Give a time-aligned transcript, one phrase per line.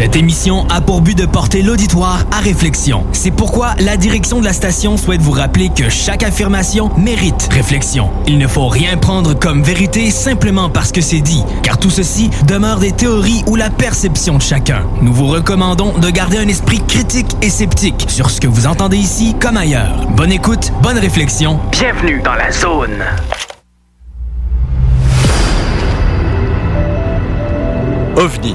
[0.00, 3.04] Cette émission a pour but de porter l'auditoire à réflexion.
[3.12, 8.08] C'est pourquoi la direction de la station souhaite vous rappeler que chaque affirmation mérite réflexion.
[8.26, 12.30] Il ne faut rien prendre comme vérité simplement parce que c'est dit, car tout ceci
[12.48, 14.86] demeure des théories ou la perception de chacun.
[15.02, 18.96] Nous vous recommandons de garder un esprit critique et sceptique sur ce que vous entendez
[18.96, 20.06] ici comme ailleurs.
[20.16, 21.60] Bonne écoute, bonne réflexion.
[21.72, 23.04] Bienvenue dans la zone.
[28.16, 28.54] OVNI,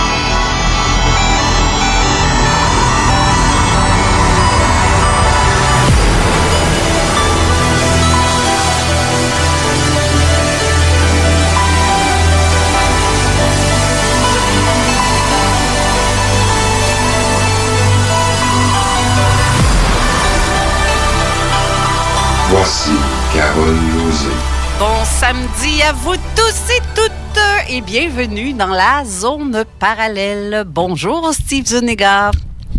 [22.63, 22.91] Voici
[23.33, 24.29] Carole Lozé.
[24.77, 30.63] Bon samedi à vous tous et toutes et bienvenue dans la zone parallèle.
[30.67, 32.29] Bonjour Steve Zuniga.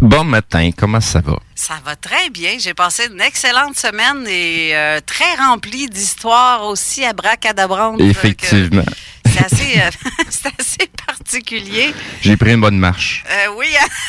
[0.01, 1.37] Bon matin, comment ça va?
[1.57, 2.53] Ça va très bien.
[2.61, 7.99] J'ai passé une excellente semaine et euh, très remplie d'histoires aussi abracadabrantes.
[7.99, 8.85] que Effectivement.
[9.33, 11.95] C'est assez, euh, assez particulier.
[12.21, 13.25] J'ai pris une bonne marche.
[13.31, 13.67] Euh, oui,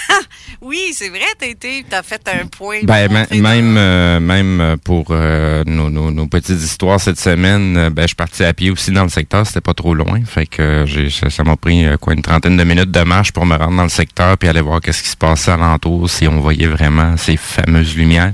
[0.61, 2.79] oui, c'est vrai, t'as été, t'as fait un point.
[2.83, 8.15] Ben, même, euh, même pour nos, nos- nos petites histoires cette semaine, ben, je suis
[8.15, 10.19] parti à pied aussi dans le secteur, c'était pas trop loin.
[10.25, 10.85] Fait que
[11.29, 13.89] ça, m'a pris quoi une trentaine de minutes de marche pour me rendre dans le
[13.89, 17.95] secteur puis aller voir qu'est-ce qui se passait alentour, si on voyait vraiment ces fameuses
[17.95, 18.33] lumières.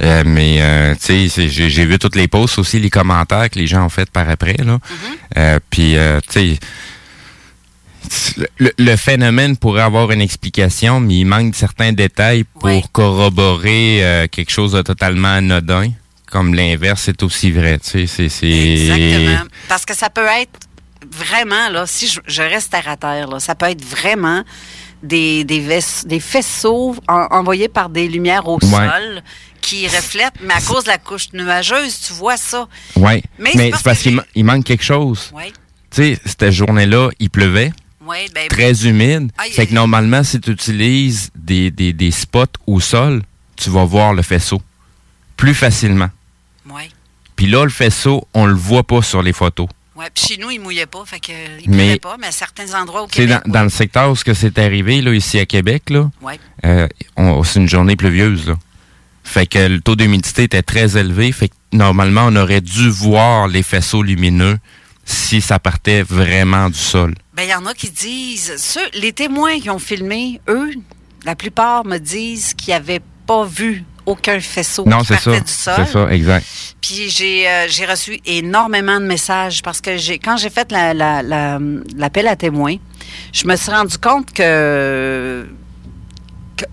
[0.00, 3.88] Mais tu sais, j'ai, vu toutes les posts aussi, les commentaires que les gens ont
[3.88, 4.56] fait par après.
[4.58, 4.78] Là.
[5.36, 6.58] Euh, puis euh, tu sais.
[8.58, 12.82] Le, le phénomène pourrait avoir une explication, mais il manque certains détails pour Ouais.
[12.92, 15.90] corroborer euh, quelque chose de totalement anodin.
[16.30, 18.46] Comme l'inverse est aussi vrai, tu sais, c'est...
[18.48, 19.48] Exactement.
[19.68, 20.58] Parce que ça peut être
[21.10, 24.42] vraiment, là, si je, je reste terre à terre, là, ça peut être vraiment
[25.02, 25.60] des, des,
[26.20, 28.70] faisceaux en- envoyés par des lumières au Ouais.
[28.70, 29.22] sol
[29.60, 32.68] qui reflètent, mais à cause de la couche nuageuse, tu vois ça.
[32.96, 35.30] Ouais, Mais mais, c'est parce qu'il manque quelque chose.
[35.34, 35.52] Oui,
[35.90, 37.72] Tu sais, cette journée-là, il pleuvait,
[38.06, 39.30] oui, ben, très humide.
[39.38, 43.22] Aïe, fait que normalement, si tu utilises des, des, des spots au sol,
[43.56, 44.60] tu vas voir le faisceau
[45.36, 46.10] plus facilement.
[46.70, 46.82] oui.
[47.36, 49.68] Puis là, le faisceau, on le voit pas sur les photos.
[49.94, 51.30] Ouais, puis chez nous, il mouillait pas, fait que
[51.62, 53.42] il Mais- pas, mais à certains endroits au Tu sais, Québec.
[53.46, 56.40] dans, dans le secteur où ce que c'est arrivé, là, ici à Québec, là, Ouais.
[56.64, 56.88] euh,
[57.44, 58.48] c'est une journée pluvieuse.
[58.48, 58.54] Là.
[59.22, 61.30] Fait que le taux d'humidité était très élevé.
[61.30, 64.58] Fait que normalement, on aurait dû voir les faisceaux lumineux
[65.10, 67.14] si ça partait vraiment du sol.
[67.34, 70.70] Ben, il y en a qui disent, ceux, les témoins qui ont filmé, eux,
[71.24, 75.40] la plupart me disent qu'ils n'avaient pas vu aucun faisceau non, qui c'est partait ça.
[75.40, 75.74] du sol.
[75.86, 76.46] C'est ça, exact.
[76.80, 81.22] Puis j'ai euh, reçu énormément de messages parce que j'ai quand j'ai fait la- la-
[81.22, 81.58] la-
[81.96, 82.76] l'appel à témoins,
[83.32, 85.46] je me suis rendu compte que,
[86.56, 86.64] que-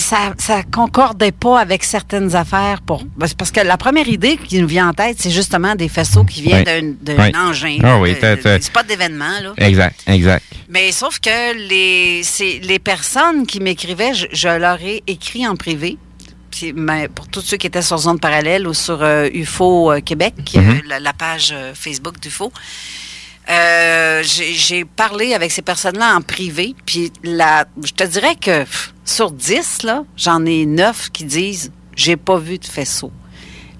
[0.00, 3.04] ça ça concordait pas avec certaines affaires pour
[3.36, 6.42] parce que la première idée qui nous vient en tête c'est justement des faisceaux qui
[6.42, 6.96] viennent Oui.
[7.02, 7.32] d'un Oui.
[7.36, 10.44] engin Ah là, oui, c'est pas d'événement là Exact, exact.
[10.68, 15.56] mais sauf que les, c'est les personnes qui m'écrivaient, je, je leur ai écrit en
[15.56, 15.96] privé.
[16.74, 20.34] mais pour tous ceux qui étaient sur Zone Parallèle ou sur euh, UFO euh, Québec,
[20.54, 20.70] Mhm.
[20.70, 22.52] euh, la, la page euh, Facebook d'UFO,
[23.50, 26.74] euh, j'ai j'ai parlé avec ces personnes-là en privé.
[26.84, 31.72] Puis la, je te dirais que pff, sur 10, là, j'en ai 9 qui disent
[31.96, 33.10] j'ai pas vu de faisceau.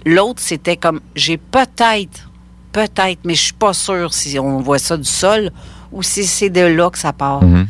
[0.06, 2.30] L'autre, c'était comme j'ai peut-être,
[2.72, 5.50] peut-être, mais je suis pas sûre si on voit ça du sol
[5.92, 7.42] ou si c'est de là que ça part.
[7.42, 7.66] Mhm.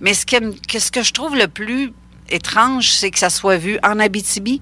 [0.00, 0.36] Mais ce que,
[0.66, 1.92] que- ce que je trouve le plus
[2.28, 4.60] étrange, c'est que ça soit vu en Abitibi.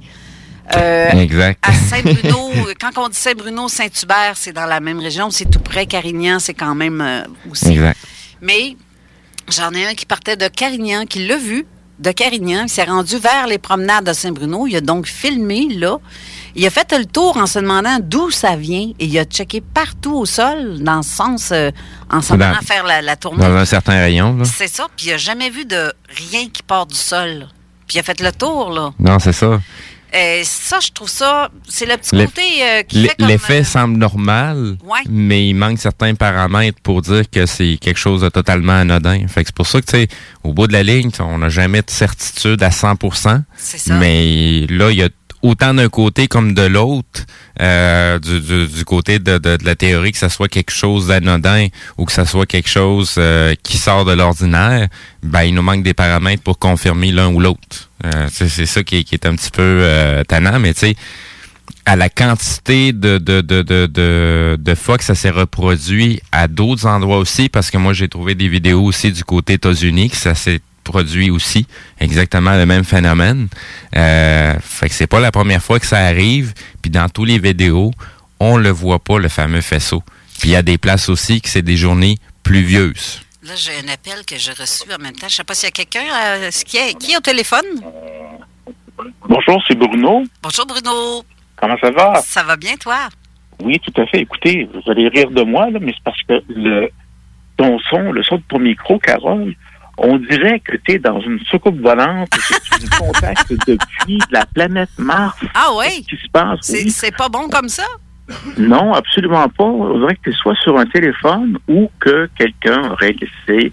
[0.76, 1.58] Euh, Exact.
[1.66, 2.50] à Saint-Bruno,
[2.80, 5.86] quand on dit Saint-Bruno, Saint-Hubert, c'est dans la même région, c'est tout près.
[5.86, 7.70] Carignan, c'est quand même euh, aussi.
[7.72, 7.98] Exact.
[8.40, 8.76] Mais
[9.48, 11.64] j'en ai un qui partait de Carignan, qui l'a vu
[12.00, 14.66] de Carignan, il s'est rendu vers les promenades de Saint-Bruno.
[14.66, 15.98] Il a donc filmé là.
[16.56, 19.60] Il a fait le tour en se demandant d'où ça vient et il a checké
[19.60, 21.70] partout au sol, dans le sens, euh,
[22.10, 23.38] en s'en allant faire la, la tournée.
[23.44, 24.36] Dans un certain rayon.
[24.44, 27.46] C'est ça, puis il n'a jamais vu de rien qui part du sol.
[27.86, 28.92] Puis il a fait le tour, là.
[28.98, 29.60] Non, c'est ça.
[30.12, 33.28] Et ça, je trouve ça, c'est le petit côté euh, qui L- fait comme...
[33.28, 34.98] L'effet euh, semble normal, Ouais.
[35.08, 39.26] mais il manque certains paramètres pour dire que c'est quelque chose de totalement anodin.
[39.28, 40.08] Fait que c'est pour ça que, tu sais,
[40.42, 43.94] au bout de la ligne, on n'a jamais de certitude à 100% C'est ça.
[43.94, 45.08] Mais là, il y a
[45.42, 47.24] autant d'un côté comme de l'autre,
[47.62, 51.06] euh, du, du- du côté de, de- de la théorie que ça soit quelque chose
[51.06, 54.88] d'anodin ou que ça soit quelque chose euh, qui sort de l'ordinaire,
[55.22, 57.89] ben il nous manque des paramètres pour confirmer l'un ou l'autre.
[58.04, 60.96] Euh, c'est ça qui est, qui est un petit peu euh, tannant, mais tu sais,
[61.84, 66.48] à la quantité de, de, de, de, de, de fois que ça s'est reproduit à
[66.48, 70.16] d'autres endroits aussi, parce que moi j'ai trouvé des vidéos aussi du côté États-Unis que
[70.16, 71.66] ça s'est produit aussi,
[72.00, 73.48] exactement le même phénomène.
[73.96, 76.52] Euh, fait que c'est pas la première fois que ça arrive,
[76.82, 77.92] puis dans tous les vidéos,
[78.40, 80.02] on le voit pas, le fameux faisceau.
[80.38, 83.20] Puis il y a des places aussi que c'est des journées pluvieuses.
[83.42, 85.28] Là, j'ai un appel que j'ai reçu en même temps.
[85.28, 87.64] Je sais pas s'il y a quelqu'un euh, qui, est, qui est au téléphone?
[89.26, 90.24] Bonjour, c'est Bruno.
[90.42, 91.22] Bonjour, Bruno.
[91.56, 92.20] Comment ça va?
[92.22, 93.08] Ça va bien, toi?
[93.62, 94.20] Oui, tout à fait.
[94.20, 96.90] Écoutez, vous allez rire de moi, là, mais c'est parce que le,
[97.56, 99.54] ton son, le son de ton micro, Carole,
[99.96, 104.18] on dirait que tu es dans une soucoupe volante et que tu nous contactes depuis
[104.30, 105.38] la planète Mars.
[105.54, 106.04] Ah oui?
[106.04, 106.58] Qu'est-ce qui se passe?
[106.62, 106.90] C'est Oui.
[106.90, 107.86] c'est pas bon comme ça?
[108.58, 109.64] Non, absolument pas.
[109.64, 113.72] On dirait que tu soit sur un téléphone ou que quelqu'un aurait laissé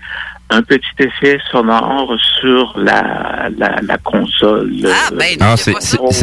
[0.50, 4.72] un petit effet sonore sur la, la, la console.
[4.86, 5.74] Ah, ben, Ah, c'est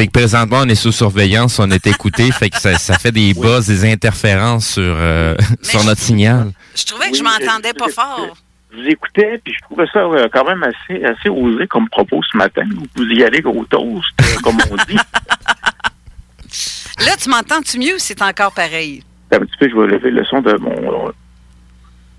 [0.07, 3.35] que présentement, on est sous surveillance, on est écouté, fait que ça, ça fait des
[3.35, 6.53] buzz, des interférences sur, euh, sur notre signal.
[6.75, 8.35] Je trouvais que Oui, je m'entendais pas fort.
[8.73, 12.23] je vous écoutais, puis je trouvais ça euh, quand même assez, assez osé comme propos
[12.33, 12.63] ce matin.
[12.97, 14.97] Vous y allez au toast, euh, comme on dit.
[17.05, 19.03] Là, tu m'entends-tu mieux ou c'est encore pareil?
[19.33, 21.13] Un petit peu, je vais lever le son de mon.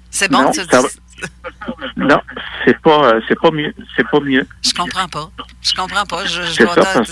[0.10, 0.82] C'est bon, Non, tu ça.
[1.98, 2.20] Non,
[2.66, 3.74] c'est pas, euh, c'est pas mieux.
[3.96, 4.46] C'est pas mieux.
[4.62, 5.30] Je comprends pas.
[5.62, 6.26] Je comprends pas.
[6.26, 7.12] Je, je C'est dois ça, parce,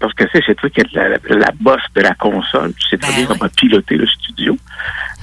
[0.00, 2.72] parce que c'est c'est toi qui es la, la, la bosse de la console.
[2.74, 3.38] Tu sais très Ben bien oui.
[3.38, 4.56] comment piloter le studio.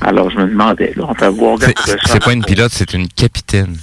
[0.01, 1.57] Alors, je me demandais, là, on va voir.
[1.85, 3.77] C'est pas une pilote, c'est une capitaine.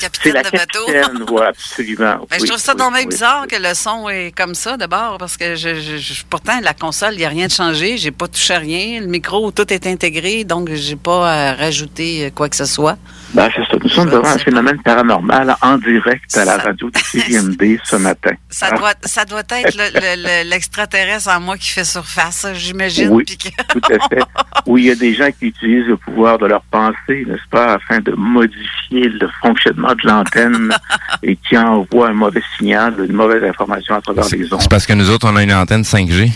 [0.00, 0.86] Capitaine la de bateau.
[0.86, 2.26] capitaine, oui, absolument.
[2.30, 3.06] Ben, je trouve ça oui, oui.
[3.06, 6.74] bizarre que le son est comme ça d'abord, parce que je, je- je- pourtant, la
[6.74, 9.00] console, il n'y a rien de changé, j'ai pas touché à rien.
[9.00, 12.96] Le micro, tout est intégré, donc j'ai pas à rajouter euh, quoi que ce soit.
[13.34, 13.78] Ben, c'est ça.
[13.82, 17.96] Nous sommes devant un phénomène paranormal en direct à la Ça- radio de CGMD ce
[17.96, 18.32] matin.
[18.50, 22.46] Ça Ah, doit, ça doit être le- le- le- l'extraterrestre en moi qui fait surface,
[22.54, 23.08] j'imagine.
[23.10, 24.22] Oui, que- tout à fait.
[24.66, 27.74] Oui, il y a des gens qui utilisent le pouvoir de leur pensée, n'est-ce pas,
[27.74, 30.74] afin de modifier le fonctionnement de l'antenne
[31.22, 34.60] et qui envoient un mauvais signal, une mauvaise information à travers les ondes.
[34.62, 36.30] C'est parce que nous autres, on a une antenne 5G.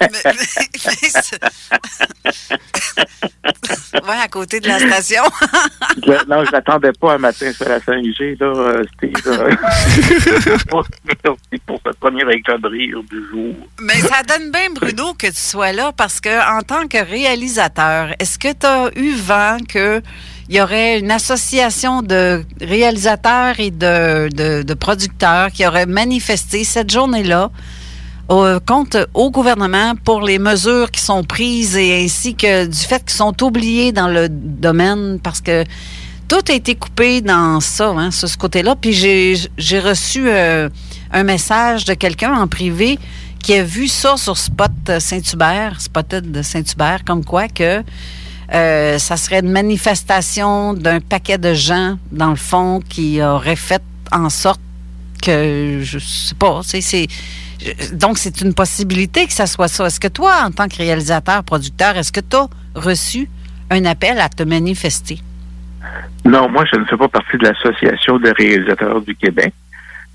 [0.00, 1.38] Mais- mais c'est-
[3.94, 5.22] ouais, à côté de la station.
[6.06, 9.12] Je- non, je n'attendais pas un matin sur la 5G, là, euh, Steve.
[10.68, 13.54] pour ce premier éclat de rire du jour.
[13.80, 18.08] Mais ça donne bien, Bruno, que tu sois là parce que en tant que réalisateur,
[18.18, 20.02] est-ce que tu as eu vent que
[20.48, 26.64] il y aurait une association de réalisateurs et de, de, de producteurs qui auraient manifesté
[26.64, 27.50] cette journée-là
[28.28, 33.04] au, contre au gouvernement pour les mesures qui sont prises et ainsi que du fait
[33.04, 35.64] qu'ils sont oubliés dans le domaine parce que
[36.28, 38.76] tout a été coupé dans ça, hein, sur ce côté-là.
[38.76, 40.68] Puis j'ai j'ai reçu euh,
[41.12, 42.98] un message de quelqu'un en privé
[43.42, 47.82] qui a vu ça sur Spot Saint-Hubert, Spotted de Saint-Hubert, comme quoi que
[48.52, 53.82] euh, ça serait une manifestation d'un paquet de gens, dans le fond, qui auraient fait
[54.12, 54.60] en sorte
[55.22, 56.60] que, je sais pas,
[57.92, 59.86] Donc, c'est une possibilité que ça soit ça.
[59.86, 63.28] Est-ce que toi, en tant que réalisateur, producteur, est-ce que tu as reçu
[63.70, 65.18] un appel à te manifester?
[66.24, 69.52] Non, moi, je ne fais pas partie de l'Association des réalisateurs du Québec.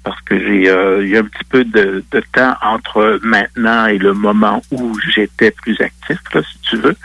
[0.04, 4.14] Parce que j'ai euh, eu un petit peu de, de, temps entre maintenant et le
[4.14, 6.96] moment où j'étais plus actif, là, si tu veux.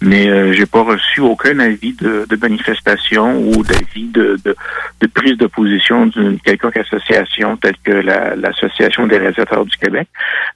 [0.00, 4.54] Mais euh, j'ai pas reçu aucun avis de, de manifestation ou d'avis de, de,
[5.00, 10.08] de, prise de position d'une quelconque association telle que l'Association des réalisateurs du Québec.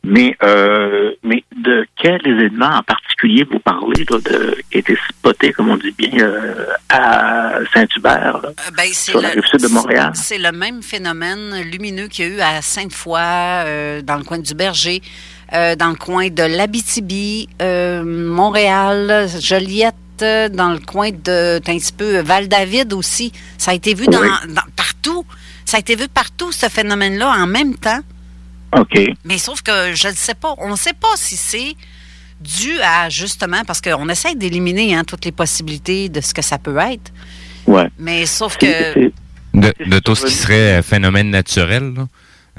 [0.05, 4.97] Mais euh, mais de quel événement en particulier vous parlez là, de qui a été
[5.09, 8.41] spoté, comme on dit bien, euh, à Saint-Hubert,
[8.77, 10.13] ben, sur la rive sud de Montréal?
[10.15, 14.39] C'est le même phénomène lumineux qu'il y a eu à Sainte-Foy, euh, dans le coin
[14.39, 15.01] du Berger,
[15.55, 21.93] euh, dans le coin de l'Abitibi, euh, Montréal, Joliette, dans le coin de, un petit
[21.95, 23.33] peu, Val-David aussi.
[23.57, 24.21] Ça a été vu dans,
[24.77, 25.25] partout.
[25.65, 28.01] Ça a été vu partout, ce phénomène-là, en même temps.
[28.77, 29.01] OK.
[29.25, 30.55] Mais sauf que je ne sais pas.
[30.59, 31.75] On ne sait pas si c'est
[32.39, 36.59] dû à, justement, parce qu'on essaie d'éliminer hein, toutes les possibilités de ce que ça
[36.59, 37.11] peut être.
[37.67, 37.89] Ouais.
[37.99, 39.11] Mais sauf que
[39.55, 41.95] de, de tout ce qui serait phénomène naturel.
[41.97, 42.07] Là.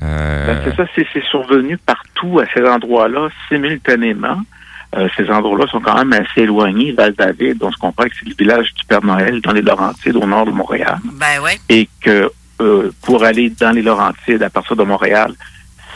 [0.03, 0.63] Euh...
[0.63, 4.41] Ben, c'est ça, c'est survenu partout à ces endroits-là simultanément.
[4.95, 6.91] Euh, ces endroits-là sont quand même assez éloignés.
[6.91, 10.25] Val-David, on se comprend que c'est le village du Père Noël dans les Laurentides, au
[10.25, 10.97] nord de Montréal.
[11.13, 11.57] Ben ouais.
[11.69, 12.29] Et que
[12.61, 15.33] euh, pour aller dans les Laurentides à partir de Montréal,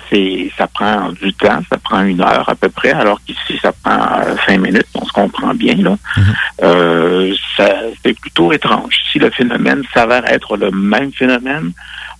[0.09, 3.71] c'est ça prend du temps, ça prend une heure à peu près, alors qu'ici ça
[3.83, 5.97] prend euh, cinq minutes, on se comprend bien là.
[6.17, 6.35] Mhm.
[6.63, 8.95] euh, c'est plutôt étrange.
[9.11, 11.71] Si le phénomène s'avère être le même phénomène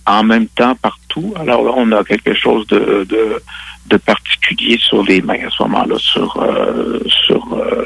[0.06, 3.42] en même temps partout, alors là on a quelque chose de, de,
[3.86, 7.84] de particulier sur les mains à ce moment-là, sur euh, sur euh,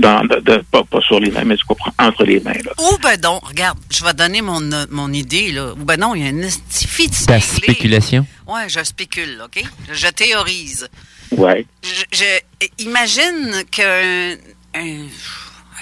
[0.00, 2.52] dans, de, de, pas, pas, sur les mains, mais tu comprends, entre les mains.
[2.64, 2.72] Là.
[2.78, 5.52] Ou ben non, regarde, je vais donner mon, mon idée.
[5.52, 5.72] Là.
[5.72, 8.26] Ou ben non, il y a une petite Ta spéculation?
[8.46, 9.62] Oui, je spécule, OK?
[9.92, 10.88] Je théorise.
[11.30, 11.66] Ouais.
[11.82, 14.34] Je, je imagine qu'un
[14.74, 15.06] un,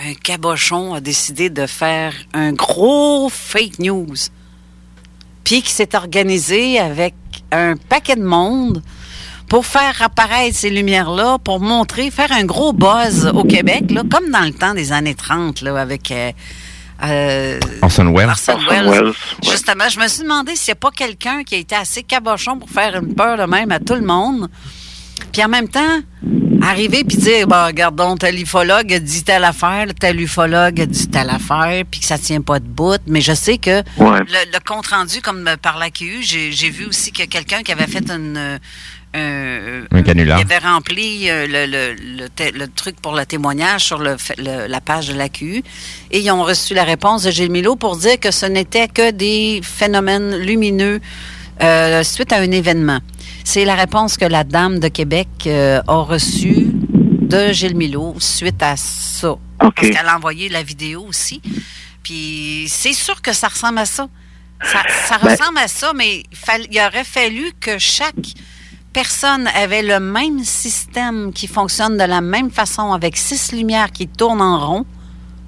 [0.04, 4.16] un cabochon a décidé de faire un gros fake news.
[5.44, 7.14] Puis qui s'est organisé avec
[7.52, 8.82] un paquet de monde
[9.48, 14.30] pour faire apparaître ces lumières-là, pour montrer, faire un gros buzz au Québec, là, comme
[14.30, 16.32] dans le temps des années 30, là, avec euh,
[17.04, 18.28] euh, Orson Welles.
[18.28, 18.90] Orson Orson Welles.
[18.90, 19.12] Welles, ouais.
[19.42, 22.58] Justement, je me suis demandé s'il n'y a pas quelqu'un qui a été assez cabochon
[22.58, 24.48] pour faire une peur de même à tout le monde.
[25.32, 26.00] Puis en même temps,
[26.62, 31.82] arriver puis dire, bah, regardons, tel ufologue dit telle affaire, tel ufologue dit telle affaire,
[31.90, 33.00] puis que ça tient pas de bout.
[33.06, 34.20] Mais je sais que Ouais.
[34.20, 37.86] le, le compte rendu, comme par l'AQU, j'ai j'ai vu aussi que quelqu'un qui avait
[37.86, 38.58] fait une.
[39.16, 40.38] Euh, Un canular.
[40.38, 44.16] Il avait rempli euh, le, le, le, te- le truc pour le témoignage sur le,
[44.16, 45.62] fait- le- la page de l'AQU
[46.10, 49.10] et ils ont reçu la réponse de Gilles Milo pour dire que ce n'était que
[49.10, 51.00] des phénomènes lumineux
[51.62, 53.00] euh, suite à un événement.
[53.44, 58.62] C'est la réponse que la dame de Québec euh, a reçue de Gilles Milo suite
[58.62, 59.30] à ça.
[59.32, 59.40] OK.
[59.60, 61.40] Parce qu'elle a envoyé la vidéo aussi.
[62.02, 64.08] Puis c'est sûr que ça ressemble à ça.
[64.62, 68.14] Ça, ça Ben- ressemble à ça, mais il, fall- il aurait fallu que chaque
[68.92, 74.09] personne avait le même système qui fonctionne de la même façon avec six lumières qui
[74.09, 74.87] tournent en rond,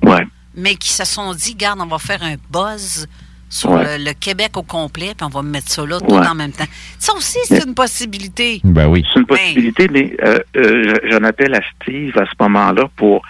[0.03, 0.27] Ouais.
[0.55, 3.07] mais qui se sont dit, garde, on va faire un buzz
[3.49, 3.99] sur Ouais.
[3.99, 6.27] le, le Québec au complet, puis on va mettre ça là tout Ouais.
[6.27, 6.67] en même temps.
[6.99, 8.61] Ça aussi, c'est une possibilité.
[8.63, 9.05] Ben oui.
[9.13, 13.23] C'est une possibilité, mais euh, euh, j'en appelle à Steve à ce moment-là pour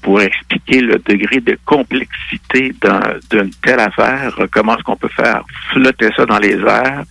[0.00, 5.42] pour expliquer le degré de complexité d'un- d'une telle affaire, comment est-ce qu'on peut faire
[5.72, 7.02] flotter ça dans les airs,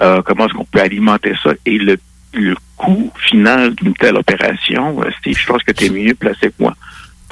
[0.00, 1.52] euh, comment est-ce qu'on peut alimenter ça?
[1.66, 1.96] Et le,
[2.32, 5.02] le coût final d'une telle opération.
[5.02, 6.74] Euh, Steve, je pense que tu es mieux placé que moi.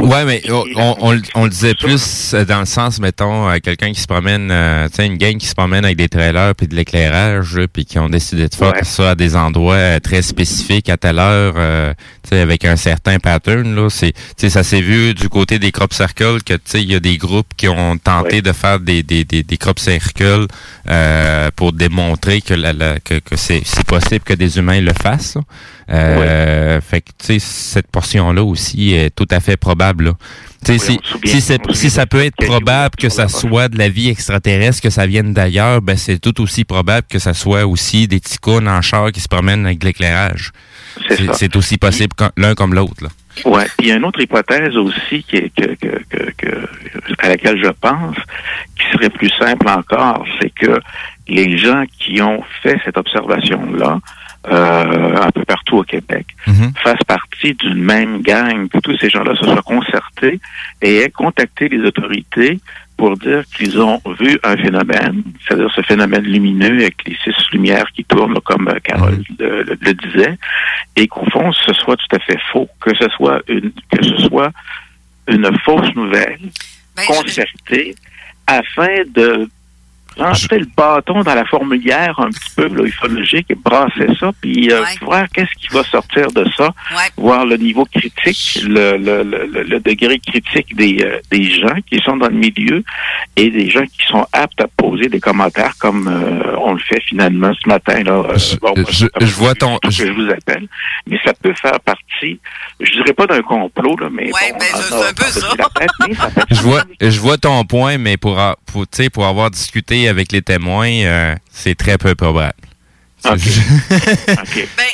[0.01, 3.93] Ouais, mais on, on, on le- disait plus euh, dans le sens, mettons, euh, quelqu'un
[3.93, 6.69] qui se promène, euh, tu sais, une gang qui se promène avec des trailers puis
[6.69, 8.85] de l'éclairage, puis qui ont décidé de faire Ouais.
[8.85, 12.77] ça à des endroits euh, très spécifiques à telle heure, euh, tu sais, avec un
[12.77, 13.89] certain pattern, là.
[13.91, 16.93] C'est, tu sais, ça s'est vu du côté des crop circles que, tu sais, il
[16.93, 18.43] y a des groupes qui ont tenté Ouais.
[18.43, 20.47] de faire des, des, des, des crop circles
[20.89, 24.93] euh, pour démontrer que, la, la- que, que c'est, c'est possible que des humains le
[24.93, 25.35] fassent.
[25.35, 25.43] là.
[25.91, 30.05] Euh, Fait que, tu sais, cette portion-là aussi est tout à fait probable.
[30.07, 30.13] là.
[30.65, 33.79] Tu sais, Oui, si, souvient- si, si ça peut être probable que ça soit de
[33.79, 37.65] la vie extraterrestre, que ça vienne d'ailleurs, ben c'est tout aussi probable que ça soit
[37.67, 40.51] aussi des cons en char qui se promènent avec l'éclairage.
[41.35, 43.07] C'est aussi possible l'un comme l'autre.
[43.45, 43.67] Ouais.
[43.79, 46.69] Puis il y a une autre hypothèse aussi qui est, que, que, que, que-
[47.21, 48.17] à laquelle je pense,
[48.77, 50.81] qui serait plus simple encore, c'est que
[51.29, 54.01] les gens qui ont fait cette observation-là,
[54.45, 56.73] un peu partout au Québec, Mhm.
[56.83, 60.41] fassent partie d'une même gang, que tous ces gens-là se soient concertés
[60.83, 62.61] et aient contacté les autorités
[62.97, 67.87] pour dire qu'ils ont vu un phénomène, c'est-à-dire ce phénomène lumineux avec les six lumières
[67.95, 70.39] qui tournent, comme euh, Carole le, le- le disait,
[70.97, 74.17] et qu'au fond, ce soit tout à fait faux, que ce soit une, que ce
[74.29, 74.51] soit
[75.29, 76.39] une fausse nouvelle
[76.97, 77.95] Ben, je- concertée
[78.47, 79.49] afin de
[80.19, 84.71] rentrer le bâton dans la fourmilière un petit peu là, ufologique et brasser ça, puis
[84.71, 86.73] euh, voir qu'est-ce qui va sortir de ça,
[87.17, 91.99] voir le niveau critique, le, le, le, le degré critique des, euh, des gens qui
[92.01, 92.83] sont dans le milieu
[93.37, 97.01] et des gens qui sont aptes à poser des commentaires comme euh, on le fait
[97.07, 98.03] finalement ce matin.
[98.03, 99.79] Là, je, je vois ton...
[99.89, 100.05] Je...
[100.05, 100.67] vous appelle,
[101.07, 102.41] mais ça peut faire partie,
[102.81, 104.25] je dirais pas d'un complot, là, mais...
[104.27, 105.49] Oui, ben, c'est un peu ça.
[106.51, 108.39] je, vois, je vois ton point, mais pour,
[108.73, 112.55] pour, pour avoir discuté avec les témoins, euh, c'est très peu probable.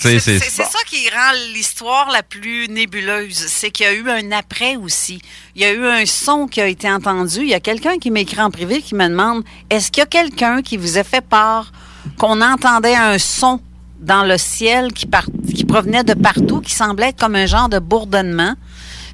[0.03, 3.37] Ben, c'est ça qui rend l'histoire la plus nébuleuse.
[3.37, 5.21] C'est qu'il y a eu un après aussi.
[5.55, 7.41] Il y a eu un son qui a été entendu.
[7.41, 10.07] Il y a quelqu'un qui m'écrit en privé qui me demande est-ce qu'il y a
[10.07, 11.73] quelqu'un qui vous a fait part
[12.19, 13.61] qu'on entendait un son
[14.01, 15.07] dans le ciel qui,
[15.55, 18.55] qui provenait de partout, qui semblait être comme un genre de bourdonnement?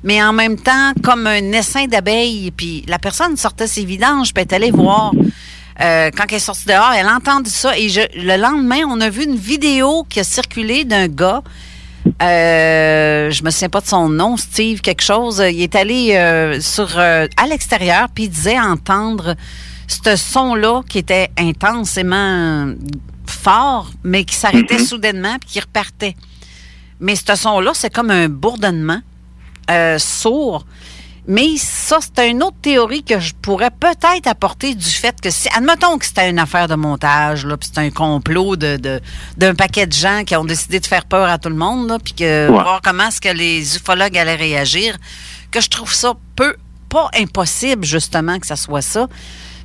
[0.03, 2.51] Mais en même temps comme un essaim d'abeilles.
[2.51, 5.13] Puis la personne sortait ses vidanges, puis elle est allée voir.
[5.81, 7.77] Euh, quand elle est sortie dehors, elle a entendu ça.
[7.79, 11.43] Et le lendemain, on a vu une vidéo qui a circulé d'un gars.
[12.23, 15.43] Euh, je me souviens pas de son nom, Steve, quelque chose.
[15.51, 19.37] Il est allé euh, sur euh, à l'extérieur, puis il disait entendre
[19.87, 22.73] ce son-là qui était intensément
[23.27, 24.87] fort, mais qui s'arrêtait mm-hmm.
[24.87, 26.17] soudainement, puis qui repartait.
[27.01, 29.01] Mais ce son-là, c'est comme un bourdonnement.
[29.71, 30.65] Euh, sourd.
[31.29, 35.49] Mais ça, c'est une autre théorie que je pourrais peut-être apporter du fait que si,
[35.57, 39.01] admettons que c'était une affaire de montage, là, puis c'est un complot de,
[39.37, 41.99] d'un paquet de gens qui ont décidé de faire peur à tout le monde, là,
[42.03, 44.97] puis que voir comment est-ce que les ufologues allaient réagir,
[45.53, 46.57] que je trouve ça peu,
[46.89, 49.07] pas impossible justement que ça soit ça,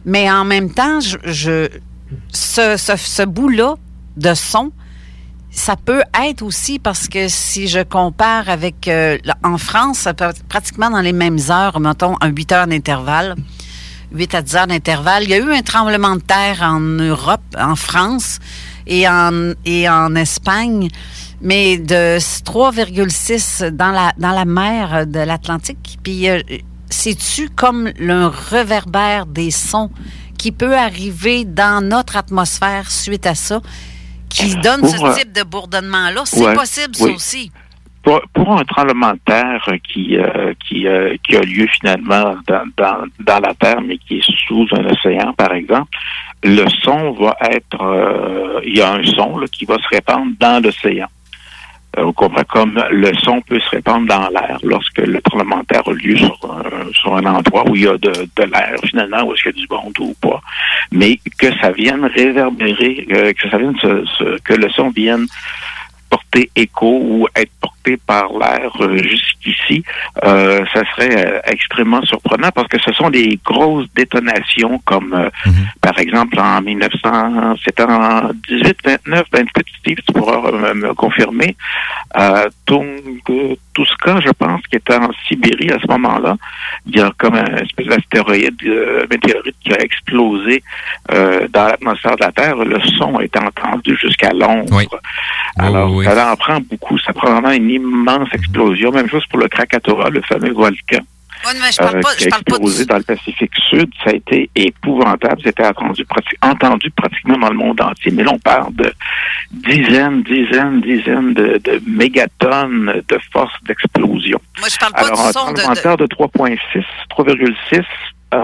[0.04, 1.70] mais en même temps, je,
[2.32, 3.76] ce, ce, ce bout-là
[4.18, 4.72] de son,
[5.56, 10.08] ça peut être aussi parce que si je compare avec euh, en France,
[10.50, 13.36] pratiquement dans les mêmes heures, mettons un 8 heures d'intervalle,
[14.12, 17.42] 8 à 10 heures d'intervalle, il y a eu un tremblement de terre en Europe,
[17.58, 18.40] en France
[18.86, 20.90] et en, et en Espagne,
[21.42, 26.00] mais de 3,6 dans la, dans la mer de l'Atlantique.
[26.04, 26.42] Puis euh,
[26.90, 29.90] c'est-tu comme le réverbère des sons
[30.38, 33.62] qui peut arriver dans notre atmosphère suite à ça?
[34.30, 36.22] Qui donne ce type de bourdonnement-là.
[36.26, 37.52] C'est possible, ça aussi.
[38.04, 42.98] Pour, un tremblement de terre qui, euh, qui, euh, qui a lieu finalement dans, dans,
[43.20, 45.90] dans, la Terre, mais qui est sous un océan, par exemple,
[46.44, 47.82] le son va être...
[47.82, 51.08] Euh, il y a un son là, qui va se répandre dans l'océan.
[51.98, 56.38] Euh, comme le son peut se répandre dans l'air lorsque le terre a lieu sur
[56.44, 59.56] un, sur un endroit où il y a de, de l'air, finalement, où est-ce qu'il
[59.56, 60.42] y a du bon ou pas.
[60.92, 63.76] Mais que ça vienne réverbérer, euh, que ça vienne
[64.44, 65.26] que le son vienne
[66.10, 67.52] porter écho ou être
[67.86, 69.84] porté par l'air euh, jusqu'ici,
[70.24, 75.54] euh, ça serait euh, extrêmement surprenant parce que ce sont des grosses détonations comme mhm.
[75.82, 81.56] par exemple en 1900, c'était en 18, 29, 28, Steve, tu pourras me, confirmer,
[82.18, 82.48] euh,
[83.74, 86.38] Tuska, je pense, qui était en Sibérie à ce moment-là,
[86.86, 88.62] il y a comme un espèce d'astéroïde,
[89.10, 90.64] météorite qui a explosé
[91.10, 92.56] dans l'atmosphère de la Terre.
[92.56, 94.82] Le son est entendu jusqu'à Londres.
[95.58, 96.98] Alors, ça en prend beaucoup.
[97.00, 98.92] Ça prend vraiment une immense explosion.
[98.92, 101.00] Même chose pour le Krakatoa, le fameux volcan.
[101.44, 105.42] je parle euh, qui a explosé dans le Pacifique Sud, ça a été épouvantable.
[105.44, 106.06] C'était entendu,
[106.42, 108.12] entendu pratiquement dans le monde entier.
[108.12, 108.92] Mais là, on parle de
[109.52, 114.40] dizaines, dizaines, dizaines de, mégatonnes de force d'explosion.
[114.60, 117.84] Moi, je parle pas Alors, du son de, de 3.6, 3,6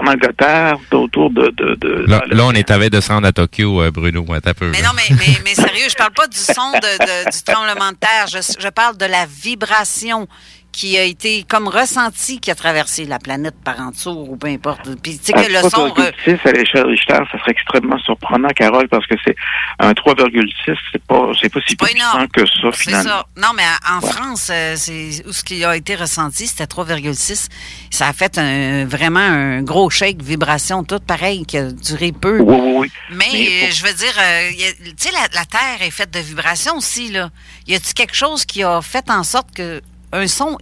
[0.00, 1.48] en Angleterre, autour de...
[1.50, 4.70] de, de là, on est avec de se rendre à Tokyo, euh, Bruno, un peu.
[4.70, 7.96] Mais non, mais, mais, mais, sérieux, je parle pas du son de, du tremblement de
[7.96, 10.26] terre, je, je parle de la vibration
[10.72, 14.48] qui a été comme ressenti qui a traversé la planète par en dessous ou peu
[14.48, 14.88] importe.
[15.02, 15.88] Puis tu sais que le son...
[15.88, 19.36] 3,6 à l'échelle Richter, ça serait extrêmement surprenant, Carole, parce que c'est
[19.78, 23.02] un 3,6, c'est pas, c'est pas si puissant que ça, finalement.
[23.02, 23.26] Ça.
[23.36, 27.48] Non, mais en France, euh, c'est où ce qui a été ressenti, c'était 3,6.
[27.90, 32.40] Ça a fait un, vraiment un gros shake, vibration, tout pareil, qui a duré peu.
[32.40, 32.92] Oui, oui, oui.
[33.10, 37.10] Mais, je veux dire, euh, tu sais, la, la, Terre est faite de vibrations aussi,
[37.10, 37.30] là.
[37.66, 39.82] Y a-t-il quelque chose qui a fait en sorte que
[40.12, 40.58] un son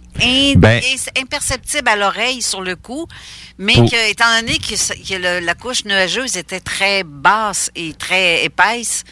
[0.55, 0.81] ben,
[1.17, 3.07] imperceptible à l'oreille sur le coup,
[3.57, 9.03] mais que, étant donné que, la couche nuageuse était très basse et très épaisse,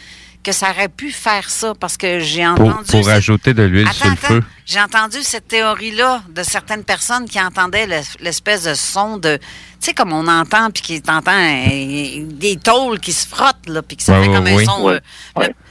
[0.44, 2.92] que ça aurait pu faire ça parce que j'ai entendu.
[2.92, 4.44] Pour, ajouter de l'huile sur le feu.
[4.66, 7.88] J'ai entendu cette théorie-là de certaines personnes qui entendaient
[8.20, 9.38] l'espèce de son de.
[9.38, 9.44] Tu
[9.80, 13.98] sais, comme on entend, puis qui entend euh, des tôles qui se frottent, là, puis
[13.98, 14.90] que ça fait comme un son.
[14.90, 15.00] Euh,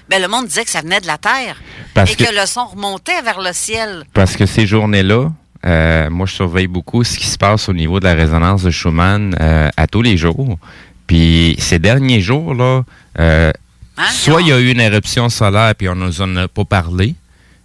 [0.09, 1.61] ben, le monde disait que ça venait de la Terre
[1.97, 4.05] et que, le son remontait vers le ciel.
[4.15, 5.31] Parce que ces journées-là,
[5.67, 8.71] euh, moi, je surveille beaucoup ce qui se passe au niveau de la résonance de
[8.71, 10.59] Schumann euh, à tous les jours.
[11.07, 12.83] Puis ces derniers jours, là,
[13.19, 13.53] euh,
[14.11, 17.15] soit il y a eu une éruption solaire puis on nous en a pas parlé,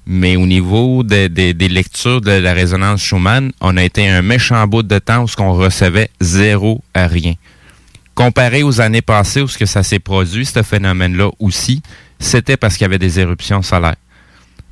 [0.05, 4.83] mais au niveau des lectures de la résonance Schumann, on a été un méchant bout
[4.83, 7.33] de temps où ce qu'on recevait zéro à rien.
[8.15, 11.81] Comparé aux années passées où ce que ça s'est produit, ce phénomène-là aussi,
[12.19, 13.95] c'était parce qu'il y avait des éruptions solaires.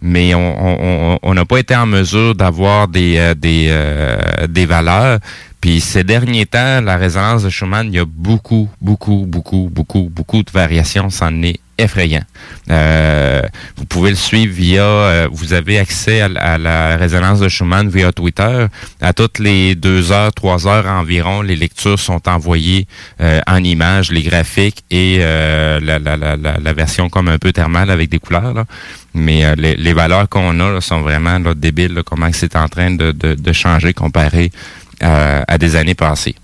[0.02, 5.19] Mais on n'a pas été en mesure d'avoir des, euh, des, euh, des valeurs.
[5.62, 10.10] Puis ces derniers temps, la résonance de Schumann, il y a beaucoup, beaucoup, beaucoup, beaucoup,
[10.12, 11.12] beaucoup de variations.
[11.12, 12.24] C'en est effrayant.
[12.69, 13.41] Euh,
[13.76, 18.12] vous pouvez le suivre via, euh, vous avez accès à, la résonance de Schumann via
[18.12, 18.67] Twitter.
[19.02, 22.88] À toutes les deux heures, trois heures environ, les lectures sont envoyées
[23.19, 27.89] euh, en images, les graphiques et la, la, la, la, version comme un peu thermale
[27.89, 28.54] avec des couleurs.
[28.54, 28.65] Là.
[29.13, 33.12] Mais les, les, valeurs qu'on a sont vraiment là, débiles, comment c'est en train de,
[33.12, 34.52] de, de changer comparé
[35.01, 36.35] à des années passées.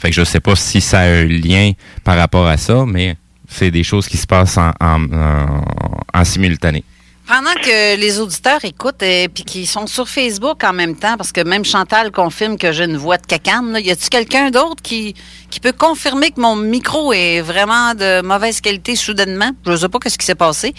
[0.00, 1.72] Fait que je sais pas si ça a un lien
[2.04, 3.16] par rapport à ça, mais
[3.48, 6.84] c'est des choses qui se passent en, en, simultané.
[7.26, 11.30] Pendant que les auditeurs écoutent et puis qui sont sur Facebook en même temps, parce
[11.30, 15.14] que même Chantal confirme que j'ai une voix de cacane, y a-t-il quelqu'un d'autre qui,
[15.48, 19.50] qui peut confirmer que mon micro est vraiment de mauvaise qualité soudainement?
[19.66, 20.74] Je ne sais pas ce qui s'est passé.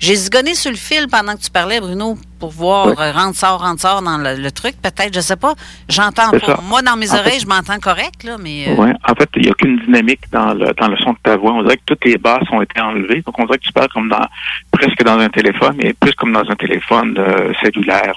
[0.00, 2.94] J'ai zigonné sur le fil pendant que tu parlais, Bruno, pour voir oui.
[2.98, 4.74] Euh, rentre, sort, rentre, sort dans le, truc.
[4.82, 5.54] Peut-être, je sais pas.
[5.88, 6.58] J'entends pas.
[6.68, 8.66] Moi, dans mes oreilles, je m'entends correct, là, mais.
[8.66, 11.18] Euh, Oui, en fait, il n'y a aucune dynamique dans le, dans le son de
[11.22, 11.52] ta voix.
[11.52, 13.22] On dirait que toutes les basses ont été enlevées.
[13.24, 14.26] Donc, on dirait que tu parles comme dans,
[14.72, 18.14] presque dans un téléphone, mais plus comme dans un téléphone euh, cellulaire.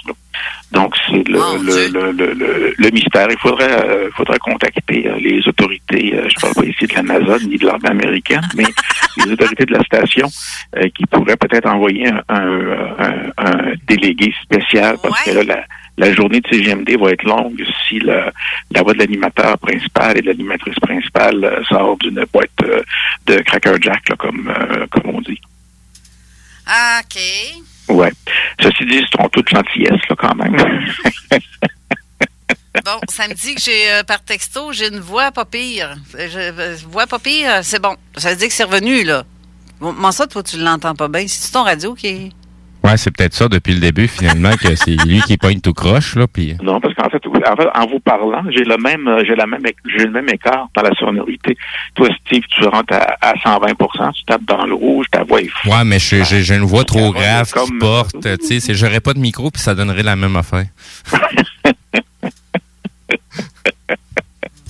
[0.71, 3.27] Donc, c'est le, le, le, le, mystère.
[3.29, 7.57] Il faudrait, faudrait contacter les autorités, je ne parle pas ici de la NASA ni
[7.57, 8.65] de l'armée américaine, mais
[9.17, 10.27] les autorités de la station
[10.95, 15.63] qui pourraient peut-être envoyer un, un, un délégué spécial parce que là,
[15.97, 18.31] la, journée de CGMD va être longue si la,
[18.71, 22.81] la voix de l'animateur principal et de l'animatrice principale euh, sort d'une boîte euh,
[23.25, 25.39] de Cracker Jack, là, comme, euh, comme on dit.
[26.67, 27.19] Ah, OK.
[27.89, 28.11] Ouais.
[28.61, 30.55] Ceci dit, ils sont toutes gentillesses, là, quand même.
[32.85, 35.95] bon, ça me dit que j'ai, par texto, j'ai une voix pas pire.
[36.13, 37.95] Je, voix pas pire, c'est bon.
[38.17, 39.23] Ça veut dire que c'est revenu, là.
[39.79, 41.25] Bon, ça, toi, tu l'entends pas bien.
[41.27, 42.31] C'est ton radio qui est.
[42.85, 46.15] Ouais, c'est peut-être ça depuis le début, finalement, que c'est lui qui pointe tout croche,
[46.15, 46.27] là.
[46.27, 46.55] Puis...
[46.61, 49.47] Non, parce qu'en fait, en fait, en vous parlant, j'ai le même, euh, j'ai la
[49.47, 51.57] même, j'ai le même écart dans la sonorité.
[51.95, 55.69] Toi, Steve, tu rentres à, 120% tu tapes dans le rouge, ta voix est fou.
[55.69, 59.49] Ouais, mais j'ai une voix trop grave qui porte, tu sais, j'aurais pas de micro
[59.49, 60.65] puis ça donnerait la même affaire.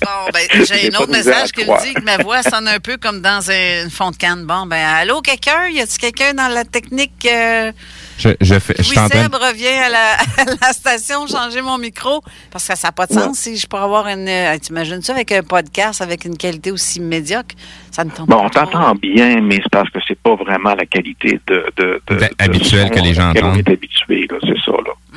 [0.00, 2.96] Bon, ben, j'ai un autre message qui me dit que ma voix sonne un peu
[2.96, 4.46] comme dans une fond de canne.
[4.46, 5.68] Bon, ben, allô, quelqu'un?
[5.68, 7.26] Y a-t-il quelqu'un dans la technique?
[7.30, 7.72] Euh,
[8.18, 10.16] je, je fais, je oui, Seb revient à la,
[10.60, 13.82] la, station changer mon micro parce que ça n'a pas de sens si je pourrais
[13.82, 14.28] avoir une.
[14.28, 17.54] Euh, tu imagines ça avec un podcast avec une qualité aussi médiocre?
[17.90, 20.86] Ça ne tombe bon, on t'entend bien, mais c'est parce que c'est pas vraiment la
[20.86, 23.54] qualité de, de, de, de habituelle que les gens entendent.
[23.54, 24.65] On est habitué, c'est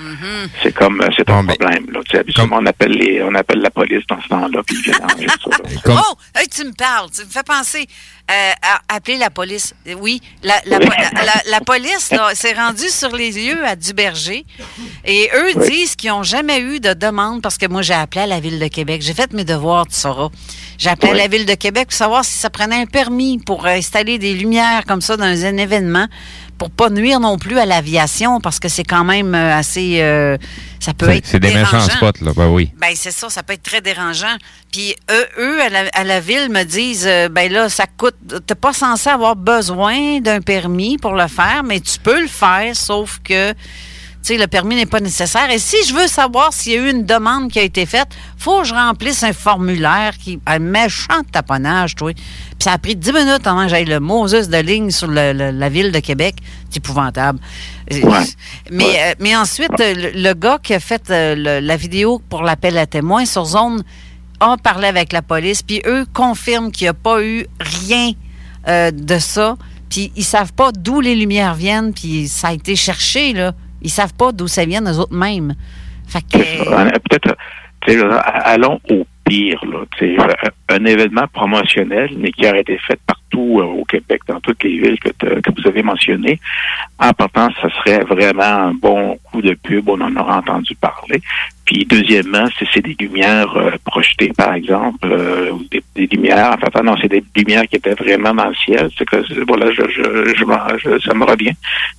[0.09, 0.49] Mm-hmm.
[0.63, 1.99] C'est comme, euh, c'est un problème, là.
[2.05, 4.83] Tu sais, habituellement, on appelle les, on appelle la police dans ce temps-là, puis ils
[4.83, 6.01] viennent ça, là.
[6.09, 6.15] Oh!
[6.35, 7.87] Hey, tu me parles, tu me fais penser.
[8.31, 8.51] Euh,
[8.87, 9.73] appeler la police.
[9.99, 14.45] Oui, la, la, la, la police s'est rendue sur les lieux à Duberger
[15.03, 18.27] et eux disent qu'ils n'ont jamais eu de demande parce que moi, j'ai appelé à
[18.27, 19.01] la Ville de Québec.
[19.01, 20.29] J'ai fait mes devoirs, tu sauras.
[20.77, 23.65] J'ai appelé à la Ville de Québec pour savoir si ça prenait un permis pour
[23.65, 26.07] installer des lumières comme ça dans un événement
[26.59, 30.37] pour pas nuire non plus à l'aviation parce que c'est quand même euh, assez euh,
[30.79, 32.33] ça peut être c'est des méchants spots là.
[32.35, 32.71] Ben oui.
[32.77, 34.35] Ben c'est ça ça peut être très dérangeant.
[34.71, 35.59] Puis eux, eux
[35.93, 40.19] à, la, ville me disent euh, ben là ça coûte t'es pas censé avoir besoin
[40.19, 43.53] d'un permis pour le faire mais tu peux le faire sauf que
[44.21, 45.49] tu sais, le permis n'est pas nécessaire.
[45.49, 48.09] Et si je veux savoir s'il y a eu une demande qui a été faite,
[48.37, 52.03] faut que je remplisse un formulaire qui un méchant taponnage, tu
[52.59, 55.69] Puis ça a pris 10 minutes avant que j'aille le Moses de ligne sur la
[55.69, 56.35] ville de Québec.
[56.69, 57.39] C'est épouvantable.
[58.69, 62.85] Mais, euh, mais ensuite, le, gars qui a fait euh, la vidéo pour l'appel à
[62.85, 63.81] témoins sur zone
[64.41, 68.11] a parlé avec la police, puis eux confirment qu'il n'y a pas eu rien
[68.67, 69.55] euh, de ça.
[69.89, 73.53] Puis ils savent pas d'où les lumières viennent, puis ça a été cherché, là.
[73.81, 75.55] Ils savent pas d'où ça vient, eux autres mêmes.
[76.07, 76.37] Fait que...
[77.09, 77.37] Peut-être,
[78.43, 79.61] allons au pire,
[80.69, 84.77] un événement promotionnel, mais qui aurait été fait partout euh, au Québec, dans toutes les
[84.77, 86.39] villes que, que vous avez mentionnées.
[86.99, 91.21] En partant, ce serait vraiment un bon coup de pub, on en aura entendu parler.
[91.65, 95.51] Puis deuxièmement, c'est des lumières euh, projetées, par exemple, euh,
[95.95, 96.53] des, lumières.
[96.53, 98.89] En fait, non, c'est des lumières qui étaient vraiment dans le ciel.
[98.97, 101.53] C'est que voilà, je, je, je, ça me revient.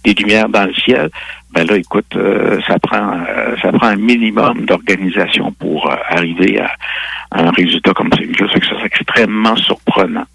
[0.05, 1.09] Des lumières dans le ciel.
[1.53, 3.21] Ben là, écoute, euh, ça prend
[3.61, 6.71] ça prend un minimum d'organisation pour arriver à,
[7.33, 8.49] un résultat comme celui-là.
[8.53, 10.27] Ça c'est extrêmement surprenant.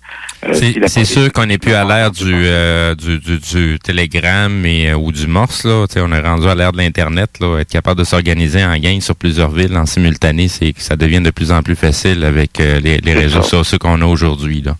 [0.47, 0.53] Euh,
[0.87, 4.95] C'est sûr qu'on n'est plus à l'ère du, euh, du, du, du télégramme et, euh,
[4.95, 5.65] ou du morse.
[5.65, 5.85] Là.
[5.97, 7.39] On est rendu à l'ère de l'Internet.
[7.39, 7.59] Là.
[7.59, 11.21] Être capable de s'organiser en gang sur plusieurs villes en simultané, c'est que ça devient
[11.21, 14.61] de plus en plus facile avec euh, les, réseaux sociaux qu'on a aujourd'hui.
[14.61, 14.75] là.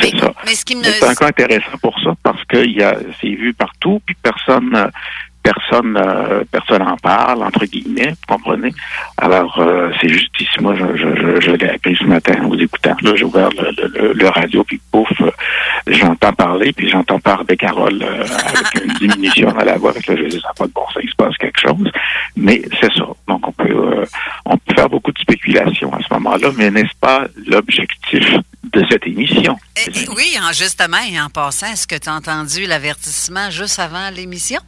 [0.00, 0.32] C'est ça.
[0.46, 0.82] Mais ce qui me.
[0.82, 4.16] Mais c'est encore intéressant pour ça parce que il y a, c'est vu partout, puis
[4.22, 4.86] personne, euh,
[5.42, 8.72] personne, euh, personne en parle entre guillemets, vous comprenez?
[9.16, 12.96] Alors euh, c'est juste ici, moi, je, je, l'ai appris ce matin en vous écoutant.
[13.02, 15.30] Là, j'ai ouvert le, radio, puis pouf, euh,
[15.86, 19.92] j'entends parler, puis j'entends parler Carole euh, avec une diminution à la voix.
[19.92, 21.90] Fait que je dis, ça pas de bon sens, il se passe quelque chose.
[22.36, 23.06] Mais c'est ça.
[23.28, 24.04] Donc on peut,
[24.44, 28.24] on peut faire beaucoup de spéculations à ce moment-là, mais n'est-ce pas l'objectif
[28.72, 29.56] de cette émission?
[29.76, 33.78] Eh, eh, oui, en, justement, et en passant, est-ce que tu as entendu l'avertissement juste
[33.78, 34.60] avant l'émission?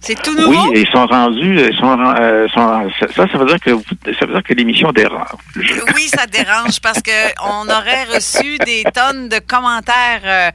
[0.00, 0.50] C'est tout nouveau?
[0.70, 3.70] Oui, et ils sont rendus, ils sont, euh, sont- ça, ça veut dire que
[4.18, 5.26] ça veut dire que l'émission dérange.
[5.56, 7.10] Oui, ça dérange parce que
[7.44, 10.50] on aurait reçu des tonnes de commentaires euh,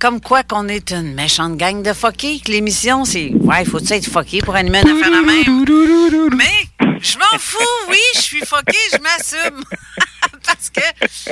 [0.00, 4.06] comme quoi qu'on est une méchante gang de fuckés, que l'émission, c'est Ouais, faut-tu être
[4.06, 6.36] fucké pour animer une affaire de même?
[6.36, 7.58] Mais je m'en fous,
[7.88, 9.62] oui, je suis fucké, je m'assume.
[10.46, 10.80] parce que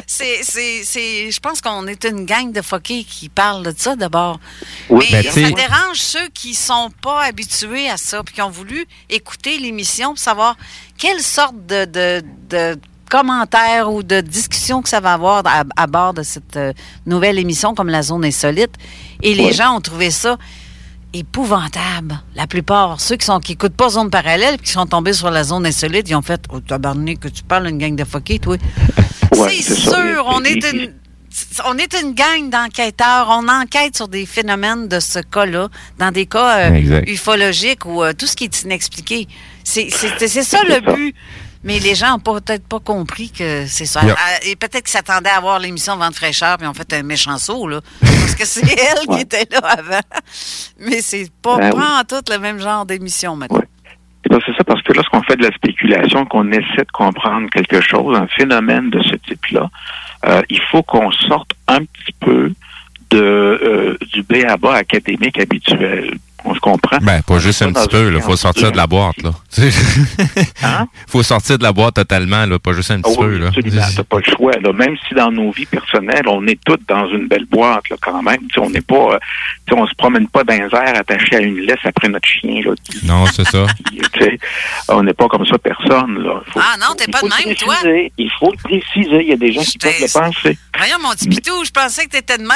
[0.07, 3.97] c'est, c'est, c'est, je pense qu'on est une gang de fuckés qui parle de ça
[3.97, 4.39] d'abord.
[4.91, 8.51] Oui, Mais ben, ça dérange ceux qui sont pas habitués à ça, puis qui ont
[8.51, 10.57] voulu écouter l'émission pour savoir
[10.99, 15.87] quelle sorte de, de, de commentaires ou de discussions que ça va avoir à, à
[15.87, 16.73] bord de cette euh,
[17.07, 18.75] nouvelle émission comme La Zone Insolite.
[19.23, 20.37] Et les gens ont trouvé ça
[21.13, 22.21] épouvantable.
[22.35, 25.43] La plupart, ceux qui sont qui écoutent pas Zone Parallèle qui sont tombés sur La
[25.45, 28.57] Zone Insolite, ils ont fait «Oh, tabarnak, que tu parles d'une gang de fuckés, toi.
[29.37, 29.91] Ouais, c'est ça.
[29.91, 30.95] sûr, on est une...
[31.67, 33.29] On est une gang d'enquêteurs.
[33.31, 35.69] On enquête sur des phénomènes de ce cas-là,
[35.99, 39.29] dans des cas euh, ufologiques ou euh, tout ce qui est inexpliqué.
[39.63, 41.15] C'est ça le but.
[41.65, 44.05] Mais les gens n'ont peut-être pas compris que c'est ça.
[44.05, 44.15] Yeah.
[44.17, 47.37] Ah, Et peut-être qu'ils s'attendaient à voir l'émission Vente fraîcheur, puis on fait un méchant
[47.39, 47.81] saut, là.
[48.01, 50.01] Parce que c'est elle qui était là avant.
[50.79, 53.59] Mais c'est pas, Ben pas en tout le même genre d'émission maintenant.
[53.59, 53.65] Ouais.
[54.47, 58.17] C'est ça, parce que lorsqu'on fait de la spéculation, qu'on essaie de comprendre quelque chose,
[58.17, 59.71] un phénomène de ce type-là,
[60.27, 62.53] euh, il faut qu'on sorte un petit peu
[63.11, 66.19] de euh, du B à bas académique habituel.
[66.45, 66.99] On se comprend?
[67.03, 68.13] Ben, pas juste un petit peu.
[68.15, 69.21] Il faut sortir de la boîte.
[69.23, 69.33] là.
[70.63, 70.87] Hein?
[71.09, 73.39] faut sortir de la boîte totalement, là, pas juste un Ah petit oui, peu.
[73.39, 73.47] Là.
[73.49, 73.83] absolument.
[73.97, 74.53] T'as pas le choix.
[74.61, 74.73] Là.
[74.73, 78.23] Même si dans nos vies personnelles, on est toutes dans une belle boîte, là, quand
[78.23, 78.41] même.
[78.49, 79.19] Tu sais, on n'est pas, euh,
[79.67, 82.29] tu sais, on se promène pas dans les airs attachés à une laisse après notre
[82.29, 82.61] chien.
[82.65, 83.67] Là, qui- Non, c'est ça.
[83.91, 84.39] qui- tu sais,
[84.89, 86.19] on n'est pas comme ça personne.
[86.23, 86.41] Là.
[86.53, 87.75] Faut- Ah non, t'es pas de même, toi?
[88.17, 89.23] Il faut le préciser.
[89.23, 90.59] Il y a des gens qui peuvent le penser.
[90.77, 92.51] Voyons, mon petit pitou, je pensais que t'étais de même,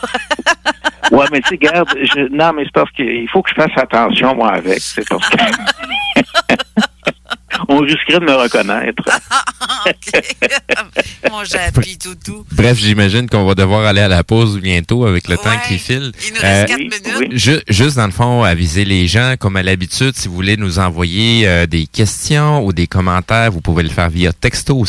[0.00, 1.18] toi.
[1.18, 3.76] Ouais, mais tu sais, garde, je- non, mais c'est parce qu'il faut que je fasse
[3.76, 4.80] attention, moi, avec.
[4.80, 5.36] C'est parce que.
[7.68, 9.02] on risquerait de me reconnaître.
[9.86, 10.22] OK.
[11.30, 12.44] mon japi toutou.
[12.52, 16.12] Bref, j'imagine qu'on va devoir aller à la pause bientôt avec le temps qui file.
[16.26, 17.16] Il nous Euh, reste 4 oui, minutes.
[17.20, 17.38] oui.
[17.38, 20.78] Ju- juste dans le fond, aviser les gens, comme à l'habitude, si vous voulez nous
[20.78, 24.84] envoyer euh, des questions ou des commentaires, vous pouvez le faire via texto au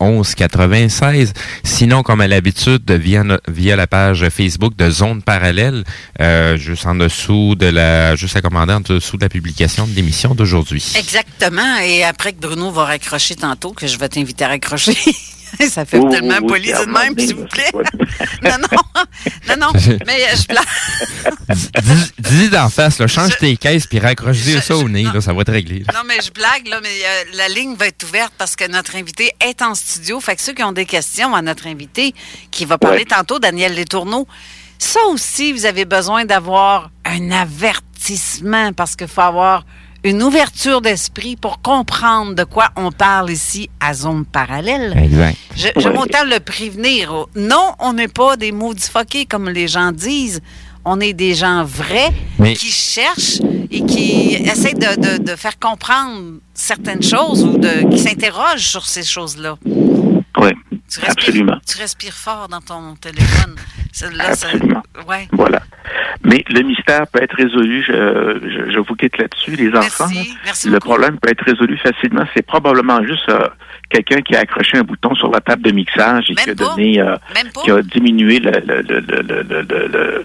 [0.00, 1.32] 581-500-1196.
[1.64, 5.84] Sinon, comme à l'habitude, via, no- via la page Facebook de Zone Parallèle,
[6.20, 9.94] euh, juste en dessous de la, juste à commander en dessous de la publication de
[9.94, 10.84] l'émission d'aujourd'hui.
[11.18, 11.76] Exactement.
[11.78, 14.96] Et après que Bruno va raccrocher tantôt, que je vais t'inviter à raccrocher.
[15.70, 17.70] Ça fait Oui, tellement oui, oui, poli c'est à de même, s'il vous plaît.
[18.42, 19.02] non, non,
[19.48, 19.72] non, non.
[20.06, 20.64] Mais euh, je blague.
[21.82, 25.22] Dis- Dis d'en face, là, change Je- tes caisses puis raccroche ça au nez, là,
[25.22, 25.78] ça va être réglé.
[25.86, 25.94] là.
[25.94, 28.94] Non, mais je blague, là, mais euh, la ligne va être ouverte parce que notre
[28.96, 30.20] invité est en studio.
[30.20, 32.14] Fait que ceux qui ont des questions à notre invité,
[32.50, 33.04] qui va parler Ouais.
[33.06, 34.28] tantôt, Daniel Letourneau,
[34.78, 39.64] ça aussi, vous avez besoin d'avoir un avertissement parce qu'il faut avoir
[40.08, 44.96] une ouverture d'esprit pour comprendre de quoi on parle ici à Zone Parallèle.
[45.02, 45.36] Exact.
[45.56, 45.94] Je, je Ouais.
[45.94, 47.26] m'autant le prévenir.
[47.36, 50.40] Non, on n'est pas des maudits fuckés comme les gens disent.
[50.84, 53.40] On est des gens vrais Mais- qui cherchent
[53.70, 58.86] et qui essaient de, de- de faire comprendre certaines choses ou de, qui s'interrogent sur
[58.86, 59.56] ces choses-là.
[59.66, 60.50] Oui,
[60.90, 61.60] tu respires, Absolument.
[61.66, 63.56] Tu respires fort dans ton téléphone.
[64.20, 64.82] Absolument.
[65.06, 65.28] Ouais.
[65.32, 65.60] Voilà.
[66.24, 67.82] Mais le mystère peut être résolu.
[67.82, 70.08] Je, je, vous quitte là-dessus, les enfants.
[70.44, 72.24] Merci le problème peut être résolu facilement.
[72.34, 73.48] C'est probablement juste euh,
[73.90, 77.00] quelqu'un qui a accroché un bouton sur la table de mixage et qui a, donné,
[77.00, 77.16] euh,
[77.64, 78.40] qui a diminué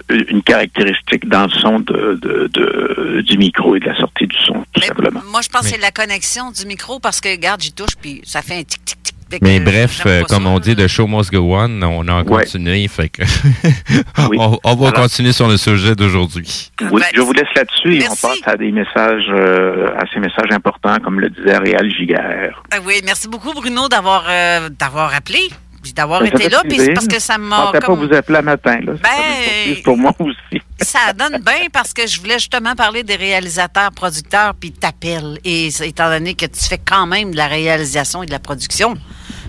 [0.09, 5.21] une caractéristique dans le son du micro et de la sortie du son, tout simplement.
[5.29, 8.21] Moi, je pense que c'est la connexion du micro parce que, regarde, j'y touche puis
[8.23, 11.31] ça fait un tic-tic-tic mais bref, j'aime euh, comme ça, on dit, the show must
[11.31, 12.43] go on, on a Ouais.
[12.43, 13.23] continué, fait que
[14.29, 14.37] Oui.
[14.39, 16.71] on, on va Alors- continuer sur le sujet d'aujourd'hui.
[16.91, 20.19] Oui, Ben, je vous laisse là-dessus et on passe à des messages, euh, à ces
[20.19, 22.61] messages importants, comme le disait Réal Giguère.
[22.71, 25.49] Ah oui, merci beaucoup, Bruno, d'avoir euh, d'avoir appelé,
[25.95, 28.37] d'avoir Ben, été là, puis parce que ça Je m'a pensais comme- pas vous appeler
[28.39, 28.79] un matin.
[28.83, 28.93] Là.
[29.03, 30.61] Ben, pour moi aussi.
[30.81, 35.37] Ça donne bien parce que je voulais justement parler des réalisateurs, producteurs, puis t'appelles.
[35.45, 38.95] Et étant donné que tu fais quand même de la réalisation et de la production,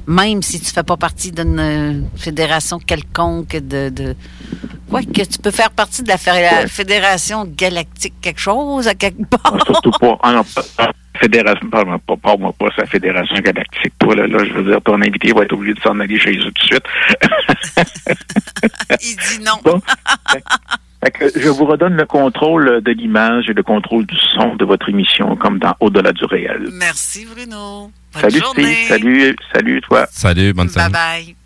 [0.06, 4.14] même si tu fais pas partie d'une euh, fédération quelconque de, de
[4.90, 6.18] quoi que tu peux faire partie de la
[6.68, 9.40] fédération galactique quelque chose à quelque part.
[9.44, 10.18] Ah, Surtout pas.
[10.22, 13.92] Ah non, pas, fédération, parle-moi pas, parle-moi pas, la Fédération Galactique.
[13.98, 16.36] Toi, là, là, je veux dire, ton invité va être obligé de s'en aller chez
[16.36, 16.84] eux tout de suite.
[19.02, 19.58] Il dit non.
[19.64, 19.80] Bon.
[21.04, 24.64] Fait que je vous redonne le contrôle de l'image et le contrôle du son de
[24.64, 26.68] votre émission, comme dans Au-delà du réel.
[26.72, 27.90] Merci Bruno.
[28.14, 28.74] Bonne salut journée.
[28.74, 30.06] Steve, salut, salut toi.
[30.10, 30.92] Salut, bonne Bye semaine.
[30.92, 31.36] bye.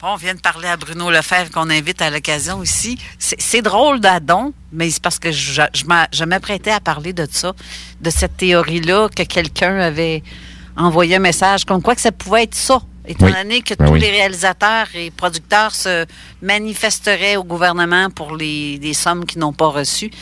[0.00, 2.98] Bon, on vient de parler à Bruno Lefebvre qu'on invite à l'occasion ici.
[3.18, 7.12] C'est c'est drôle d'Adon, mais c'est parce que je, je m'a- je m'apprêtais à parler
[7.12, 7.52] de ça,
[8.00, 10.22] de cette théorie-là que quelqu'un avait
[10.76, 13.32] envoyé un message comme quoi que ça pouvait être ça, étant Oui.
[13.32, 14.00] donné que Ben tous oui.
[14.00, 16.06] les réalisateurs et producteurs se
[16.40, 20.12] manifesteraient au gouvernement pour les, les sommes qu'ils n'ont pas reçues.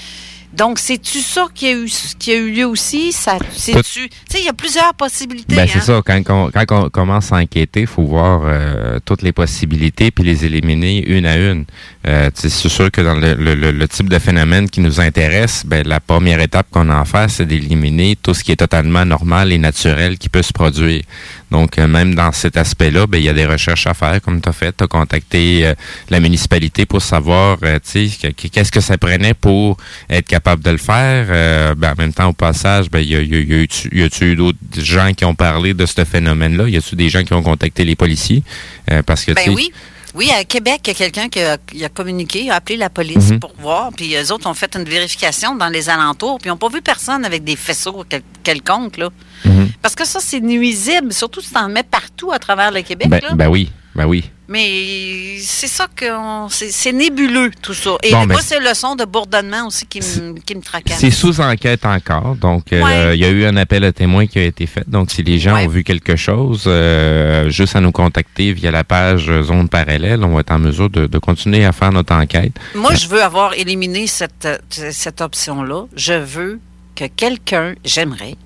[0.53, 3.13] Donc, c'est-tu ça qui a eu, qui a eu lieu aussi?
[3.13, 5.55] C'est-tu, tu sais, il y a plusieurs possibilités.
[5.55, 5.71] Ben, hein?
[5.73, 6.01] c'est ça.
[6.05, 10.25] Quand, on, quand on commence à enquêter, il faut voir euh, toutes les possibilités puis
[10.25, 11.65] les éliminer une à une.
[12.07, 15.65] Euh, c'est sûr que dans le, le- le- le type de phénomène qui nous intéresse,
[15.67, 19.05] ben, la première étape qu'on a à faire, c'est d'éliminer tout ce qui est totalement
[19.05, 21.03] normal et naturel qui peut se produire.
[21.51, 24.41] Donc, euh, même dans cet aspect-là, ben, il y a des recherches à faire, comme
[24.41, 24.77] tu as fait.
[24.77, 25.75] Tu as contacté euh,
[26.11, 29.77] la municipalité pour savoir euh, tu sais, que- qu'est-ce que ça prenait pour
[30.11, 31.27] être capable de le faire.
[31.31, 33.57] Euh, ben, en même temps, au passage, ben, il y a, y a- y a
[33.63, 36.69] eu- y a-tu eu d'autres gens qui ont parlé de ce phénomène-là?
[36.69, 38.43] Y a-tu des gens qui ont contacté les policiers?
[38.91, 39.71] Euh, parce que, tu Ben oui.
[40.17, 41.41] Oui, à Québec, il y a quelqu'un qui
[41.85, 43.41] a, communiqué, a appelé la police Mhm.
[43.41, 46.57] pour voir, puis eux autres ont fait une vérification dans les alentours, puis ils n'ont
[46.57, 49.11] pas vu personne avec des faisceaux quel- quelconques, là.
[49.45, 49.69] Mhm.
[49.83, 53.09] Parce que ça, c'est nuisible, surtout si tu en mets partout à travers le Québec,
[53.11, 53.35] ben, là.
[53.35, 54.31] ben oui, ben oui.
[54.49, 56.07] Mais c'est ça que
[56.51, 57.97] c'est nébuleux, tout ça.
[58.05, 60.99] Et Bon, moi, ben- c'est le son de bourdonnement aussi qui me qui me tracasse.
[61.01, 62.37] C'est sous enquête encore.
[62.37, 63.17] Donc, euh, Ouais.
[63.17, 64.89] il y a eu un appel à témoins qui a été fait.
[64.89, 65.65] Donc, si les gens Ouais.
[65.67, 70.35] ont vu quelque chose, euh, juste à nous contacter via la page Zone Parallèle, on
[70.35, 72.53] va être en mesure de, de continuer à faire notre enquête.
[72.77, 75.87] Moi, je veux avoir éliminé cette, cette option-là.
[75.97, 76.61] Je veux
[76.95, 78.37] que quelqu'un, j'aimerais,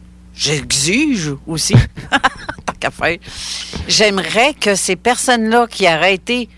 [0.41, 1.75] j'exige aussi,
[2.67, 3.19] tant qu'à faire,
[3.87, 6.49] j'aimerais que ces personnes-là qui auraient été,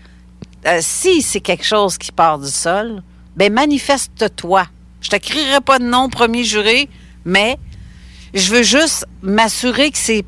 [0.65, 3.03] euh, si c'est quelque chose qui part du sol,
[3.35, 4.65] ben manifeste-toi.
[5.01, 6.87] Je te crierai pas de nom premier juré,
[7.25, 7.57] mais
[8.33, 10.25] je veux juste m'assurer que c'est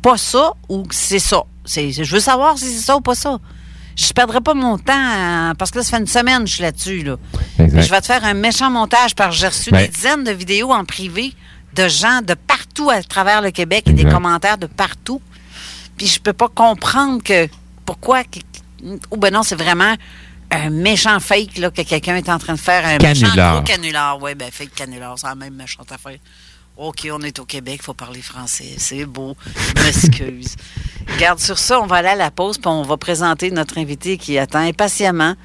[0.00, 1.42] pas ça ou que c'est ça.
[1.66, 3.38] Je veux savoir si c'est ça ou pas ça.
[3.96, 6.54] Je perdrai pas mon temps à- parce que là, ça fait une semaine que je
[6.54, 7.02] suis là-dessus.
[7.04, 7.16] Là.
[7.58, 10.32] Je vais te faire un méchant montage parce que j'ai reçu Ben- des dizaines de
[10.32, 11.32] vidéos en privé
[11.74, 15.20] de gens de partout à travers le Québec et des commentaires de partout.
[15.96, 17.48] Puis je peux pas comprendre que
[17.84, 18.22] pourquoi.
[19.10, 19.94] Ou ben non, c'est vraiment
[20.50, 24.20] un méchant fake là, que quelqu'un est en train de faire un méchant gros canular.
[24.20, 26.18] Oui, ben fake canular, c'est la même méchante affaire.
[26.76, 28.74] OK, on est au Québec, il faut parler français.
[28.78, 29.36] C'est beau.
[29.76, 30.56] Je m'excuse.
[31.20, 34.18] Garde sur ça, on va aller à la pause, puis on va présenter notre invité
[34.18, 35.36] qui attend impatiemment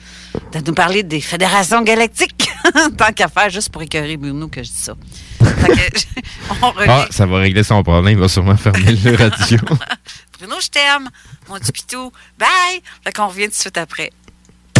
[0.51, 2.49] de nous parler des fédérations galactiques.
[2.97, 4.95] Tant qu'à faire, juste pour écœurer Bruno que je dis ça.
[5.39, 6.73] Que, on.
[6.87, 8.17] Ah, ça va régler son problème.
[8.17, 9.59] Il va sûrement fermer le radio.
[10.39, 11.09] Bruno, je t'aime.
[11.47, 12.11] Mon petit pitou.
[12.39, 12.81] Bye!
[13.03, 14.11] Fait qu'on revient tout de suite après.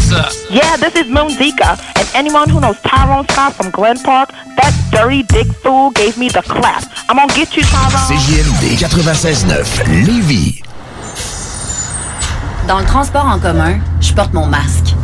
[0.09, 4.73] Yeah, this is Moon Zika, and anyone who knows Tyrone Scott from Glen Park, that
[4.91, 6.83] dirty dick fool gave me the clap.
[7.07, 8.17] I'm gonna get you, Tyrone.
[8.17, 10.63] CJMD 96.9 Lévis.
[12.67, 14.95] Dans le transport en commun, je porte mon masque.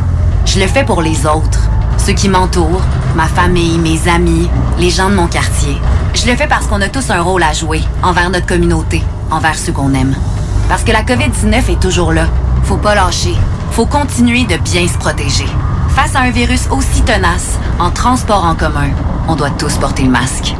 [0.44, 1.60] Je le fais pour les autres,
[2.04, 2.82] ceux qui m'entourent,
[3.14, 5.76] ma famille, mes amis, les gens de mon quartier.
[6.14, 9.56] Je le fais parce qu'on a tous un rôle à jouer envers notre communauté, envers
[9.56, 10.16] ceux qu'on aime.
[10.68, 12.26] Parce que la COVID-19 est toujours là.
[12.66, 13.34] Faut pas lâcher.
[13.70, 15.46] Faut continuer de bien se protéger.
[15.94, 18.90] Face à un virus aussi tenace, en transport en commun,
[19.28, 20.54] on doit tous porter le masque.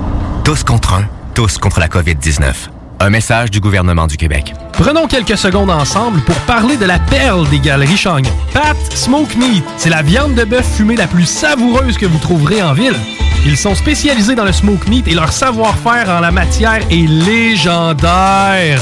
[0.44, 2.52] Tous contre un, tous contre la COVID-19.
[3.00, 4.54] Un message du gouvernement du Québec.
[4.72, 8.30] Prenons quelques secondes ensemble pour parler de la perle des galeries Chagnon.
[8.54, 12.62] Pat Smoke Meat, c'est la viande de bœuf fumée la plus savoureuse que vous trouverez
[12.62, 12.96] en ville.
[13.44, 18.80] Ils sont spécialisés dans le smoke meat et leur savoir-faire en la matière est légendaire.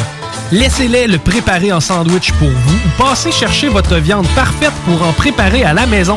[0.52, 5.12] Laissez-les le préparer en sandwich pour vous ou passez chercher votre viande parfaite pour en
[5.12, 6.16] préparer à la maison.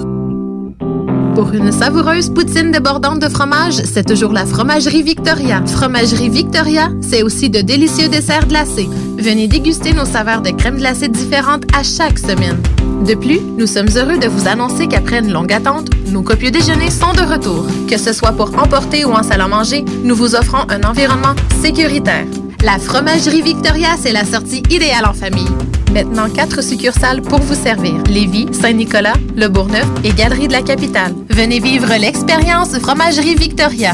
[1.35, 5.63] Pour une savoureuse poutine débordante de fromage, c'est toujours la Fromagerie Victoria.
[5.65, 8.89] Fromagerie Victoria, c'est aussi de délicieux desserts glacés.
[9.17, 12.61] Venez déguster nos saveurs de crème glacée différentes à chaque semaine.
[13.05, 16.91] De plus, nous sommes heureux de vous annoncer qu'après une longue attente, nos copieux déjeuners
[16.91, 17.65] sont de retour.
[17.89, 21.35] Que ce soit pour emporter ou en salle à manger, nous vous offrons un environnement
[21.61, 22.25] sécuritaire.
[22.63, 25.49] La Fromagerie Victoria, c'est la sortie idéale en famille.
[25.93, 28.01] Maintenant, quatre succursales pour vous servir.
[28.07, 31.13] Lévis, Saint-Nicolas, Le Bourgneuf et Galerie de la Capitale.
[31.29, 33.93] Venez vivre l'expérience Fromagerie Victoria.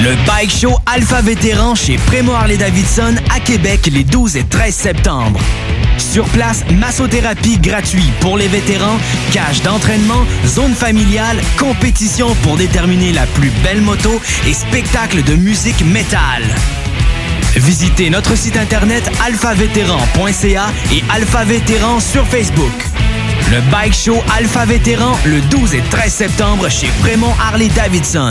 [0.00, 5.40] Le Bike Show Alpha Vétéran chez Prémo Harley-Davidson à Québec les 12 et 13 septembre.
[5.98, 8.98] Sur place, massothérapie gratuite pour les vétérans,
[9.32, 15.84] cage d'entraînement, zone familiale, compétition pour déterminer la plus belle moto et spectacle de musique
[15.84, 16.42] métal.
[17.56, 22.72] Visitez notre site internet alphavétéran.ca et Alpha Vétéran sur Facebook.
[23.50, 28.30] Le Bike Show Alpha Vétéran le 12 et 13 septembre chez Fremont Harley Davidson.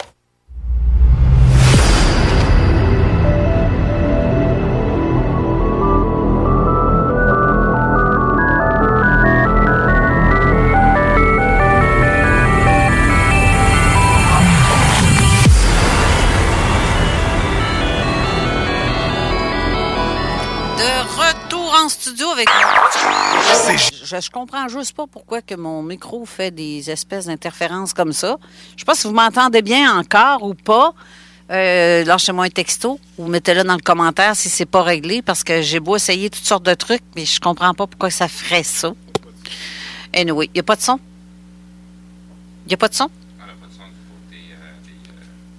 [24.11, 28.37] Je, je comprends juste pas pourquoi que mon micro fait des espèces d'interférences comme ça.
[28.75, 30.93] Je sais pas si vous m'entendez bien encore ou pas.
[31.49, 35.61] Euh, Lâchez-moi un texto ou mettez-le dans le commentaire si c'est pas réglé parce que
[35.61, 38.93] j'ai beau essayer toutes sortes de trucs, mais je comprends pas pourquoi ça ferait ça.
[40.13, 40.99] Anyway, il n'y a pas de son?
[42.65, 43.09] Il n'y a pas de son?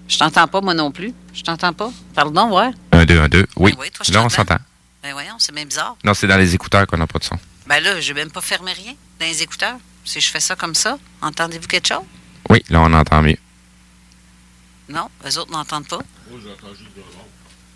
[0.09, 1.15] Je t'entends pas, moi non plus.
[1.33, 1.91] Je t'entends pas.
[2.15, 2.71] Pardon, ouais.
[2.93, 3.47] 1, 2, 1, 2.
[3.57, 3.75] Oui.
[3.79, 4.59] oui, toi, je Là, on s'entend.
[5.03, 5.97] Ben voyons, c'est même bizarre.
[6.05, 7.39] Non, c'est dans les écouteurs qu'on n'a pas de son.
[7.73, 9.79] Ben là, j'ai même pas fermé rien dans les écouteurs.
[10.05, 12.05] Si je fais ça comme ça, entendez-vous quelque chose?
[12.51, 13.39] Oui, là, on entend mieux.
[14.91, 16.01] Non, les autres n'entendent pas.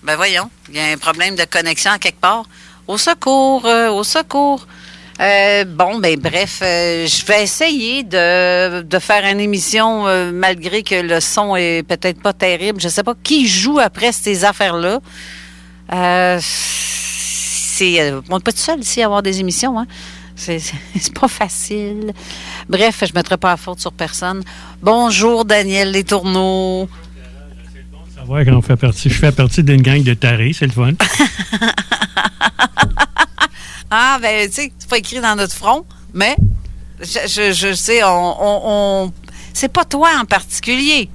[0.03, 2.45] Ben voyons, il y a un problème de connexion à quelque part.
[2.87, 4.67] Au secours, euh, au secours.
[5.19, 10.83] Euh, bon, ben bref, euh, je vais essayer de, de faire une émission euh, malgré
[10.83, 12.83] que le son est peut-être pas terrible.
[12.83, 15.01] Je sais pas qui joue après ces affaires-là.
[15.95, 16.39] Euh,
[17.77, 19.87] c'est, euh, on n'est pas tout seul ici à avoir des émissions, hein?
[20.35, 22.13] C'est, c'est- c'est pas facile.
[22.69, 24.43] Bref, je ne mettrai pas la faute sur personne.
[24.83, 26.89] Bonjour, Daniel Les Tourneaux.
[28.15, 29.09] savoir quand on fait partie.
[29.11, 30.93] Je fais partie d'une gang de tarés, c'est le fun.
[33.91, 36.35] Ah, ben, tu sais, c'est pas écrit dans notre front, mais
[37.01, 38.61] je, je, je sais, on, on,
[39.07, 39.13] on-
[39.53, 41.09] c'est pas toi en particulier.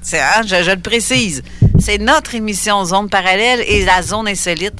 [0.00, 1.42] C'est, hein, je, je le précise.
[1.78, 4.78] C'est notre émission Zone Parallèle et la Zone Insolite.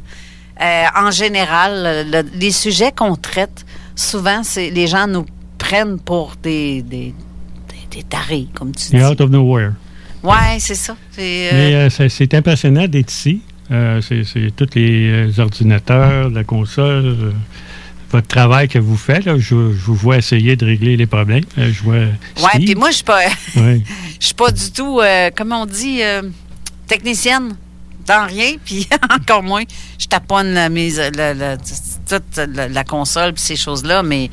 [0.60, 3.64] Euh, en général, le- les sujets qu'on traite,
[3.96, 5.26] souvent, c'est les gens nous
[5.58, 7.12] prennent pour des, des,
[7.68, 9.02] des, des tarés, comme tu dis.
[9.02, 9.72] Out of nowhere.
[10.22, 10.92] Ouais, c'est ça.
[11.18, 13.42] Euh, Mais euh, c'est- impressionnant d'être ici.
[13.68, 17.32] C'est tous les ordinateurs, la console,
[18.10, 19.24] votre travail que vous faites.
[19.24, 19.34] là.
[19.36, 19.40] je,
[19.72, 21.44] je vous vois essayer de régler les problèmes.
[21.56, 22.10] Je vois ouais,
[22.56, 23.20] puis moi, je suis pas.
[23.56, 23.80] Ouais.
[24.20, 25.00] Suis pas du tout,
[25.36, 26.00] comment on dit,
[26.86, 27.56] technicienne
[28.06, 29.64] dans rien, puis encore moins,
[29.98, 34.30] je taponne la, mise, la, la- toute la, la console puis ces choses-là, mais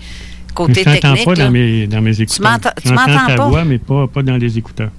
[0.54, 1.26] côté je technique.
[1.26, 1.46] pas là.
[1.46, 2.60] dans mes, dans mes écouteurs.
[2.84, 3.48] tu m'entends ta pas?
[3.48, 4.92] voix, mais pas, pas dans les écouteurs.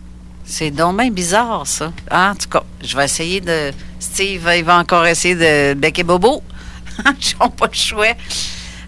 [0.44, 1.92] C'est donc bien bizarre, ça.
[2.10, 3.70] Ah, en tout cas, je vais essayer de.
[4.00, 6.42] Steve, il va encore essayer de becquer Bobo.
[6.98, 8.12] Ils n'ont pas le choix.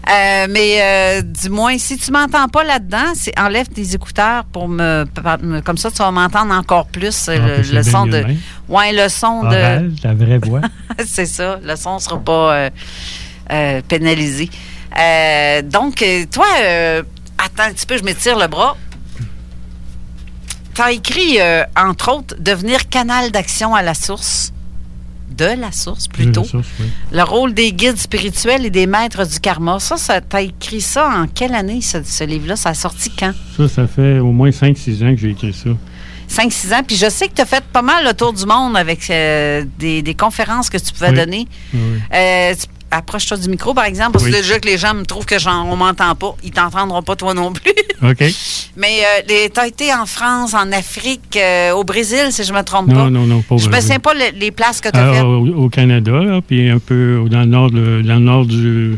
[0.07, 4.67] Euh, mais euh, du moins, si tu m'entends pas là-dedans, c'est enlève tes écouteurs pour
[4.67, 5.05] me,
[5.61, 8.23] comme ça tu vas m'entendre encore plus euh, Ah, le, son de
[8.69, 10.61] ouais le son de ta vraie voix.
[11.07, 12.69] c'est ça, le son sera pas euh,
[13.51, 14.49] euh, pénalisé.
[14.95, 17.01] Euh, donc toi euh,
[17.39, 18.77] attends un petit peu, je m'étire le bras.
[20.75, 24.51] Tu as écrit, euh, entre autres, devenir canal d'action à la source.
[25.37, 26.41] De la source, plutôt.
[26.41, 26.85] De la source, oui.
[27.11, 29.79] Le rôle des guides spirituels et des maîtres du karma.
[29.79, 32.55] Ça, ça t'as écrit ça en quelle année, ce, ce livre-là?
[32.55, 33.33] Ça a sorti quand?
[33.57, 35.69] Ça, ça fait au moins 5-6 ans que j'ai écrit ça.
[36.29, 36.81] 5-6 ans.
[36.87, 39.63] Puis je sais que tu as fait pas mal le tour du monde avec euh,
[39.77, 41.15] des, des conférences que tu pouvais Oui.
[41.15, 41.47] donner.
[41.73, 41.99] Oui, oui.
[42.13, 42.67] Euh, tu-
[42.97, 44.31] Approche-toi du micro, par exemple, parce Oui.
[44.31, 46.35] que déjà que les gens me trouvent que j'en, on m'entend pas.
[46.43, 47.71] Ils t'entendront pas, toi non plus.
[48.01, 48.23] OK.
[48.77, 52.61] Mais euh, tu as été en France, en Afrique, euh, au Brésil, si je me
[52.63, 52.93] trompe pas.
[52.93, 53.81] Non, non, non, pas Je me vraiment.
[53.81, 55.23] souviens pas le- les places que tu as Ah, faites.
[55.23, 58.97] au, au Canada, là, puis un peu dans le nord, dans le nord du,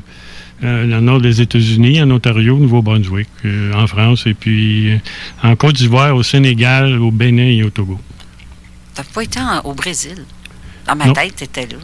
[0.64, 4.92] euh, dans le nord des États-Unis, en Ontario, au Nouveau-Brunswick, euh, en France, et puis
[4.94, 4.98] euh,
[5.44, 8.00] en Côte d'Ivoire, au Sénégal, au Bénin et au Togo.
[8.94, 10.24] T'as pas été en- au Brésil?
[10.88, 11.14] Dans ma Non.
[11.14, 11.78] tête, tu étais là.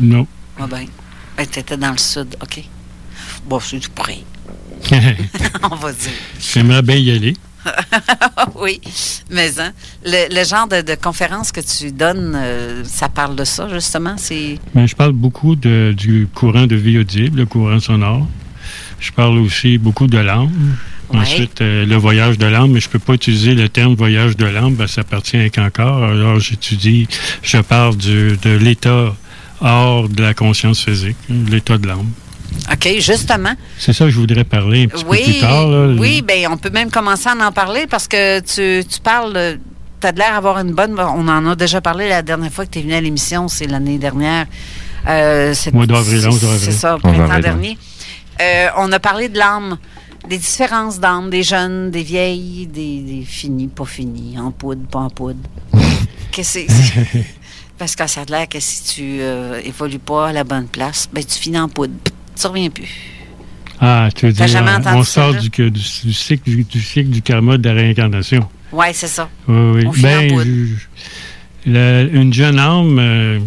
[0.00, 0.26] Non.
[0.58, 0.86] Ah ben.
[1.46, 2.62] Tu étais dans le sud, OK.
[3.46, 4.18] Bon, c'est du près.
[5.70, 6.10] On va dire.
[6.40, 7.34] J'aimerais bien y aller.
[8.56, 8.80] oui,
[9.30, 9.72] mais hein,
[10.04, 14.14] le, le genre de, de conférence que tu donnes, euh, ça parle de ça, justement.
[14.16, 14.58] C'est.
[14.74, 18.26] Ben, je parle beaucoup de- du courant de vie audible, le courant sonore.
[18.98, 20.50] Je parle aussi beaucoup de l'âme.
[21.12, 21.18] Ouais.
[21.20, 24.36] Ensuite, euh, le voyage de l'âme, mais je ne peux pas utiliser le terme voyage
[24.36, 26.04] de l'âme, que ça appartient à qu'un corps.
[26.04, 27.08] Alors, j'étudie,
[27.42, 29.14] je parle du- de l'état
[29.60, 32.10] hors de la conscience physique, l'état de l'âme.
[32.72, 33.52] OK, justement.
[33.78, 35.68] C'est ça que je voudrais parler un petit Oui, peu plus tard.
[35.68, 35.94] là.
[35.98, 39.58] oui, ben on peut même commencer à en parler parce que tu, tu parles.
[40.00, 40.98] Tu as l'air d'avoir une bonne.
[40.98, 43.66] On en a déjà parlé la dernière fois que tu es venu à l'émission, c'est
[43.66, 44.46] l'année dernière.
[45.06, 46.60] Euh, c'est- Mois d'avril, c'est- 11 avril.
[46.60, 47.78] C'est ça, au 11 printemps dernier.
[48.40, 49.76] Euh, on a parlé de l'âme,
[50.28, 55.00] des différences d'âme, des jeunes, des vieilles, des, des finis, pas finis, en poudre, pas
[55.00, 55.38] en poudre.
[56.32, 56.66] que c'est.
[57.80, 61.08] Parce que ça a l'air que si tu euh, évolues pas à la bonne place,
[61.10, 61.94] ben tu finis en poudre.
[62.38, 62.86] Tu reviens plus.
[63.80, 67.08] Ah, tu veux dire, euh, on sort du, que- du, du cycle, du, du cycle
[67.08, 68.46] du karma de la réincarnation.
[68.70, 69.30] Oui, c'est ça.
[69.48, 69.84] Oui, oui.
[69.86, 70.44] On finit en Ben, poudre.
[70.44, 73.38] je- la- une jeune âme, euh,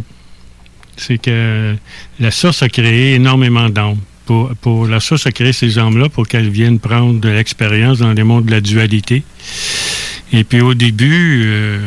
[0.97, 1.75] c'est que
[2.19, 3.99] la source a créé énormément d'âmes.
[4.25, 8.13] Pour, pour, la source a créé ces âmes-là pour qu'elles viennent prendre de l'expérience dans
[8.13, 9.21] les mondes de la dualité.
[10.31, 11.79] Et puis au début, euh,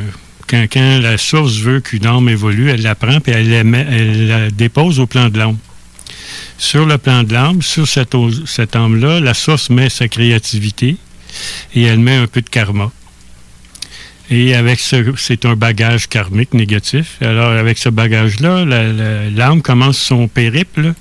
[0.48, 5.06] quand, la source veut qu'une âme évolue, elle la prend puis elle la, dépose au
[5.06, 5.58] plan de l'âme.
[6.58, 8.14] Sur le plan de l'âme, sur cette,
[8.76, 10.96] âme-là, la source met sa créativité
[11.74, 12.90] et elle met un peu de karma.
[14.30, 17.18] Et avec ce, c'est un bagage karmique négatif.
[17.20, 20.94] Alors, avec ce bagage-là, l'âme commence son périple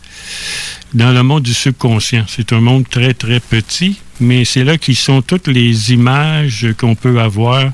[0.93, 2.25] dans le monde du subconscient.
[2.27, 6.95] C'est un monde très, très petit, mais c'est là qu'ils sont toutes les images qu'on
[6.95, 7.71] peut avoir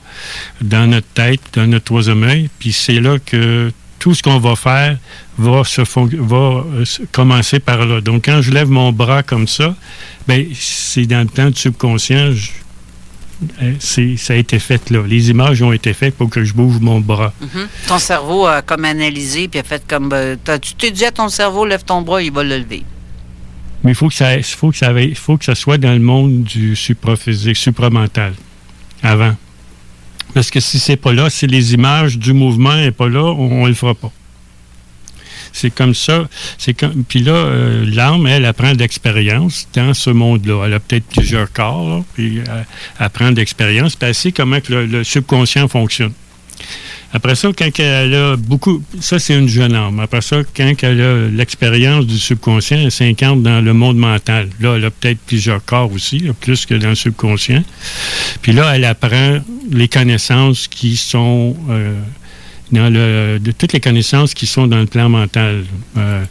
[0.62, 2.50] dans notre tête, dans notre troisième œil.
[2.60, 4.98] Puis c'est là que tout ce qu'on va faire
[5.38, 8.02] va, se va euh, commencer par là.
[8.02, 9.76] Donc, quand je lève mon bras comme ça,
[10.28, 12.32] ben, c'est dans le temps du subconscient.
[12.34, 12.50] je-
[13.64, 13.74] euh,
[14.18, 15.02] ça a été fait là.
[15.08, 17.34] Les images ont été faites pour que je bouge mon bras.
[17.42, 17.68] Mhm.
[17.88, 20.12] Ton cerveau a comme analysé puis a fait comme.
[20.14, 22.84] euh, tu t'es dit à ton cerveau, lève ton bras, il va le lever.
[23.84, 26.43] Mais il faut que ça, faut que ça, faut que ça soit dans le monde
[26.43, 28.34] du supraphysique, supramental,
[29.01, 29.36] avant.
[30.34, 33.63] Parce que si c'est pas là, si les images du mouvement n'est pas là, on,
[33.63, 34.11] ne le fera pas.
[35.51, 36.29] C'est comme ça.
[36.57, 40.65] C'est comme, puis là, euh, l'âme, elle, apprend d'expérience dans ce monde-là.
[40.67, 42.65] Elle a peut-être plusieurs corps, puis elle,
[42.99, 46.13] elle prend d'expérience, puis elle sait comment que le subconscient fonctionne.
[47.14, 48.82] Après ça, quand elle a beaucoup...
[48.99, 49.99] Ça, c'est une jeune âme.
[49.99, 54.49] Après ça, quand elle a l'expérience du subconscient, elle s'incarne dans le monde mental.
[54.59, 57.64] Là, elle a peut-être plusieurs corps aussi, plus que dans le subconscient.
[58.41, 59.39] Puis là, elle apprend
[59.72, 61.55] les connaissances qui sont...
[61.70, 61.99] euh,
[62.72, 65.65] dans le, de toutes les connaissances qui sont dans le plan mental.
[65.97, 66.24] Euh,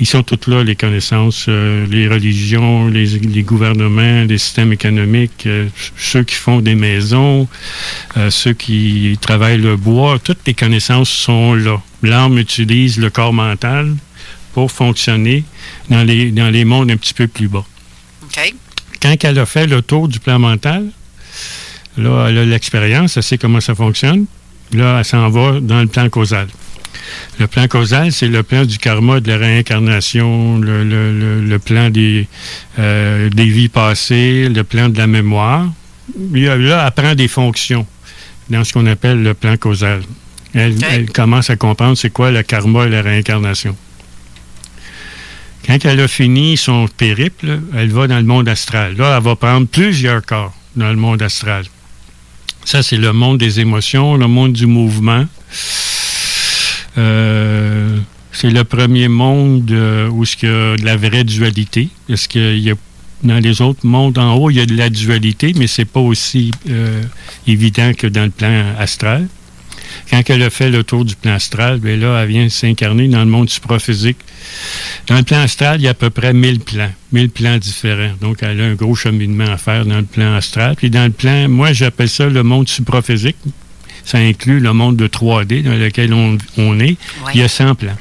[0.00, 5.46] ils sont toutes là, les connaissances, euh, les religions, les, les gouvernements, les systèmes économiques,
[5.46, 7.48] euh, ceux qui font des maisons,
[8.30, 11.80] ceux qui travaillent le bois, toutes les connaissances sont là.
[12.02, 13.94] L'âme utilise le corps mental
[14.52, 15.44] pour fonctionner
[15.90, 17.64] dans les, dans les mondes un petit peu plus bas.
[19.00, 20.86] Quand elle a fait le tour du plan mental,
[21.98, 24.26] là, elle a l'expérience, elle sait comment ça fonctionne.
[24.74, 26.48] Là, elle s'en va dans le plan causal.
[27.38, 31.58] Le plan causal, c'est le plan du karma, de la réincarnation, le, le- le- le
[31.58, 32.26] plan des,
[32.78, 35.66] euh, des vies passées, le plan de la mémoire.
[36.32, 37.86] Là, elle prend des fonctions
[38.50, 40.02] dans ce qu'on appelle le plan causal.
[40.54, 43.76] Elle, elle commence à comprendre c'est quoi le karma et la réincarnation.
[45.66, 48.96] Quand elle a fini son périple, elle va dans le monde astral.
[48.96, 51.64] Là, elle va prendre plusieurs corps dans le monde astral.
[52.64, 55.24] Ça, c'est le monde des émotions, le monde du mouvement.
[56.96, 57.98] Euh,
[58.32, 61.88] c'est le premier monde euh, où il y a de la vraie dualité.
[62.08, 62.74] Est-ce qu'il y a
[63.22, 66.00] dans les autres mondes en haut, il y a de la dualité, mais c'est pas
[66.00, 67.02] aussi euh,
[67.46, 69.26] évident que dans le plan astral.
[70.10, 73.20] Quand elle a fait le tour du plan astral, bien là, elle vient s'incarner dans
[73.20, 74.18] le monde supraphysique.
[75.06, 78.12] Dans le plan astral, il y a à peu près 1000 plans, 1000 plans différents.
[78.20, 80.76] Donc, elle a un gros cheminement à faire dans le plan astral.
[80.76, 83.36] Puis dans le plan, moi, j'appelle ça le monde supraphysique.
[84.04, 86.96] Ça inclut le monde de 3D dans lequel on, on est.
[87.32, 87.96] Il y a 100 plans.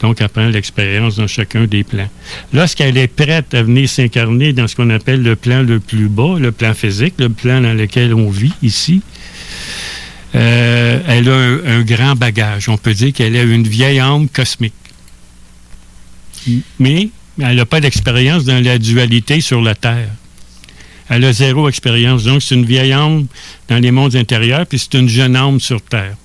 [0.00, 2.08] Donc, elle prend l'expérience dans chacun des plans.
[2.52, 6.36] Lorsqu'elle est prête à venir s'incarner dans ce qu'on appelle le plan le plus bas,
[6.38, 9.00] le plan physique, le plan dans lequel on vit ici,
[10.36, 12.68] euh, elle a un, un grand bagage.
[12.68, 14.74] On peut dire qu'elle a une vieille âme cosmique.
[16.78, 17.08] Mais
[17.40, 20.08] elle n'a pas d'expérience dans la dualité sur la Terre.
[21.08, 22.24] Elle a zéro expérience.
[22.24, 23.26] Donc, c'est une vieille âme
[23.68, 26.16] dans les mondes intérieurs, puis c'est une jeune âme sur Terre.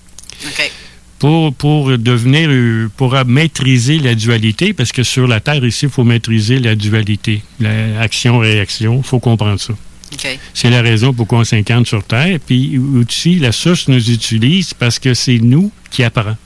[1.20, 5.92] Pour, pour devenir, euh, pour maîtriser la dualité, parce que sur la Terre, ici, il
[5.92, 9.74] faut maîtriser la dualité, l'action-réaction, il faut comprendre ça.
[10.54, 12.40] C'est la raison pourquoi on s'incarne sur Terre.
[12.46, 16.38] Puis aussi, la source nous utilise parce que c'est nous qui apprenons.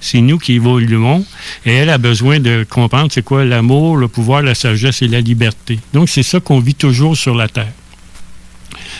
[0.00, 1.24] C'est nous qui évoluons.
[1.64, 5.20] Et elle a besoin de comprendre c'est quoi l'amour, le pouvoir, la sagesse et la
[5.20, 5.78] liberté.
[5.92, 7.72] Donc, c'est ça qu'on vit toujours sur la Terre.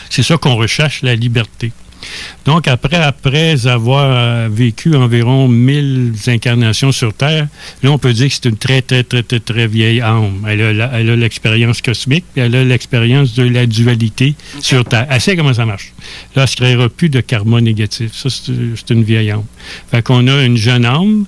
[0.09, 1.73] C'est ça qu'on recherche, la liberté.
[2.45, 7.49] Donc, après, après avoir vécu environ 1000 incarnations sur Terre,
[7.83, 10.45] là, on peut dire que c'est une très, très, très, très, très vieille âme.
[10.49, 15.07] Elle a l'expérience cosmique, puis elle a l'expérience de la dualité sur Terre.
[15.11, 15.93] Elle sait comment ça marche.
[16.35, 18.13] Là, elle ne se créera plus de karma négatif.
[18.15, 19.45] Ça, c'est une vieille âme.
[19.91, 21.25] Fait qu'on a une jeune âme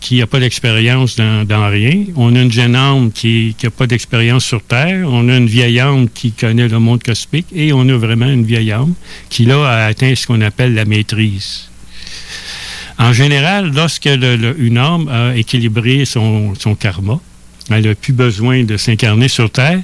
[0.00, 2.04] qui n'a pas d'expérience dans, rien.
[2.16, 5.06] On a une jeune âme qui n'a pas d'expérience sur Terre.
[5.06, 7.46] On a une vieille âme qui connaît le monde cosmique.
[7.54, 8.94] Et on a vraiment une vieille âme
[9.28, 11.68] qui, là, a atteint ce qu'on appelle la maîtrise.
[12.98, 17.20] En général, lorsque une âme a équilibré son, son karma,
[17.70, 19.80] elle n'a plus besoin de s'incarner sur Terre,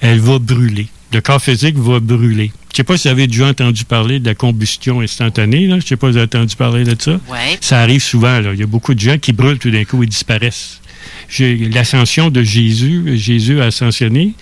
[0.00, 0.86] elle va brûler.
[1.14, 2.50] Le corps physique va brûler.
[2.70, 5.66] Je ne sais pas si vous avez déjà entendu parler de la combustion instantanée.
[5.68, 5.74] là.
[5.78, 7.12] Je ne sais pas si vous avez entendu parler de ça.
[7.30, 7.56] Ouais.
[7.60, 8.40] Ça arrive souvent.
[8.40, 8.52] là.
[8.52, 10.80] Il y a beaucoup de gens qui brûlent tout d'un coup et disparaissent.
[11.28, 14.32] J'ai- L'ascension de Jésus, Jésus a ascensionné.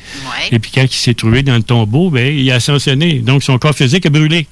[0.50, 3.18] Et puis quand il s'est trouvé dans le tombeau, ben, il a ascensionné.
[3.18, 4.46] Donc son corps physique a brûlé.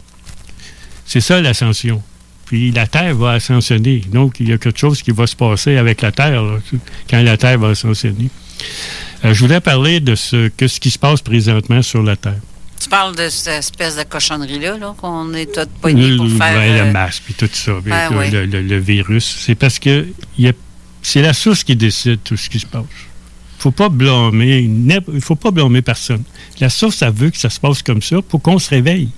[1.07, 2.03] C'est ça l'ascension.
[2.47, 4.03] Puis la Terre va ascensionner.
[4.13, 6.59] Donc il y a quelque chose qui va se passer avec la Terre là,
[7.09, 8.29] quand la Terre va ascensionner.
[9.25, 12.39] Euh, je voulais parler de ce, que ce qui se passe présentement sur la Terre.
[12.81, 16.55] Tu parles de cette espèce de cochonnerie-là, là, qu'on est tous poignés pour le, faire.
[16.57, 18.31] euh, le masque et tout ça, puis Ben le, oui.
[18.31, 19.37] le- le- le virus.
[19.39, 20.07] C'est parce que
[21.03, 22.85] c'est la source qui décide tout ce qui se passe.
[23.59, 24.61] faut pas blâmer,
[25.13, 26.23] il faut pas blâmer personne.
[26.59, 29.11] La source, ça veut que ça se passe comme ça pour qu'on se réveille,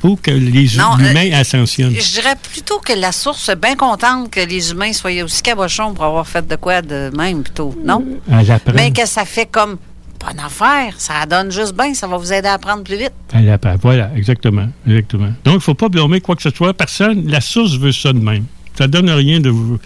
[0.00, 1.94] pour que les Non, humains euh, ascensionnent.
[1.94, 5.92] Je dirais plutôt que la source est bien contente que les humains soient aussi cabochons
[5.94, 7.74] pour avoir fait de quoi de même, plutôt.
[7.84, 8.04] Non?
[8.30, 8.72] Elle apprend.
[8.74, 9.76] Mais que ça fait comme
[10.18, 10.94] bonne affaire.
[10.98, 11.92] Ça donne juste bien.
[11.94, 13.12] Ça va vous aider à apprendre plus vite.
[13.34, 13.76] Elle apprend.
[13.80, 15.32] Voilà, exactement, exactement.
[15.44, 16.72] Donc, il ne faut pas blâmer quoi que ce soit.
[16.74, 18.44] Personne, la source veut ça de même.
[18.78, 19.78] Ça donne rien de vous,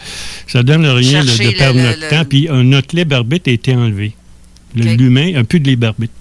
[0.46, 2.24] ça donne rien de, perdre le- notre le- temps.
[2.28, 4.14] Puis euh, notre libre arbitre a été enlevé.
[4.76, 4.98] Le- OK.
[5.00, 6.12] L'humain n'a plus de libre arbitre.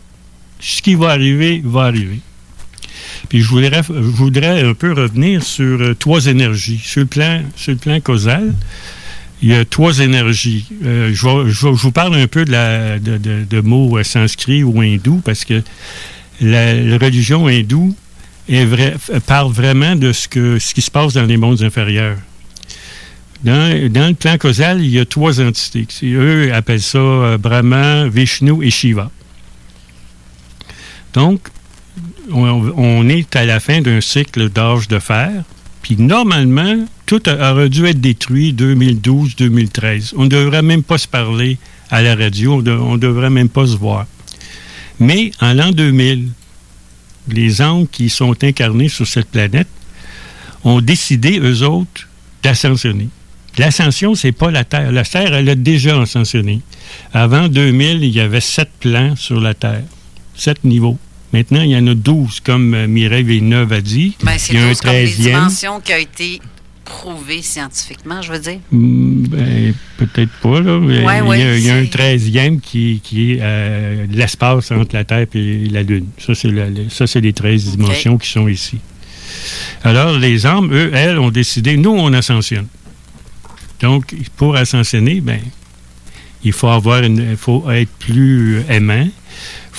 [0.59, 2.19] Ce qui va arriver, va arriver.
[3.29, 6.81] Puis je voudrais, un peu revenir sur euh, trois énergies.
[6.83, 8.53] Sur le plan, sur le plan causal,
[9.41, 10.67] il y a trois énergies.
[10.85, 15.61] Euh, je, vous parle un peu de, de, mots euh, sanscrits ou hindous parce que
[16.39, 17.95] la, religion hindoue
[19.27, 22.17] parle vraiment de ce, que, ce qui se passe dans les mondes inférieurs.
[23.43, 25.85] Dans, le plan causal, il y a trois entités.
[26.03, 29.11] Eux appellent ça euh, Brahma, Vishnu et Shiva.
[31.13, 31.41] Donc,
[32.31, 35.43] on, est à la fin d'un cycle d'âge de fer.
[35.81, 40.13] Puis normalement, tout aurait dû être détruit 2012-2013.
[40.15, 41.57] On ne devrait même pas se parler
[41.89, 44.05] à la radio, on ne devrait même pas se voir.
[44.99, 46.29] Mais en l'an 2000,
[47.29, 49.67] les âmes qui sont incarnés sur cette planète
[50.63, 52.07] ont décidé, eux autres,
[52.41, 53.09] d'ascensionner.
[53.57, 54.91] L'ascension, c'est pas la Terre.
[54.91, 56.61] La Terre, elle a déjà ascensionné.
[57.13, 59.83] Avant 2000, il y avait sept plans sur la Terre,
[60.35, 60.97] sept niveaux.
[61.33, 64.15] Maintenant, il y en a 12, comme euh, Mireille Villeneuve a dit.
[64.23, 65.17] Ben, c'est il y a un tous comme les 13e.
[65.21, 66.41] dimensions qui ont été
[66.85, 68.59] prouvé scientifiquement, je veux dire.
[68.71, 70.77] Hmm, ben, peut-être pas, là.
[70.77, 74.69] Ouais, il, y a, ouais, il y a un treizième qui, qui est euh, l'espace
[74.71, 76.05] entre la Terre et la Lune.
[76.19, 78.77] Ça, c'est la- le- ça, c'est les 13 dimensions qui sont ici.
[79.83, 82.67] Alors, les âmes, eux, elles, ont décidé, nous, on ascensionne.
[83.81, 85.39] Donc, pour ascensionner, ben,
[86.43, 89.07] il faut avoir une, il faut être plus aimant,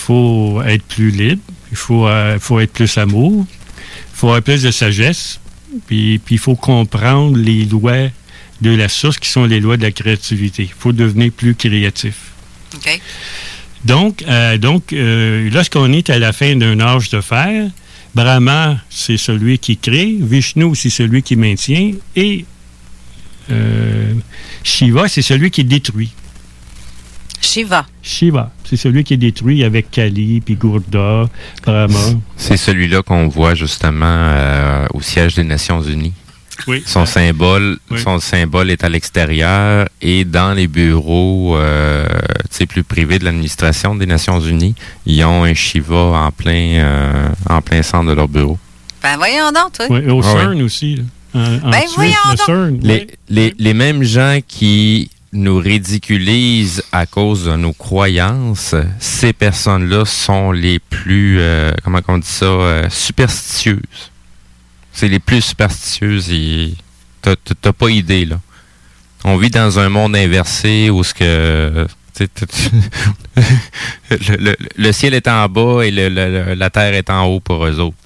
[0.06, 4.62] faut être plus libre, il faut, euh, faut être plus amour, il faut avoir plus
[4.62, 5.40] de sagesse,
[5.86, 8.08] puis puis il faut comprendre les lois
[8.60, 10.64] de la source qui sont les lois de la créativité.
[10.64, 12.16] Il faut devenir plus créatif.
[13.84, 17.70] Donc, euh, donc euh, lorsqu'on est à la fin d'un âge de fer,
[18.14, 22.44] Brahma, c'est celui qui crée, Vishnu, c'est celui qui maintient, et
[23.50, 24.14] euh,
[24.62, 26.12] Shiva, c'est celui qui détruit.
[27.44, 27.86] Shiva.
[28.02, 31.26] Shiva, c'est celui qui est détruit avec Kali, puis Gourda,
[31.64, 31.98] Brahma.
[32.36, 36.12] C'est celui-là qu'on voit justement euh, au siège des Nations Unies.
[36.68, 36.82] Oui.
[36.86, 38.00] Son symbole, Oui.
[38.00, 42.06] son symbole est à l'extérieur et dans les bureaux euh,
[42.50, 44.74] tu sais, plus privés de l'administration des Nations Unies,
[45.04, 48.58] ils ont un Shiva en plein, euh, en plein centre de leur bureau.
[49.02, 49.86] Ben voyons donc, toi.
[49.90, 50.32] Oui, au Ah.
[50.32, 50.96] CERN aussi.
[50.96, 51.02] là.
[51.34, 52.46] En, en Ben Suisse, voyons le donc.
[52.46, 52.78] CERN.
[52.82, 60.04] Les, les, les mêmes gens qui nous ridiculisent à cause de nos croyances, ces personnes-là
[60.04, 63.80] sont les plus, euh, comment on dit ça, euh, superstitieuses.
[64.92, 66.74] C'est les plus superstitieuses et
[67.20, 68.40] t'as- pas idée, là.
[69.24, 71.86] On vit dans un monde inversé où ce que...
[74.76, 77.96] le, ciel est en bas et la terre est en haut pour eux autres.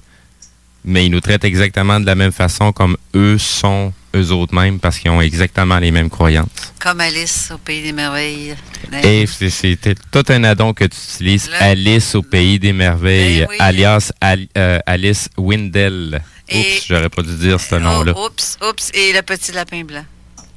[0.83, 4.79] Mais ils nous traitent exactement de la même façon comme eux sont eux autres mêmes
[4.79, 6.49] parce qu'ils ont exactement les mêmes croyances.
[6.79, 8.55] Comme Alice au Pays des Merveilles.
[9.03, 9.77] Et c'est-
[10.11, 11.49] tout un addon que tu utilises.
[11.59, 13.55] Alice au pays des merveilles, oui.
[13.59, 16.21] alias Al- euh, Alice Windell.
[16.47, 18.13] Et- Oups, j'aurais pas dû dire ce nom-là.
[18.15, 18.89] Oh, oups, oups.
[18.93, 20.05] Et le petit lapin blanc.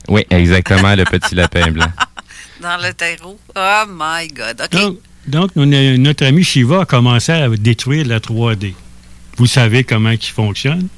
[0.08, 1.92] Oui, exactement, le petit lapin blanc.
[2.60, 3.38] Dans le terreau.
[3.54, 4.62] Oh my God.
[4.64, 4.70] OK.
[4.80, 8.74] Donc, donc, on- notre ami Shiva a commencé à détruire la 3D.
[9.36, 10.88] Vous savez comment il fonctionne?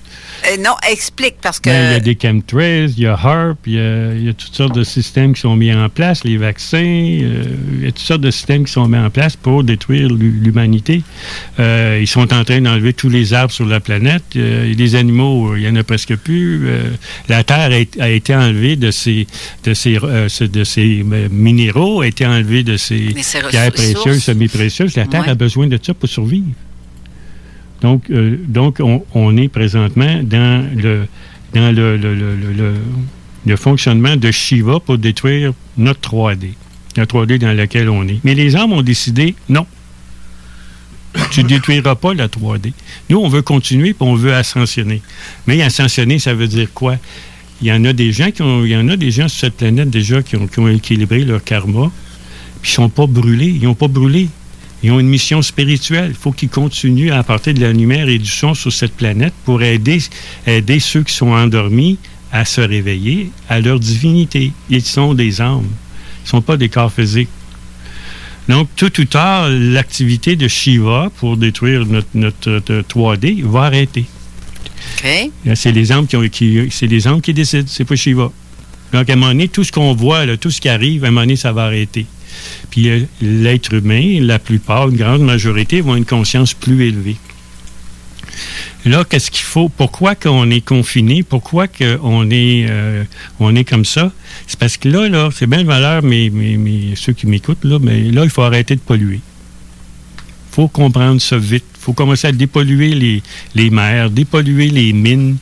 [0.47, 1.70] Euh, non, explique parce que.
[1.70, 4.28] Ben, il y a des chemtrails, il y a HARP, il y a, il y
[4.28, 7.45] a toutes sortes de systèmes qui sont mis en place, les vaccins, euh,
[7.78, 10.41] il y a toutes sortes de systèmes qui sont mis en place pour détruire l'hu-
[10.43, 11.03] l'humanité.
[11.61, 14.24] Euh, ils sont en train d'enlever tous les arbres sur la planète.
[14.35, 16.66] Les animaux, il n'y en a presque plus.
[17.28, 19.26] La Terre a, été- a été enlevée de ses,
[19.64, 23.14] de ses, ce- de ses minéraux, a été enlevée de ses
[23.51, 24.97] pierres précieuses, semi-précieuses.
[24.97, 25.30] La Terre Ouais.
[25.30, 26.47] a besoin de ça pour survivre.
[27.85, 31.07] Donc, euh, donc on, est présentement dans le,
[31.53, 32.74] dans le, le, le, le- le-
[33.47, 36.55] le fonctionnement de Shiva pour détruire notre 3D,
[36.97, 38.20] la 3D dans laquelle on est.
[38.24, 39.66] Mais les hommes ont décidé, non,
[41.30, 42.72] tu ne détruiras pas la 3D.
[43.11, 45.03] Nous, on veut continuer et on veut ascensionner.
[45.47, 46.97] Mais ascensionner, ça veut dire quoi?
[47.61, 49.41] Il y en a des gens qui ont, il y en a des gens sur
[49.41, 51.91] cette planète déjà qui ont, qui ont équilibré leur karma,
[52.62, 53.49] puis ils sont pas brûlés.
[53.61, 54.28] Ils n'ont pas brûlé.
[54.85, 56.11] Ils ont une mission spirituelle.
[56.11, 59.32] Il faut qu'ils continuent à apporter de la lumière et du son sur cette planète
[59.47, 59.99] pour aider,
[60.47, 61.99] aider ceux qui sont endormis
[62.30, 64.53] à se réveiller à leur divinité.
[64.68, 65.64] Ils sont des âmes.
[65.64, 67.30] Ils ne sont pas des corps physiques.
[68.47, 74.05] Donc, tout ou tard, l'activité de Shiva pour détruire notre, notre, notre 3D va arrêter.
[75.47, 78.30] Là, C'est les âmes qui, ont- qui- c'est les âmes qui décident, c'est pas Shiva.
[78.93, 81.09] Donc, à un moment donné, tout ce qu'on voit, là, tout ce qui arrive, à
[81.09, 82.05] un moment donné, ça va arrêter.
[82.70, 87.16] Puis euh, l'être humain, la plupart, une grande majorité, vont une conscience plus élevée.
[88.85, 89.68] Là, qu'est-ce qu'il faut?
[89.68, 91.22] Pourquoi qu'on est confiné?
[91.22, 93.05] Pourquoi qu'on est, euh,
[93.41, 94.12] on est comme ça?
[94.47, 97.78] C'est parce que là, là c'est bien valeur, mais, mais, mais ceux qui m'écoutent, là,
[97.80, 99.20] mais là, il faut arrêter de polluer.
[100.55, 101.65] Il faut comprendre ça vite.
[101.75, 103.25] Il faut commencer à dépolluer les,
[103.57, 105.37] les mers, dépolluer les mines,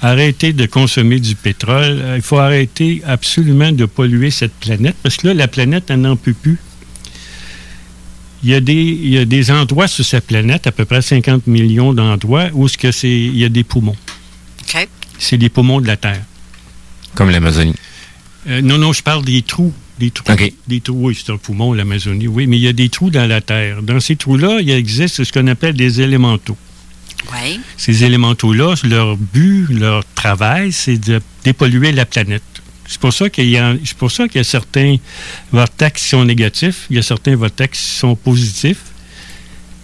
[0.00, 1.98] arrêter de consommer du pétrole.
[2.00, 6.00] Euh, Il faut arrêter absolument de polluer cette planète parce que là, la planète, elle
[6.00, 6.58] n'en peut plus.
[8.42, 11.02] Il y, a des, il y a des endroits sur cette planète, à peu près
[11.02, 13.96] 50 millions d'endroits, où ce que c'est, il y a des poumons.
[14.62, 14.88] OK.
[15.18, 16.22] C'est les poumons de la Terre.
[17.14, 17.74] Comme l'Amazonie.
[18.48, 19.74] Euh, non, non, je parle des trous.
[19.98, 20.24] Des trous.
[20.66, 23.28] Des trous, oui, c'est un poumon, l'Amazonie, oui, mais il y a des trous dans
[23.28, 23.82] la Terre.
[23.82, 26.56] Dans ces trous-là, il existe ce qu'on appelle des élémentaux.
[27.32, 27.60] Oui.
[27.76, 32.42] Ces élémentaux-là, leur but, leur travail, c'est de dépolluer la planète.
[32.86, 34.96] C'est pour ça qu'il y a, c'est pour ça qu'il y a certains
[35.52, 38.82] vortex qui sont négatifs, il y a certains vortex qui sont positifs.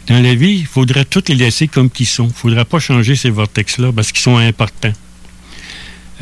[0.07, 2.25] Dans la vie, il faudrait tous les laisser comme qu'ils sont.
[2.25, 4.93] Il ne faudrait pas changer ces vortex-là parce qu'ils sont importants.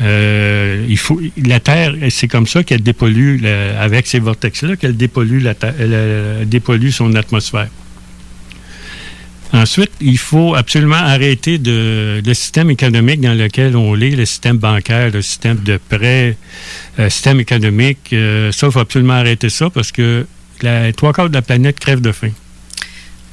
[0.01, 4.95] Euh, il faut, la Terre, c'est comme ça qu'elle dépollue, la- avec ces vortex-là, qu'elle
[4.95, 5.53] dépollue, la,
[6.45, 7.67] dépollue son atmosphère.
[9.51, 14.57] Ensuite, il faut absolument arrêter de, le système économique dans lequel on est, le système
[14.57, 16.37] bancaire, le système de prêt,
[16.99, 18.13] le système économique.
[18.13, 20.27] euh, ça, il faut absolument arrêter ça parce que
[20.61, 22.29] la trois quarts de la planète crève de faim.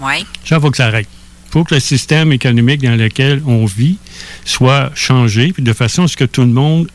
[0.01, 0.25] Oui.
[0.45, 1.09] Ça, il faut que ça arrête.
[1.57, 3.96] Faut que le système économique dans lequel on vit
[4.44, 6.86] soit changé, de façon à ce que tout le monde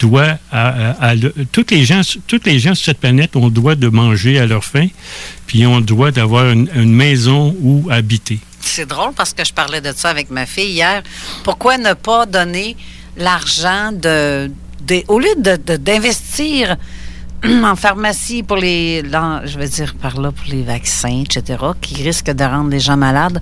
[0.00, 4.40] doit, le- toutes les gens, toutes les gens sur cette planète, on doit de manger
[4.40, 4.88] à leur faim,
[5.46, 8.40] puis on doit d'avoir une, maison où habiter.
[8.60, 11.04] C'est drôle parce que je parlais de ça avec ma fille hier.
[11.44, 12.76] Pourquoi ne pas donner
[13.16, 14.50] l'argent de,
[15.06, 16.76] au lieu de- de- d'investir
[17.44, 22.32] en pharmacie pour les, je veux dire par là pour les vaccins, etc., qui risquent
[22.32, 23.40] de rendre les gens malades.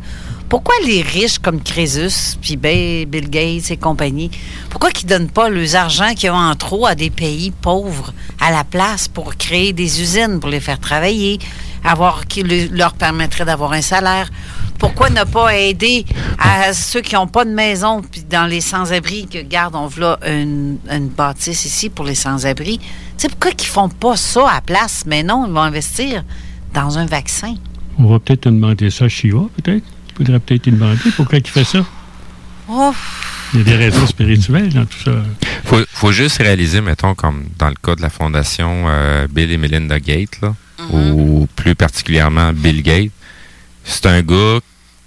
[0.49, 4.31] Pourquoi les riches comme Crésus, puis Bill Gates et compagnie,
[4.71, 8.51] pourquoi qu'ils donnent pas leurs argent qu'ils ont en trop à des pays pauvres à
[8.51, 11.39] la place pour créer des usines, pour les faire travailler,
[11.85, 14.31] avoir qui le- leur permettrait d'avoir un salaire?
[14.79, 16.07] Pourquoi ne pas aider
[16.39, 20.17] à ceux qui n'ont pas de maison, puis dans les sans-abri, que garde, on veut
[20.27, 22.79] une, une bâtisse ici pour les sans-abri.
[22.79, 22.87] Tu
[23.19, 25.03] sais, pourquoi qu'ils font pas ça à la place?
[25.07, 26.25] Mais non, ils vont investir
[26.73, 27.55] dans un vaccin.
[27.99, 29.85] On va peut-être demander ça à Shiva, peut-être.
[30.19, 31.85] Il faudrait peut-être lui demander pourquoi il fait ça.
[32.69, 33.51] Ouf.
[33.55, 35.13] Il y a des raisons spirituelles dans tout ça.
[35.65, 39.57] faut, faut juste réaliser, mettons, comme dans le cas de la fondation euh, Bill et
[39.57, 40.55] Melinda Gates, là,
[40.91, 43.11] ou plus particulièrement Bill Gates,
[43.85, 44.59] c'est un gars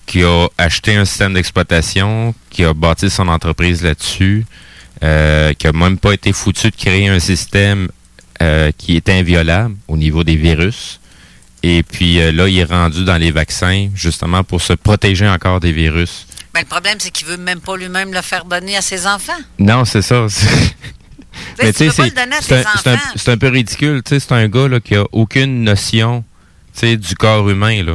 [0.07, 4.45] qui a acheté un système d'exploitation, qui a bâti son entreprise là-dessus,
[5.03, 7.89] euh, qui a même pas été foutu de créer un système
[8.41, 10.99] euh, qui est inviolable au niveau des virus.
[11.63, 15.59] Et puis euh, là, il est rendu dans les vaccins justement pour se protéger encore
[15.59, 16.25] des virus.
[16.53, 19.37] Mais le problème, c'est qu'il veut même pas lui-même le faire donner à ses enfants.
[19.59, 20.25] Non, c'est ça.
[21.61, 23.09] Mais tu sais, pas c'est le donner à c'est tes un, c'est un- enfants.
[23.15, 24.01] c'est un peu ridicule.
[24.03, 26.23] Tu sais, c'est un gars là, qui a aucune notion
[26.73, 27.83] tu sais, du corps humain.
[27.83, 27.93] Là.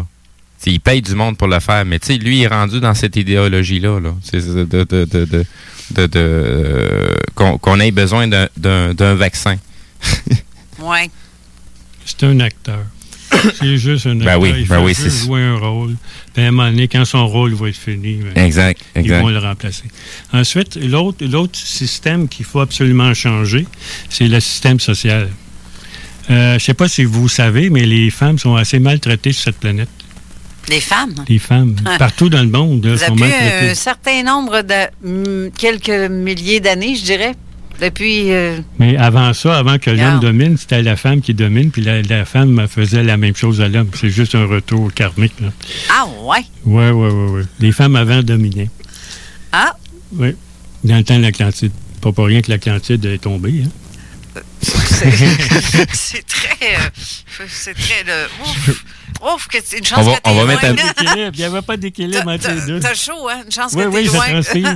[0.62, 2.48] Tu sais, il paye du monde pour le faire, mais tu sais, lui, il est
[2.48, 4.00] rendu dans cette idéologie-là.
[4.00, 4.14] Là.
[4.22, 5.44] C'est de, de, de, de, de-
[5.90, 9.56] de- de- euh, qu'on ait besoin d'un- d'un d'un vaccin.
[10.78, 11.10] Ouais.
[12.04, 12.84] C'est un acteur.
[13.58, 14.40] C'est juste un Ben acteur.
[14.40, 15.96] oui, il ben fait oui, juste c'est- jouer un rôle.
[16.34, 19.22] Puis à un moment donné, quand son rôle va être fini, ben, Exact, ils exact.
[19.22, 19.84] vont le remplacer.
[20.32, 23.66] Ensuite, l'autre l'autre système qu'il faut absolument changer,
[24.08, 25.28] c'est le système social.
[26.28, 29.44] Euh, je ne sais pas si vous savez, mais les femmes sont assez maltraitées sur
[29.44, 29.88] cette planète.
[30.68, 31.14] Les femmes?
[31.28, 31.96] Les femmes, Ah.
[31.96, 33.70] partout dans le monde, Vous sont avez maltraitées.
[33.70, 35.06] un certain nombre de.
[35.46, 37.34] hum, quelques milliers d'années, je dirais.
[37.80, 38.32] Depuis.
[38.32, 42.00] euh, Mais avant ça, avant que l'homme domine, c'était la femme qui domine, puis la,
[42.02, 43.90] la femme faisait la même chose à l'homme.
[43.94, 45.34] C'est juste un retour karmique.
[45.40, 45.48] Là.
[45.90, 46.44] Ah, ouais.
[46.64, 47.42] Ouais, ouais, ouais, ouais.
[47.60, 48.70] Les femmes avant dominaient.
[49.52, 49.74] Ah,
[50.14, 50.34] Oui.
[50.84, 51.72] Dans le temps de l'Atlantide.
[52.00, 53.62] Pas pour rien que l'Atlantide est tombée.
[53.64, 54.40] Hein?
[54.62, 56.74] C'est très.
[56.76, 58.04] euh, c'est très.
[58.04, 58.84] le- ouf.
[59.34, 60.46] Ouf, que c'est une chance On va- que t'es on va loin.
[60.52, 61.30] mettre un- D'équilibre.
[61.32, 62.80] Il n'y avait pas d'équilibre entre les deux.
[62.80, 63.42] T'as chaud, hein?
[63.46, 64.72] Une chance Oui, que oui, t'es loin.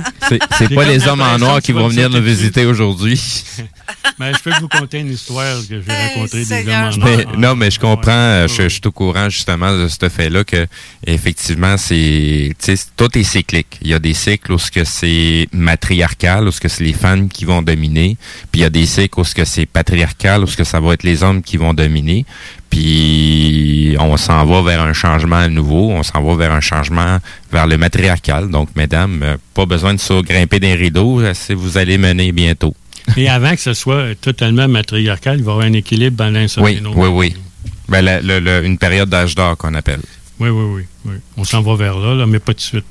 [0.57, 3.21] C'est pas les hommes en noir qui vont venir nous visiter aujourd'hui.
[4.19, 6.69] Mais je peux vous conter une histoire que j'ai rencontré des hommes
[7.01, 7.37] en Mais, noir.
[7.37, 10.65] non, mais je comprends, euh, je, je suis au courant justement de ce fait-là que
[11.05, 13.77] effectivement c'est, tu sais, tout est cyclique.
[13.83, 16.93] Il y a des cycles où ce que c'est matriarcal, où ce que c'est les
[16.93, 18.17] femmes qui vont dominer,
[18.51, 20.79] puis il y a des cycles où ce que c'est patriarcal, où ce que ça
[20.79, 22.25] va être les hommes qui vont dominer.
[22.69, 27.19] Puis on s'en va vers un changement nouveau, on s'en va vers un changement
[27.51, 28.49] vers le matriarcal.
[28.49, 32.31] Donc, mesdames, euh, pas besoin de se grimper des rideaux, euh, si vous allez mener
[32.31, 32.73] bientôt.
[33.17, 36.47] Et avant que ce soit totalement matriarcal, il va y avoir un équilibre pendant un
[36.47, 37.35] certain Oui, oui, oui.
[37.89, 40.01] Ben, la- le- le- une période d'âge d'or qu'on appelle.
[40.39, 41.15] Oui, oui, oui, oui.
[41.37, 42.85] On s'en va vers là, là, mais pas tout de suite.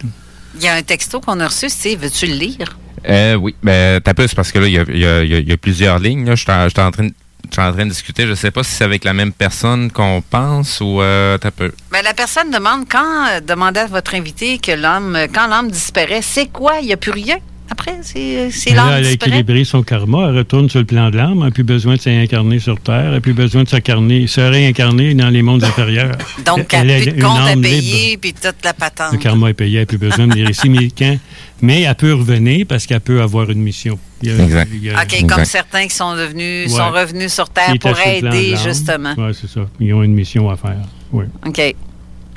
[0.57, 2.01] Il y a un texto qu'on a reçu, Steve.
[2.01, 2.77] Veux-tu le lire?
[3.09, 6.27] Euh, oui, ben, t'as c'est parce que là, il y a, plusieurs lignes.
[6.31, 7.15] Je suis en, train de-
[7.59, 8.27] en train de discuter.
[8.27, 11.73] Je sais pas si c'est avec la même personne qu'on pense ou euh, t'as peu.
[11.91, 16.23] Ben, la personne demande quand, euh, demandait à votre invité que l'homme, quand l'homme disparaît,
[16.23, 16.81] c'est quoi?
[16.81, 17.37] Il n'y a plus rien
[17.71, 17.99] après?
[18.03, 21.45] C'est l'homme elle a équilibré son karma, elle retourne sur le plan de l'âme, elle
[21.45, 25.15] n'a plus besoin de s'incarner sur Terre, elle n'a plus besoin de s'incarner- se réincarner
[25.15, 26.17] dans les mondes inférieurs.
[26.47, 28.21] Donc, elle a plus de une compte à payer, libre.
[28.21, 29.13] puis toute la patente.
[29.13, 30.69] Le karma est payé, elle n'a plus besoin de venir ici.
[30.69, 31.19] Mais, quand-
[31.63, 33.99] mais elle peut revenir parce qu'elle peut avoir une mission.
[34.23, 34.71] Il y a- Exact.
[34.73, 36.77] il y a- OK, comme certains qui sont devenus, Ouais.
[36.79, 38.63] sont revenus sur Terre pour aider, l'âme.
[38.65, 39.15] justement.
[39.17, 39.61] Oui, c'est ça.
[39.81, 40.77] Ils ont une mission à faire.
[41.13, 41.25] Oui.
[41.47, 41.75] OK.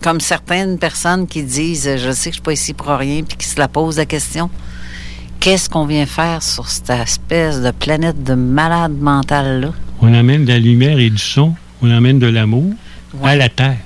[0.01, 3.37] Comme certaines personnes qui disent, je sais que je suis pas ici pour rien, puis
[3.37, 4.49] qui se la posent la question,
[5.43, 9.73] qu'est-ce qu'on vient faire sur cette espèce de planète de malade mentale-là?
[10.01, 12.73] On amène de la lumière et du son, on amène de l'amour
[13.21, 13.77] à la Terre.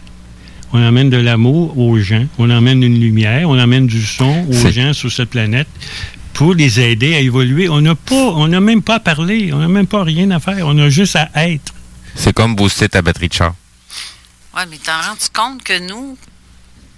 [0.72, 4.70] On amène de l'amour aux gens, on amène une lumière, on amène du son aux
[4.70, 5.68] gens sur cette planète
[6.34, 7.70] pour les aider à évoluer.
[7.70, 10.40] On n'a pas, on n'a même pas à parler, on n'a même pas rien à
[10.40, 11.74] faire, on a juste à être.
[12.14, 13.56] C'est comme booster ta batterie de char.
[14.56, 16.20] Oui, mais t'en rends-tu compte que nous,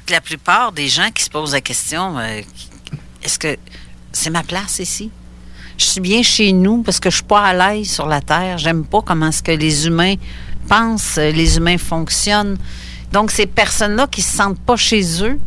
[0.09, 2.41] la plupart des gens qui se posent la question, euh,
[3.23, 3.55] est-ce que
[4.11, 5.09] c'est ma place ici?
[5.77, 8.57] Je suis bien chez nous parce que je suis pas à l'aise sur la Terre.
[8.57, 10.15] J'aime pas comment est-ce que les humains
[10.67, 12.57] pensent, euh, les humains fonctionnent.
[13.13, 15.39] Donc, ces personnes-là qui se sentent pas chez eux,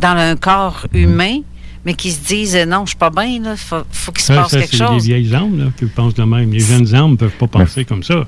[0.00, 1.38] dans un corps humain,
[1.84, 4.32] mais qui se disent euh, non, je suis pas bien, il faut, faut qu'il se
[4.34, 5.04] Ça, passe ça, quelque c'est les chose.
[5.06, 6.50] vieilles âmes là, qui pensent de même.
[6.52, 8.26] Les jeunes âmes ne peuvent pas penser comme ça.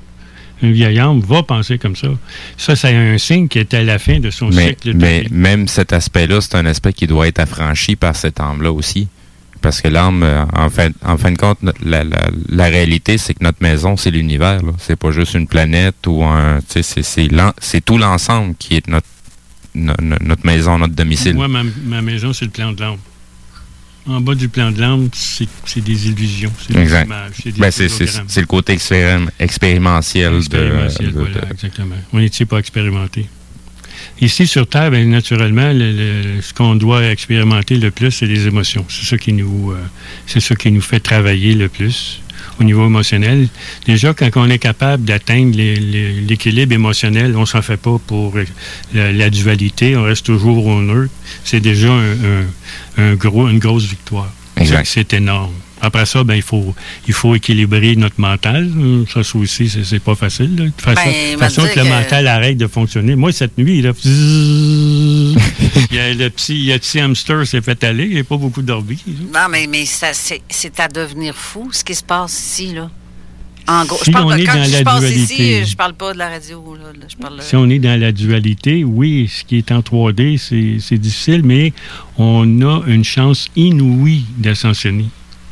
[0.61, 2.07] Une vieille âme va penser comme ça.
[2.57, 5.21] Ça, c'est un signe qui est à la fin de son Mais, cycle de mais
[5.23, 5.27] vie.
[5.31, 9.09] même cet aspect-là, c'est un aspect qui doit être affranchi par cette âme-là aussi.
[9.63, 13.33] Parce que l'âme, euh, en fin, en fin de compte, la, la, la réalité, c'est
[13.33, 14.59] que notre maison, c'est l'univers.
[14.77, 16.59] C'est pas juste une planète ou un.
[16.67, 19.07] C'est tout l'ensemble qui est notre,
[19.73, 21.33] no- no- notre maison, notre domicile.
[21.35, 22.97] Moi, ma, ma maison, c'est le plan de l'âme.
[24.05, 26.51] En bas du plan de l'âme, c'est c'est des illusions.
[26.59, 27.31] C'est des images.
[27.41, 31.95] C'est Ben, c'est le côté expérim- expérimentiel, Expérimentiel, de, de- voilà, de- exactement.
[32.11, 33.29] On n'était pas expérimenté.
[34.23, 38.47] Ici, sur Terre, ben, naturellement, le- le- ce qu'on doit expérimenter le plus, c'est les
[38.47, 38.85] émotions.
[38.87, 39.77] C'est ça qui nous, euh,
[40.27, 42.21] c'est ça qui nous fait travailler le plus
[42.59, 43.47] au niveau émotionnel.
[43.85, 48.45] Déjà, quand on est capable d'atteindre l'équilibre émotionnel, on s'en fait pas pour euh,
[48.93, 51.11] la, la dualité, on reste toujours au neutre.
[51.43, 52.47] C'est déjà un, un-
[52.97, 54.31] un gros, une grosse victoire.
[54.85, 55.51] C'est énorme.
[55.85, 56.73] Après ça, ben, il, faut,
[57.09, 58.69] il faut équilibrer notre mental.
[59.13, 60.55] Ça, ça aussi, c'est pas facile.
[60.55, 60.63] là.
[60.65, 63.15] De façon, Ben, façon que le mental arrête de fonctionner.
[63.17, 65.35] Moi, cette nuit, là, il
[65.91, 68.05] y a le petit, il y a le petit hamster s'est fait aller.
[68.05, 68.97] Il n'y a pas beaucoup dormi.
[69.33, 72.89] Non, mais, mais ça, c'est, c'est à devenir fou, ce qui se passe ici, là.
[73.67, 75.61] En gros, Si je parle on est quand dans je la passe dualité.
[75.61, 76.91] ici, je parle pas de la radio, là.
[76.99, 80.37] là, je parle, Si on est dans la dualité, oui, ce qui est en 3D,
[80.37, 81.71] c'est c'est difficile, mais
[82.17, 85.05] on a une chance inouïe d'ascensionner.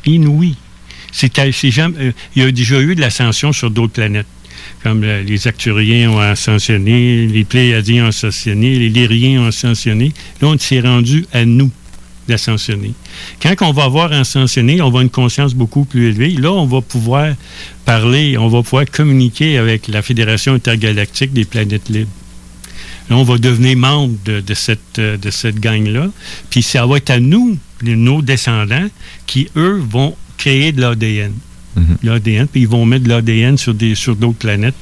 [0.06, 0.56] Inouïe.
[1.12, 4.26] C'est euh, il y a déjà eu de l'ascension sur d'autres planètes.
[4.82, 10.12] Comme euh, les Acturiens ont ascensionné, les Pléiadiens ont ascensionné, les Lyriens ont ascensionné.
[10.40, 11.70] Là, on s'est rendu à nous
[12.28, 12.92] d'ascensionner.
[13.42, 16.30] Quand on va avoir ascensionné, on va avoir une conscience beaucoup plus élevée.
[16.30, 17.34] Là, on va pouvoir
[17.84, 22.10] parler, on va pouvoir communiquer avec la Fédération intergalactique des planètes libres.
[23.12, 26.08] Là, on va devenir membre de, de cette, euh, de cette gang-là.
[26.48, 28.88] Puis ça va être à nous, nos descendants,
[29.26, 31.32] qui, eux, vont créer de l'ADN.
[32.02, 34.74] L'ADN, puis ils vont mettre de l'ADN sur des sur d'autres planètes.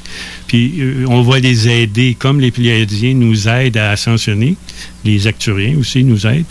[0.48, 4.56] Puis euh, on va les aider, comme les Pléiadiens nous aident à ascensionner,
[5.04, 6.44] les Acturiens aussi nous aident.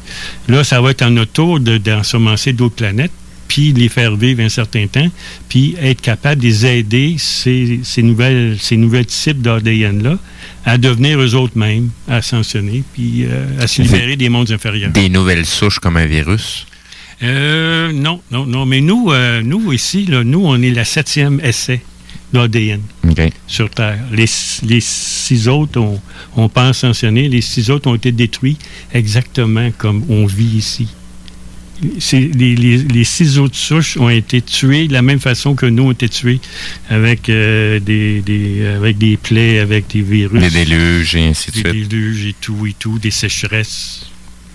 [0.48, 3.12] Là, ça va être à notre tour de- d'ensemencer d'autres planètes,
[3.50, 5.08] puis les faire vivre un certain temps,
[5.50, 10.18] puis être capable de les aider, ces, ces nouvelles, ces nouvelles types d'ADN-là,
[10.66, 14.91] à devenir eux autres mêmes, à ascensionner, puis euh, à se libérer des mondes inférieurs.
[14.91, 16.68] des nouvelles souches comme un virus?
[17.24, 18.66] Euh, non, non, non.
[18.66, 21.82] Mais nous, euh, nous ici, là, nous, on est la septième essai
[22.32, 23.22] d'ADN OK.
[23.47, 24.00] sur Terre.
[24.12, 24.28] Les,
[24.64, 26.00] les six autres ont,
[26.38, 27.28] ont pas ascensionné.
[27.28, 28.58] Les six autres ont été détruits
[28.93, 30.88] exactement comme on vit ici.
[31.82, 35.84] Les, les- les six autres souches ont été tuées de la même façon que nous
[35.84, 36.40] ont été tués,
[36.90, 40.42] avec, euh, des, des- avec des plaies, avec des virus.
[40.42, 41.88] Des déluges et ainsi de Des suite.
[41.90, 44.10] déluges et tout et tout, des sécheresses.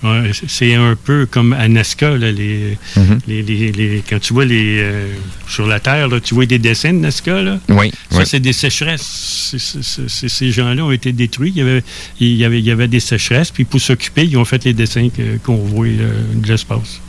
[0.05, 3.18] Ouais, c'est un peu comme à Nazca, là, les, Mhm.
[3.26, 5.07] les, les- les- quand tu vois les euh,
[5.48, 7.40] sur la Terre, là, tu vois des dessins de Nazca.
[7.42, 7.59] Là?
[7.70, 8.24] Oui, Ça, oui.
[8.26, 9.55] c'est des sécheresses.
[9.57, 11.52] Ces gens-là ont été détruits.
[11.55, 11.82] Il y, avait,
[12.20, 14.74] il, y avait, il y avait des sécheresses, puis pour s'occuper, ils ont fait les
[14.74, 15.09] dessins
[15.42, 17.00] qu'on voit euh, de l'espace.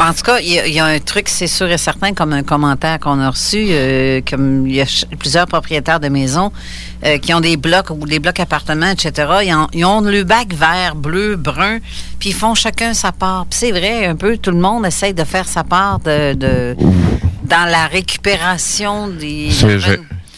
[0.00, 2.12] En tout cas, il y, a- il y a un truc, c'est sûr et certain,
[2.14, 4.86] comme un commentaire qu'on a reçu, euh, comme il y a
[5.18, 6.50] plusieurs propriétaires de maisons
[7.04, 9.12] euh, qui ont des blocs ou des blocs appartements, etc.
[9.44, 11.78] Ils ont, ils ont le bac vert, bleu, brun,
[12.18, 13.46] puis ils font chacun sa part.
[13.48, 16.76] Puis c'est vrai, un peu, tout le monde essaye de faire sa part de, de-
[17.44, 19.50] dans la récupération des...
[19.50, 19.92] Je, je,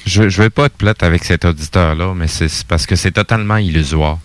[0.05, 3.57] je, je vais pas être plate avec cet auditeur-là, mais c'est parce que c'est totalement
[3.57, 4.19] illusoire.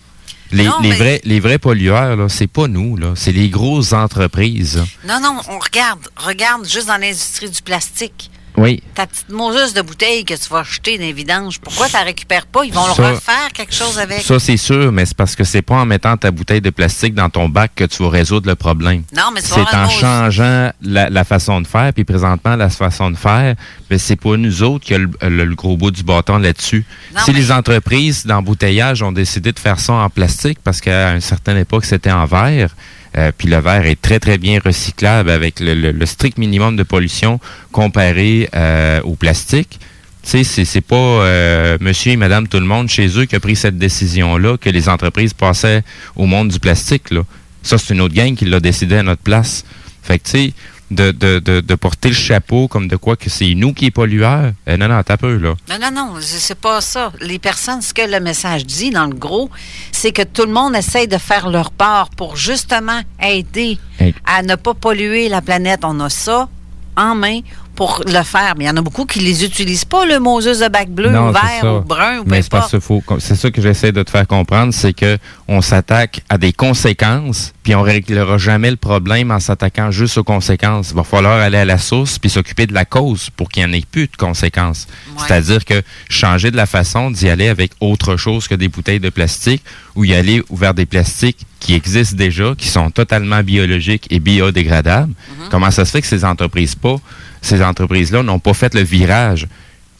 [0.52, 3.14] Les, Non, les mais- vrais, les vrais pollueurs, là, c'est pas nous, là.
[3.16, 4.82] C'est les grosses entreprises.
[5.08, 8.30] Non, non, on regarde, regarde juste dans l'industrie du plastique.
[8.56, 8.82] Oui.
[8.94, 12.02] Ta petite moseuse de bouteille que tu vas jeter dans les vidanges, pourquoi tu la
[12.02, 12.64] récupères pas?
[12.64, 14.20] Ils vont le refaire quelque chose avec.
[14.22, 17.14] Ça, c'est sûr, mais c'est parce que c'est pas en mettant ta bouteille de plastique
[17.14, 19.04] dans ton bac que tu vas résoudre le problème.
[19.16, 23.10] Non, mais C'est en mose- changeant la, la façon de faire, puis présentement, la façon
[23.10, 23.54] de faire,
[23.88, 26.84] ben, c'est pas nous autres qui a le, le- le gros bout du bâton là-dessus.
[27.24, 31.56] Si les entreprises d'embouteillage ont décidé de faire ça en plastique, parce qu'à une certaine
[31.56, 32.74] époque, c'était en verre,
[33.16, 36.76] euh, puis le verre est très, très bien recyclable avec le, le- le strict minimum
[36.76, 37.40] de pollution
[37.72, 39.78] comparé euh, au plastique.
[40.24, 43.40] Tu sais, c'est- pas euh, monsieur et madame tout le monde chez eux qui a
[43.40, 45.82] pris cette décision-là que les entreprises passaient
[46.16, 47.10] au monde du plastique.
[47.10, 47.22] Là.
[47.62, 49.64] Ça, c'est une autre gang qui l'a décidé à notre place.
[50.02, 50.52] Fait que, tu sais,
[50.94, 53.90] de, de, de, de porter le chapeau comme de quoi que c'est nous qui est
[53.90, 54.52] pollueurs.
[54.68, 55.54] Euh, non, non, t'as peu, là.
[55.68, 57.12] Non, non, non, c'est pas ça.
[57.20, 59.50] Les personnes, ce que le message dit, dans le gros,
[59.90, 64.14] c'est que tout le monde essaye de faire leur part pour justement aider Hey.
[64.24, 65.80] à ne pas polluer la planète.
[65.84, 66.48] On a ça
[66.96, 67.40] en main
[67.74, 68.54] pour le faire.
[68.56, 71.10] Mais il y en a beaucoup qui les utilisent pas, le Moses de bac bleu
[71.10, 74.72] Non, ou vert ou brun ou Mais c'est ça que j'essaie de te faire comprendre,
[74.74, 75.18] c'est que
[75.48, 80.24] on s'attaque à des conséquences, puis on réglera jamais le problème en s'attaquant juste aux
[80.24, 80.90] conséquences.
[80.90, 83.70] Il va falloir aller à la source puis s'occuper de la cause pour qu'il n'y
[83.70, 84.86] en ait plus de conséquences.
[85.18, 89.10] C'est-à-dire que changer de la façon d'y aller avec autre chose que des bouteilles de
[89.10, 89.62] plastique
[89.94, 95.12] ou y aller vers des plastiques qui existent déjà, qui sont totalement biologiques et biodégradables.
[95.12, 95.48] Mm-hmm.
[95.50, 96.96] Comment ça se fait que ces entreprises pas,
[97.42, 99.46] ces entreprises-là n'ont pas fait le virage?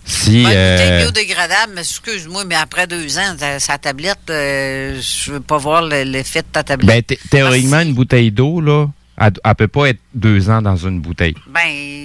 [0.04, 4.98] Si, une euh, bouteille biodégradable, mais excuse-moi, mais après deux ans, ta- sa tablette, euh,
[5.00, 6.88] je veux pas voir le- l'effet de ta tablette.
[6.88, 8.86] Ben, thé- théoriquement, une bouteille d'eau, là,
[9.20, 11.36] elle, elle peut pas être deux ans dans une bouteille.
[11.46, 11.60] Ben,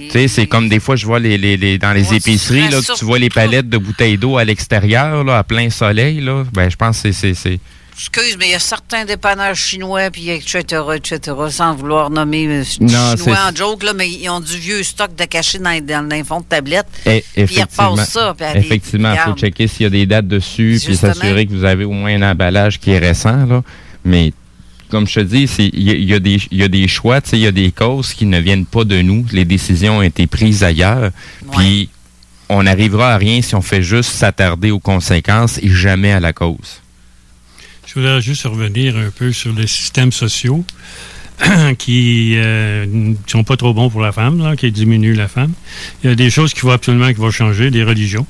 [0.07, 2.81] Tu sais, c'est comme des fois, je vois les, les, les- dans les épiceries, là,
[2.81, 6.43] que tu vois les palettes de bouteilles d'eau à l'extérieur, là, à plein soleil, là.
[6.53, 7.33] Ben, je pense que c'est,
[7.97, 10.61] excuse, mais il y a certains dépanneurs chinois, puis etc.,
[10.95, 11.19] etc.,
[11.49, 15.15] sans vouloir nommer euh, Non, chinois en joke, là, mais ils ont du vieux stock
[15.15, 16.85] de caché dans, dans, dans les fonds de tablette.
[17.05, 18.35] Eh, Puis ils effectivement, repassent ça.
[18.37, 21.63] Puis effectivement, il faut checker s'il y a des dates dessus, puis s'assurer que vous
[21.65, 23.63] avez au moins un emballage qui est récent, là.
[24.05, 24.31] Mais,
[24.89, 27.31] comme je te dis, il y, y a des- il y a des choix, tu
[27.31, 29.25] sais, il y a des causes qui ne viennent pas de nous.
[29.33, 31.11] Les décisions ont été prises ailleurs.
[31.57, 31.89] Puis,
[32.47, 36.31] on n'arrivera à rien si on fait juste s'attarder aux conséquences et jamais à la
[36.31, 36.81] cause.
[37.97, 40.63] Je voudrais juste revenir un peu sur les systèmes sociaux
[41.79, 45.51] qui ne sont pas trop bons pour la femme, là, qui diminuent la femme.
[46.03, 48.27] Il y a des choses qu'il faut absolument qu'il va changer, des religions.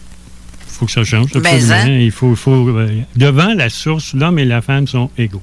[0.67, 1.33] Il faut que ça change.
[1.33, 1.73] Mais, absolument.
[1.73, 1.99] hein?
[1.99, 5.41] Il faut, il faut, euh, devant la source, l'homme et la femme sont égaux.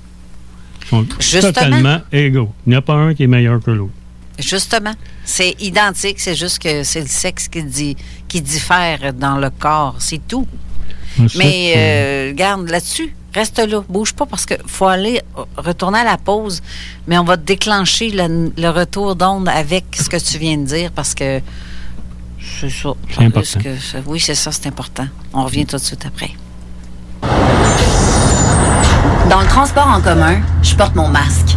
[0.84, 1.52] Ils sont Justement.
[1.52, 2.50] totalement égaux.
[2.66, 3.92] Il n'y a pas un qui est meilleur que l'autre.
[4.38, 7.94] Justement, c'est identique, c'est juste que c'est le sexe qui, dit,
[8.26, 10.48] qui diffère dans le corps, c'est tout.
[11.36, 15.20] Mais euh, garde là-dessus, reste là, bouge pas parce qu'il faut aller
[15.56, 16.62] retourner à la pause,
[17.06, 20.90] mais on va déclencher le, le retour d'onde avec ce que tu viens de dire
[20.92, 21.40] parce que
[22.60, 22.90] c'est ça.
[23.10, 23.60] C'est important.
[23.60, 25.06] Que oui, c'est ça, c'est important.
[25.32, 26.30] On revient tout de suite après.
[29.30, 31.56] Dans le transport en commun, je porte mon masque.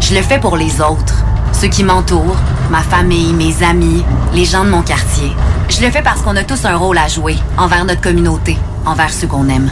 [0.00, 1.24] Je le fais pour les autres,
[1.64, 2.36] ceux qui m'entourent,
[2.70, 4.04] ma famille, mes amis,
[4.34, 5.32] les gens de mon quartier.
[5.70, 9.10] Je le fais parce qu'on a tous un rôle à jouer envers notre communauté, envers
[9.10, 9.70] ceux qu'on aime.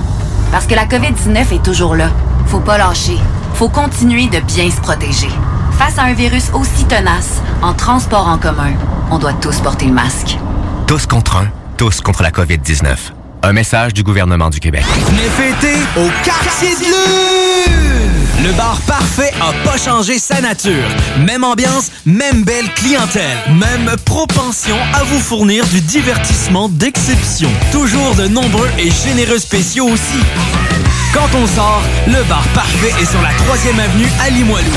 [0.51, 2.09] Parce que la COVID-19 est toujours là.
[2.47, 3.18] Faut pas lâcher.
[3.53, 5.28] Faut continuer de bien se protéger.
[5.72, 8.72] Face à un virus aussi tenace, en transport en commun,
[9.11, 10.38] on doit tous porter le masque.
[10.86, 12.97] Tous contre un, tous contre la COVID-19.
[13.43, 14.84] Un message du gouvernement du Québec.
[15.09, 17.41] Venez fêter au quartier de lune!
[18.43, 20.88] Le bar parfait a pas changé sa nature.
[21.26, 27.49] Même ambiance, même belle clientèle, même propension à vous fournir du divertissement d'exception.
[27.70, 30.18] Toujours de nombreux et généreux spéciaux aussi.
[31.14, 34.72] Quand on sort, le bar parfait est sur la 3e avenue à Limoilou.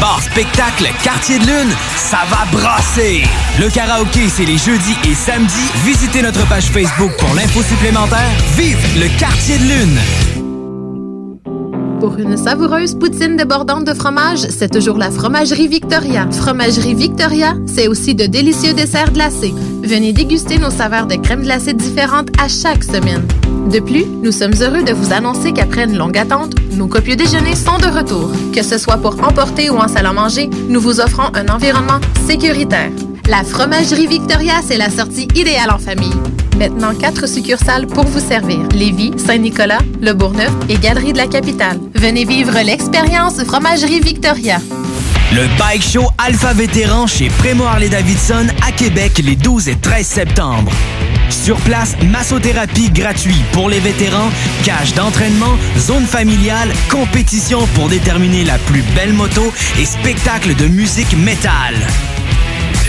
[0.00, 3.24] Bar spectacle Quartier de Lune, ça va brasser!
[3.58, 5.70] Le karaoké, c'est les jeudis et samedis.
[5.84, 8.30] Visitez notre page Facebook pour l'info supplémentaire.
[8.56, 10.49] Vive le Quartier de Lune!
[12.00, 16.26] Pour une savoureuse poutine débordante de fromage, c'est toujours la Fromagerie Victoria.
[16.30, 19.52] Fromagerie Victoria, c'est aussi de délicieux desserts glacés.
[19.82, 23.28] Venez déguster nos saveurs de crème glacée différentes à chaque semaine.
[23.70, 27.54] De plus, nous sommes heureux de vous annoncer qu'après une longue attente, nos copieux déjeuners
[27.54, 28.30] sont de retour.
[28.54, 32.00] Que ce soit pour emporter ou en salle à manger, nous vous offrons un environnement
[32.26, 32.90] sécuritaire.
[33.30, 36.16] La Fromagerie Victoria, c'est la sortie idéale en famille.
[36.58, 38.58] Maintenant, quatre succursales pour vous servir.
[38.74, 41.78] Lévis, Saint-Nicolas, Le Bourgneuf et Galerie de la Capitale.
[41.94, 44.58] Venez vivre l'expérience Fromagerie Victoria.
[45.32, 50.72] Le Bike Show Alpha Vétéran chez Prémo Harley-Davidson à Québec les 12 et 13 septembre.
[51.28, 54.30] Sur place, massothérapie gratuite pour les vétérans,
[54.64, 61.16] cage d'entraînement, zone familiale, compétition pour déterminer la plus belle moto et spectacle de musique
[61.16, 61.76] métal.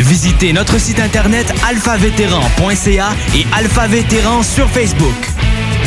[0.02, 5.16] Visitez notre site internet alphavétéran.ca et Alpha Vétéran sur Facebook.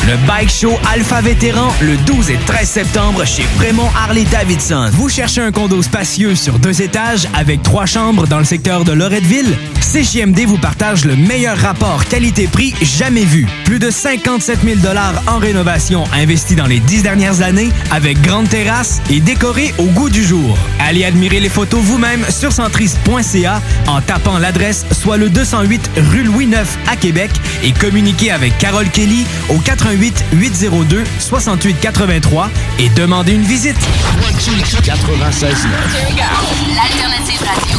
[0.02, 4.90] Le Bike Show Alpha Vétéran le 12 et 13 septembre chez Fremont Harley-Davidson.
[4.92, 8.92] Vous cherchez un condo spacieux sur deux étages avec trois chambres dans le secteur de
[8.92, 9.56] Loretteville?
[9.80, 13.46] CJMD vous partage le meilleur rapport qualité-prix jamais vu.
[13.64, 14.80] Plus de 57 000
[15.26, 20.10] en rénovation investis dans les dix dernières années avec grande terrasse et décoré au goût
[20.10, 20.58] du jour.
[20.80, 26.46] Allez admirer les photos vous-même sur centris.ca en tapant l'adresse soit le 208 rue Louis
[26.46, 27.30] IX à Québec
[27.62, 33.76] et communiquez avec Carole Kelly au 88 802 68 83 et demandez une visite.
[34.82, 35.66] 96
[36.74, 37.78] L'alternative radio.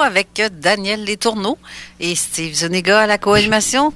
[0.00, 1.58] Avec Daniel Letourneau
[2.00, 3.92] et Steve Zuniga à la co-animation.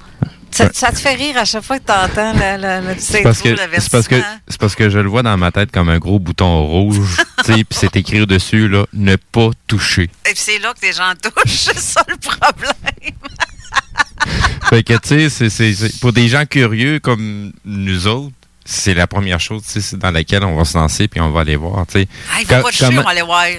[0.50, 3.22] Ça, ça te fait rire à chaque fois que tu entends le, le petit C'est
[3.22, 4.38] parce, que, c'est, parce que, l'avertissement.
[4.48, 7.64] c'est parce que je le vois dans ma tête comme un gros bouton rouge, puis
[7.70, 10.10] c'est écrit dessus, là, ne pas toucher.
[10.26, 13.14] Et puis c'est là que les gens touchent, c'est ça le problème.
[14.68, 18.34] Fait que, tu sais, pour des gens curieux comme nous autres,
[18.64, 21.56] c'est la première chose, tu dans laquelle on va se lancer puis on va aller
[21.56, 22.08] voir, tu sais.
[22.32, 22.62] Ah.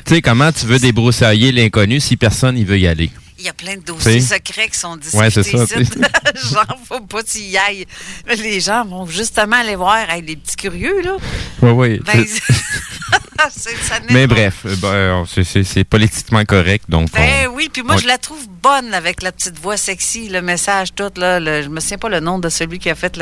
[0.05, 3.09] Tu sais, comment tu veux débroussailler l'inconnu si personne n'y veut y aller?
[3.39, 4.35] Il y a plein de dossiers T'sais.
[4.35, 5.65] secrets qui sont discutés Ouais, c'est ça.
[5.65, 7.85] Genre, faut pas t'y y ailles.
[8.37, 11.17] Les gens vont justement aller voir hey, les petits curieux, là.
[11.61, 11.99] Oui, oui.
[12.05, 12.25] Ben,
[14.09, 15.23] Mais pas- bref, ben, euh,
[15.63, 17.11] c'est, politiquement correct, donc.
[17.13, 20.29] Ben on- oui, puis moi, on- je la trouve bonne avec la petite voix sexy,
[20.29, 21.11] le message, tout.
[21.17, 23.17] Là, le- je me souviens pas le nom de celui qui a fait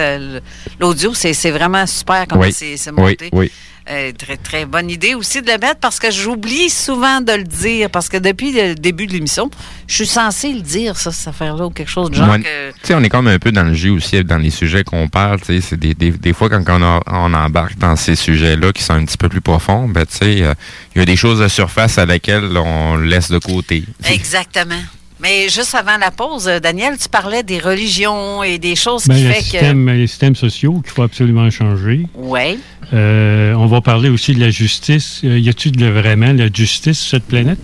[0.80, 1.14] l'audio.
[1.14, 3.30] C'est vraiment super comment Oui, c'est c'est oui, monté.
[3.34, 3.52] oui.
[3.90, 7.44] Euh, très, très bonne idée aussi de le mettre parce que j'oublie souvent de le
[7.44, 7.90] dire.
[7.90, 9.50] Parce que depuis le début de l'émission,
[9.88, 12.36] je suis censée le dire, ça, cette affaire-là, ou quelque chose de genre.
[12.38, 12.44] Tu
[12.84, 15.40] sais, on est comme un peu dans le jus aussi, dans les sujets qu'on parle.
[15.48, 19.04] Des, des, des fois, quand on, a- on embarque dans ces sujets-là qui sont un
[19.04, 20.53] petit peu plus profonds, ben, tu sais, euh,
[20.95, 23.84] il y a des choses de surface à laquelle on laisse de côté.
[24.10, 24.76] Exactement.
[25.23, 29.15] Mais juste avant la pause, euh, Daniel, tu parlais des religions et des choses Ben,
[29.15, 32.07] qui le fait système, les systèmes sociaux qu'il faut absolument changer.
[32.11, 32.19] que.
[32.19, 32.57] Ouais.
[32.91, 35.19] Euh, on va parler aussi de la justice.
[35.22, 37.60] Y a-t-il de- vraiment la justice sur cette planète?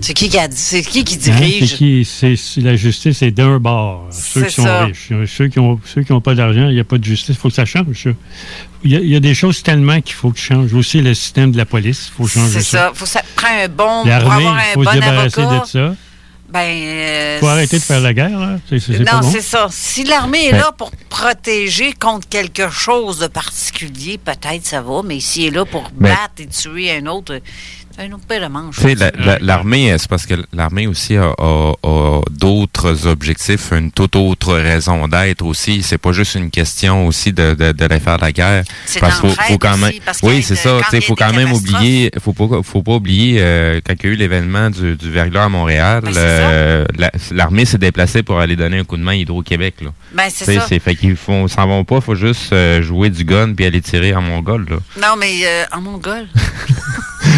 [0.00, 1.18] C'est qui qui, a dit- c'est qui qui Hein?
[1.20, 1.70] dirige?
[1.70, 4.06] C'est qui- c'est- c'est- la justice est d'un bord.
[4.12, 4.84] Ceux C'est qui sont ça.
[4.84, 5.10] riches.
[5.26, 7.34] Ceux qui ont, ceux qui n'ont pas d'argent, il n'y a pas de justice.
[7.36, 7.86] Il faut que ça change.
[8.04, 8.10] ça.
[8.82, 10.72] Il y, a, il y a des choses tellement qu'il faut que change.
[10.72, 12.78] Aussi, le système de la police, il faut changer C'est ça.
[12.88, 12.90] ça.
[12.94, 15.60] Faut ça prend un bon pour L'armée, avoir il un faut bon se débarrasser avocat.
[15.64, 15.94] de ça.
[16.48, 16.60] Ben.
[16.60, 18.38] euh, Il faut arrêter de faire la guerre.
[18.38, 18.56] Là.
[18.72, 19.30] Non, bon.
[19.30, 19.68] c'est ça.
[19.70, 25.02] Si l'armée est Ben- là pour protéger contre quelque chose de particulier, peut-être ça va,
[25.04, 27.38] mais s'il est là pour Ben- battre et tuer un autre,
[28.00, 28.12] un
[29.40, 34.54] l'armée, euh, c'est parce que l'armée aussi a, a- a d'autres objectifs, une toute autre
[34.54, 35.82] raison d'être aussi.
[35.82, 38.64] C'est pas juste une question aussi de, de, de faire la guerre.
[38.86, 40.80] C'est parce faut, faut quand même, aussi, parce oui, c'est ça.
[40.92, 44.12] il faut quand même oublier, faut pas, faut pas oublier euh, quand il y a
[44.12, 48.56] eu l'événement du, du verglas à Montréal, Ben, euh, la- l'armée s'est déplacée pour aller
[48.56, 49.76] donner un coup de main à Hydro-Québec.
[49.82, 49.90] Là.
[50.14, 50.66] Ben, c'est ça.
[50.66, 54.14] fait qu'ils font, s'en vont pas, faut juste euh, jouer du gun puis aller tirer
[54.14, 54.66] en mongol.
[54.70, 54.76] Là.
[55.00, 56.26] Non, mais euh, en mongol.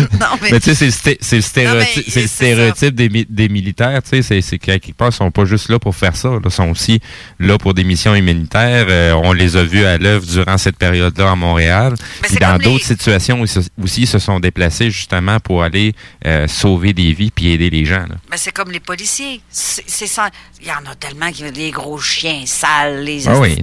[0.21, 0.51] non, mais.
[0.53, 4.03] Mais tu sais, c'est le, stéréotype, mais c'est le stéréotype des, mi- des militaires.
[4.03, 6.29] Tu sais, c'est- qu'à quelque part, ils sont pas juste là pour faire ça.
[6.29, 7.01] Là, ils sont aussi
[7.39, 8.87] là pour des missions humanitaires.
[8.89, 11.95] Euh, on les a vus à l'œuvre durant cette période-là à Montréal.
[12.23, 15.95] Puis dans d'autres situations aussi, ils se sont déplacés justement pour aller
[16.27, 18.05] euh, sauver des vies puis aider les gens.
[18.31, 19.41] Ben, c'est comme les policiers.
[19.51, 20.29] C'est, sans-
[20.61, 23.57] Il y en a tellement qui les gros chiens sales, les Ah oui,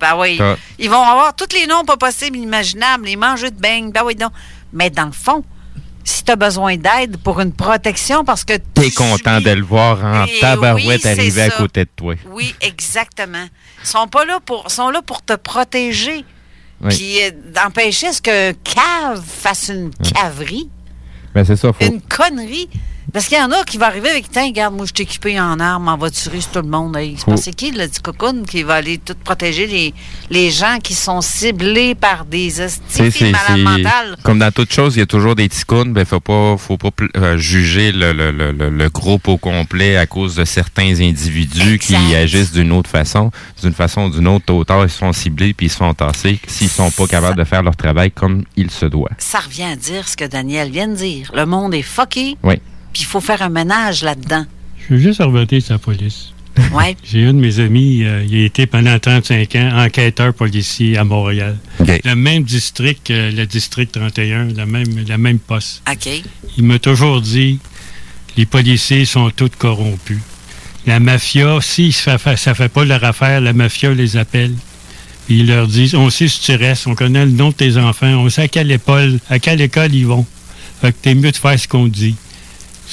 [0.00, 0.40] ben oui.
[0.78, 4.14] Ils vont avoir tous les noms pas possibles, imaginables, les mangeux de beignes, ben oui,
[4.18, 4.30] non.
[4.72, 5.44] Mais dans le fond,
[6.08, 10.02] si tu as besoin d'aide pour une protection, parce que T'es content de le voir
[10.02, 12.14] en Eh tabarouette oui, arriver à côté de toi.
[12.30, 13.46] Oui, exactement.
[13.82, 16.24] Ils sont pas là pour, sont là pour te protéger.
[16.80, 16.88] Oui.
[16.88, 20.70] Puis euh, d'empêcher ce qu'un cave fasse une caverie,
[21.34, 21.72] Ben, c'est ça.
[21.72, 22.70] Faut, une connerie.
[23.12, 25.40] Parce qu'il y en a qui vont arriver avec Tiens, regarde, moi, je suis équipé
[25.40, 26.94] en armes, va tuer sur tout le monde.
[26.96, 29.94] Hey, c'est que qui, le dit cocoon, qui va aller tout protéger les,
[30.28, 34.16] les gens qui sont ciblés par des c'est- malades mentales?
[34.22, 35.92] Comme dans toute chose, il y a toujours des ticounes.
[35.94, 40.06] Ben, faut pas, faut pas euh, juger le, le, le, le- groupe au complet à
[40.06, 43.30] cause de certains individus qui agissent d'une autre façon.
[43.62, 45.94] D'une façon ou d'une autre, tôt ou tard, ils sont ciblés puis ils se font
[45.94, 49.10] tasser s'ils sont pas capables de faire leur travail comme il se doit.
[49.18, 51.30] Ça revient à dire ce que Daniel vient de dire.
[51.34, 52.60] Le monde est fucké, Oui.
[52.92, 54.44] Puis il faut faire un ménage là-dedans.
[54.78, 56.32] Je veux juste revenir sur la police.
[56.72, 56.96] Ouais.
[57.04, 61.04] J'ai un de mes amis, euh, il a été pendant 35 ans enquêteur policier à
[61.04, 61.56] Montréal.
[61.80, 65.82] Le même district que le district 31, la même, la même poste.
[65.90, 66.08] OK.
[66.56, 67.58] Il m'a toujours dit
[68.36, 70.20] les policiers sont tous corrompus.
[70.86, 74.54] La mafia, si ça ne fait, ça fait pas leur affaire, la mafia les appelle.
[75.26, 77.76] Puis ils leur disent on sait si tu restes, on connaît le nom de tes
[77.76, 80.24] enfants, on sait à quelle école, à quelle école ils vont.
[80.80, 82.14] Fait que t'es mieux de faire ce qu'on te dit.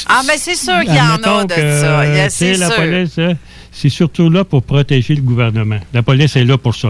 [0.07, 2.05] Ah, ben c'est sûr qu'il y en a de que, ça.
[2.05, 2.75] Yeah, sais, C'est la sûr.
[2.75, 3.19] police,
[3.71, 5.79] c'est surtout là pour protéger le gouvernement.
[5.93, 6.89] La police est là pour ça.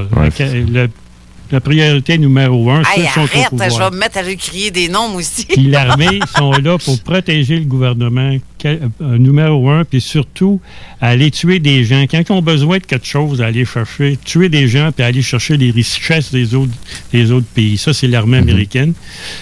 [1.51, 3.69] La priorité numéro un, qui sont au arrête, pouvoir.
[3.69, 5.45] je vais me mettre à lui crier des noms, aussi.
[5.45, 10.59] Puis l'armée sont là pour protéger le gouvernement, quel- euh, numéro un, puis surtout
[11.01, 12.03] aller tuer des gens.
[12.09, 15.57] Quand ils ont besoin de quelque chose, aller chercher, tuer des gens, puis aller chercher
[15.57, 16.71] les richesses des autres,
[17.13, 17.77] des autres pays.
[17.77, 18.93] Ça, c'est l'armée américaine.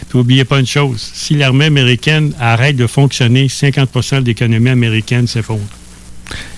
[0.10, 5.28] Puis n'oubliez pas une chose, si l'armée américaine arrête de fonctionner, 50% de l'économie américaine
[5.28, 5.62] s'effondre.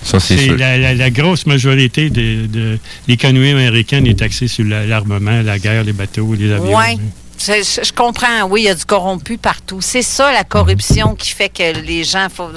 [0.03, 2.77] Ça, c'est la, la- la grosse majorité de, de
[3.07, 6.77] l'économie américaine est axée sur la- l'armement, la guerre, les bateaux, les avions.
[6.77, 6.99] Oui.
[7.37, 9.81] Je, je comprends, oui, il y a du corrompu partout.
[9.81, 12.27] C'est ça, la corruption qui fait que les gens.
[12.33, 12.49] faut-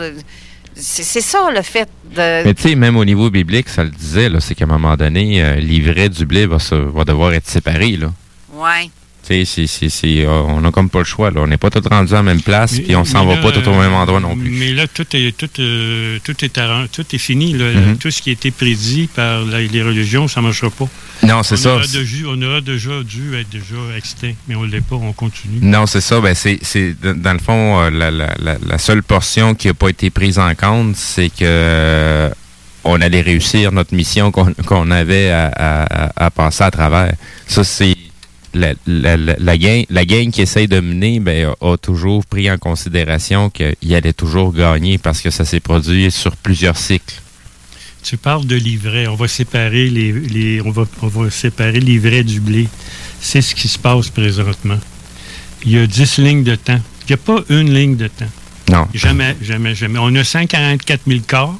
[0.77, 2.45] C'est ça, le fait de.
[2.45, 4.97] Mais tu sais, même au niveau biblique, ça le disait, là, c'est qu'à un moment
[4.97, 7.97] donné, euh, l'ivraie du blé va, se- va devoir être séparé.
[7.97, 8.13] Là.
[8.55, 8.89] Ouais.
[9.29, 11.31] Tu sais, c'est- c'est- c'est, euh, on n'a comme pas le choix.
[11.31, 11.43] Là.
[11.43, 13.69] On n'est pas tous rendus à la même place, puis on s'en va pas tout
[13.69, 14.49] au même endroit non plus.
[14.51, 17.53] Mais là, tout est, tout, euh, tout est, arran- tout est fini.
[17.53, 17.67] là.
[17.73, 17.99] Mhm.
[17.99, 20.89] Tout ce qui a été prédit par la- les religions, ça ne marchera pas.
[21.25, 21.75] Non, c'est On ça.
[21.75, 21.85] aura
[22.29, 25.59] on aura déjà dû être déjà extinct, mais on ne l'est pas, on continue.
[25.61, 26.21] Non, c'est ça.
[26.21, 29.89] Ben, c'est, c'est dans le fond, euh, la, la- la- seule portion qui n'a pas
[29.91, 32.31] été prise en compte, c'est que
[32.85, 37.13] on allait réussir notre mission qu'on, qu'on avait à, à- à- à passer à travers.
[37.47, 37.95] Ça, c'est
[38.87, 42.59] la, la, gang, la gang qui essaye de mener ben, a, a toujours pris en
[42.59, 47.15] considération qu'il allait toujours gagner parce que ça s'est produit sur plusieurs cycles.
[48.03, 49.07] Tu parles de l'ivraie.
[49.09, 52.69] On va séparer les, les- on va, on va séparer l'ivraie du blé.
[53.21, 54.79] C'est ce qui se passe présentement.
[55.65, 56.81] Il y a 10 lignes de temps.
[57.03, 58.31] Il n'y a pas une ligne de temps.
[58.71, 58.87] Non.
[58.95, 59.99] Jamais, jamais, jamais.
[59.99, 61.59] On a 144 000 corps,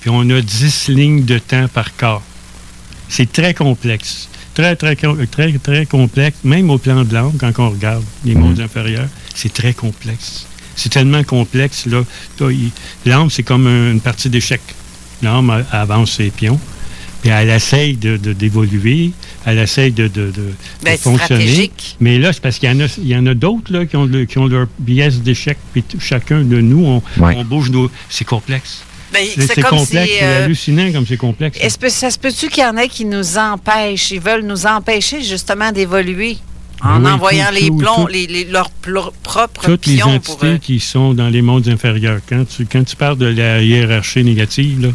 [0.00, 2.22] puis on a 10 lignes de temps par corps.
[3.08, 4.28] C'est très complexe.
[4.54, 6.38] Très, très, très, très complexe.
[6.44, 10.46] Même au plan de l'âme, quand on regarde les mondes inférieurs, c'est très complexe.
[10.76, 12.02] C'est tellement complexe, là.
[13.06, 14.60] L'âme, c'est comme un- une partie d'échec.
[15.22, 16.58] L'âme avance ses pions,
[17.20, 19.12] puis elle essaye de- d'évoluer,
[19.44, 20.52] elle essaye de, de, de- de
[20.84, 21.42] D'être fonctionner.
[21.46, 21.96] stratégique.
[22.00, 23.96] Mais là, c'est parce qu'il y en a, il y en a d'autres là, qui,
[23.96, 27.34] ont le- qui ont leur pièce d'échec, puis chacun de nous, on, Ouais.
[27.36, 27.90] on bouge nos...
[28.08, 28.82] C'est complexe.
[29.12, 29.88] Ben, C'est complexe,
[30.18, 31.58] c'est euh, hallucinant comme c'est complexe.
[31.60, 34.10] Est-ce que ça se peut-tu qu'il y en ait qui nous empêchent?
[34.12, 36.38] Ils veulent nous empêcher justement d'évoluer
[36.82, 39.86] en Ben oui, envoyant tout- les tout- plombs, tout- les, les- leurs plo- propres Toutes
[39.86, 40.58] les pour entités eux.
[40.58, 42.20] qui sont dans les mondes inférieurs.
[42.28, 44.88] Quand tu, quand tu parles de la hiérarchie négative, là,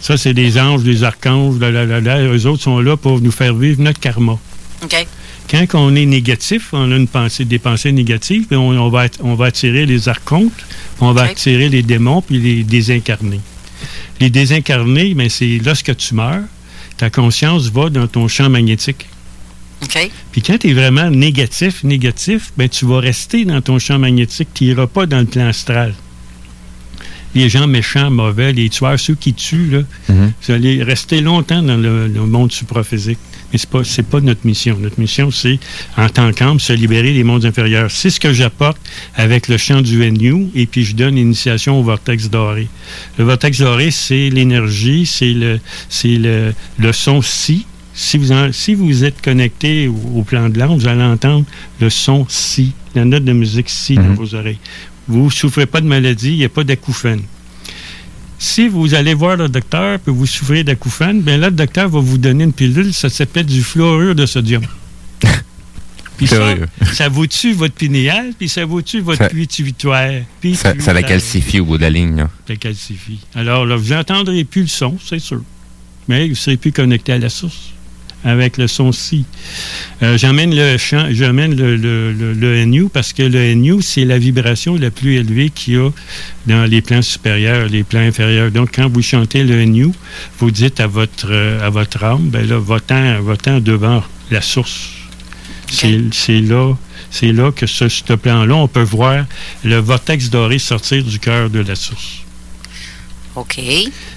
[0.00, 3.20] ça, c'est des anges, des archanges, là, là, là, là, eux autres sont là pour
[3.20, 4.38] nous faire vivre notre karma.
[4.84, 5.06] OK.
[5.50, 9.06] Quand on est négatif, on a une pensée, des pensées négatives, puis on, on va,
[9.20, 10.52] on va attirer les archontes,
[11.00, 13.40] on va attirer les démons, puis les désincarnés.
[14.20, 16.42] Les désincarnés, ben, c'est lorsque tu meurs,
[16.96, 19.06] ta conscience va dans ton champ magnétique.
[19.82, 20.10] OK.
[20.32, 24.48] Puis quand tu es vraiment négatif, négatif, ben, tu vas rester dans ton champ magnétique,
[24.54, 25.94] tu n'iras pas dans le plan astral.
[27.36, 29.80] Les gens méchants, mauvais, les tueurs, ceux qui tuent, là,
[30.42, 33.18] vous allez rester longtemps dans le, le monde supraphysique.
[33.52, 34.76] Mais ce n'est pas, c'est pas notre mission.
[34.80, 35.58] Notre mission, c'est,
[35.96, 37.90] en tant qu'âme, se libérer des mondes inférieurs.
[37.90, 38.78] C'est ce que j'apporte
[39.14, 42.66] avec le chant du NU, et puis je donne l'initiation au vortex doré.
[43.18, 47.66] Le vortex doré, c'est l'énergie, c'est le, c'est le, le son si.
[47.98, 51.44] Si vous, en- si vous êtes connecté au, au plan de l'âme, vous allez entendre
[51.80, 54.58] le son si, la note de musique si dans vos oreilles.
[55.08, 57.22] Vous ne souffrez pas de maladie, il n'y a pas d'acouphène.
[58.38, 62.00] Si vous allez voir le docteur et vous souffrez d'acouphène, bien là, le docteur va
[62.00, 64.62] vous donner une pilule, ça s'appelle du fluorure de sodium.
[66.16, 66.54] Puis ça,
[66.92, 70.24] ça vous tue votre pinéal, puis ça vous tue votre pituitaire.
[70.54, 72.16] Ça, ça la calcifie au bout de la ligne.
[72.16, 72.30] là.
[72.48, 73.20] Ça calcifie.
[73.34, 75.42] Alors là, vous n'entendrez plus le son, c'est sûr.
[76.08, 77.72] Mais vous ne serez plus connecté à la source.
[78.26, 79.24] Avec le son si.
[80.02, 84.04] Euh, j'emmène le chant, j'emmène le, le, le, le NU parce que le NU, c'est
[84.04, 85.90] la vibration la plus élevée qu'il y a
[86.46, 88.50] dans les plans supérieurs, les plans inférieurs.
[88.50, 89.88] Donc, quand vous chantez le NU,
[90.40, 94.90] vous dites à votre, euh, à votre âme, ben là, va-t'en va-t'en devant la source.
[95.70, 96.74] C'est c'est là,
[97.10, 99.24] c'est là que ce, ce plan-là, on peut voir
[99.64, 102.25] le vortex doré sortir du cœur de la source.
[103.36, 103.60] OK.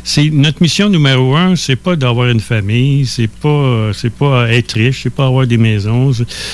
[0.04, 4.50] C'est notre mission numéro un, c'est pas d'avoir une famille, c'est pas euh, c'est pas
[4.52, 6.12] être riche, c'est pas avoir des maisons,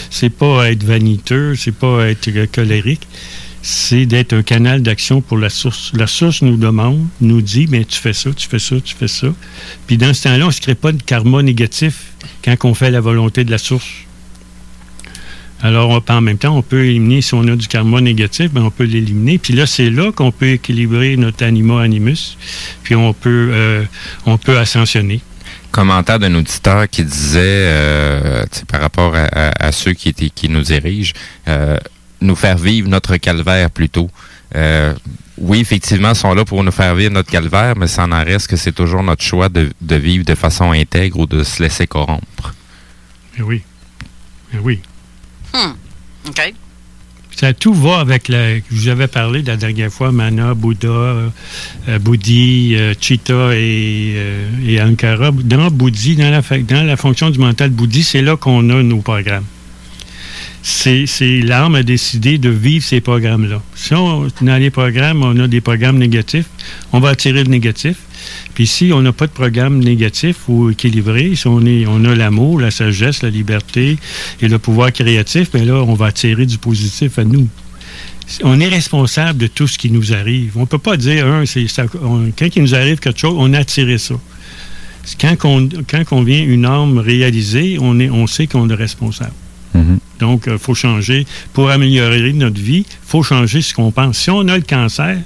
[0.09, 3.07] c'est- pas être vaniteux, c'est pas être colérique.
[3.61, 5.91] C'est d'être un canal d'action pour la source.
[5.95, 9.07] La source nous demande, nous dit, mais tu fais ça, tu fais ça, tu fais
[9.07, 9.27] ça.
[9.87, 12.13] Puis dans ce temps-là, on ne se crée pas de karma négatif
[12.43, 13.87] quand on fait la volonté de la source.
[15.65, 18.61] Alors, on- en même temps, on peut éliminer, si on a du karma négatif, ben,
[18.61, 19.39] on peut l'éliminer.
[19.39, 22.37] Puis là, c'est là qu'on peut équilibrer notre anima animus,
[22.83, 23.83] puis on peut, euh,
[24.27, 25.21] on peut ascensionner.
[25.71, 30.49] Commentaire d'un auditeur qui disait, euh, par rapport à, à- à ceux qui, étaient, qui
[30.49, 31.13] nous dirigent,
[31.47, 31.77] euh,
[32.21, 34.09] nous faire vivre notre calvaire plutôt.
[34.55, 34.93] Euh,
[35.39, 38.47] oui, effectivement, ils sont là pour nous faire vivre notre calvaire, mais ça en reste
[38.47, 41.87] que c'est toujours notre choix de, de vivre de façon intègre ou de se laisser
[41.87, 42.53] corrompre.
[43.37, 43.63] Eh oui.
[44.53, 44.79] Eh oui.
[45.55, 45.73] Hmm.
[47.35, 48.57] Ça tout va avec la.
[48.57, 51.29] Je vous avais parlé la dernière fois, Mana, Bouddha, euh,
[51.89, 55.31] euh, Bouddhi, euh, Chitta et, euh, et Ankara.
[55.31, 58.99] Dans Bouddhi, dans la, dans la fonction du mental Bouddhi, c'est là qu'on a nos
[59.01, 59.45] programmes.
[60.63, 63.61] C'est c'est- l'âme a décidé de vivre ces programmes-là.
[63.75, 66.47] Si on, dans les programmes, on a des programmes négatifs,
[66.91, 67.97] on va attirer le négatif.
[68.53, 72.15] Puis si on n'a pas de programme négatif ou équilibré, si on, est, on a
[72.15, 73.97] l'amour, la sagesse, la liberté
[74.41, 77.47] et le pouvoir créatif, bien là, on va attirer du positif à nous.
[78.43, 80.53] On est responsable de tout ce qui nous arrive.
[80.57, 81.25] On ne peut pas dire,
[81.67, 84.15] ça- on- quand il nous arrive quelque chose, on a attiré ça.
[85.21, 89.33] Quand on, quand on vient une âme réalisée, on, est, on sait qu'on est responsable.
[90.19, 91.27] Donc, il faut changer.
[91.53, 94.17] Pour améliorer notre vie, il faut changer ce qu'on pense.
[94.17, 95.17] Si on a le cancer,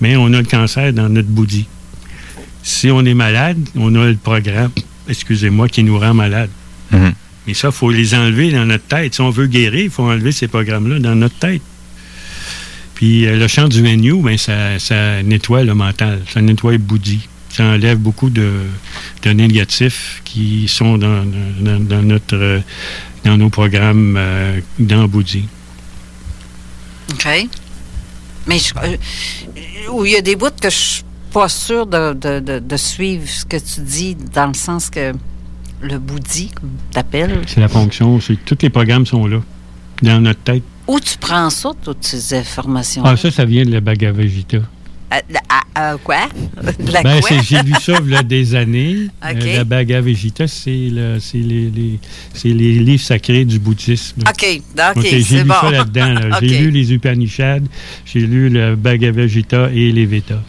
[0.00, 1.66] mais on a le cancer dans notre bouddhi.
[2.62, 4.70] Si on est malade, on a le programme,
[5.08, 6.50] excusez-moi, qui nous rend malade.
[7.46, 9.14] Mais ça, il faut les enlever dans notre tête.
[9.14, 11.62] Si on veut guérir, il faut enlever ces programmes-là dans notre tête.
[12.94, 16.78] Puis euh, le chant du menu, ben, ça, ça nettoie le mental, ça nettoie le
[16.78, 17.20] bouddhi.
[17.48, 18.50] Ça enlève beaucoup de,
[19.22, 21.24] de négatifs qui sont dans,
[21.60, 22.60] dans- dans notre, euh,
[23.24, 25.48] dans nos programmes euh, dans bouddhi.
[27.12, 27.26] OK.
[28.46, 28.96] Mais je- euh,
[29.90, 31.00] où il y a des bouts que je
[31.32, 35.12] pas sûre de, de- de- de suivre ce que tu dis, dans le sens que
[35.82, 39.40] le bouddhi, comme t'appelles, C'est la fonction, c'est tous les programmes sont là,
[40.02, 40.62] dans notre tête.
[40.86, 44.58] où tu prends ça, toutes ces informations Ah, ça, ça vient de la Bhagavad Gita.
[46.04, 46.16] quoi?
[46.92, 47.28] La Ben, quoi?
[47.30, 49.06] c'est- j'ai lu ça il y a des années.
[49.24, 54.20] Euh, la Bhagavad Gita, c'est le- les, les- les livres sacrés du bouddhisme.
[54.28, 55.54] OK, OK, OK, j'ai lu bon.
[55.60, 56.14] ça là-dedans.
[56.14, 56.38] là.
[56.42, 57.60] J'ai lu les Upanishads,
[58.04, 60.42] j'ai lu le Bhagavad Gita et les Vedas.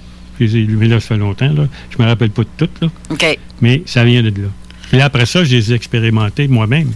[0.48, 1.52] Je les ai lus, mais là, ça fait longtemps.
[1.54, 1.68] Là.
[1.96, 2.88] Je me rappelle pas de tout, là.
[3.10, 3.40] OK.
[3.62, 4.48] mais ça vient de là.
[4.90, 6.92] Puis après ça, je les ai expérimentés moi-même.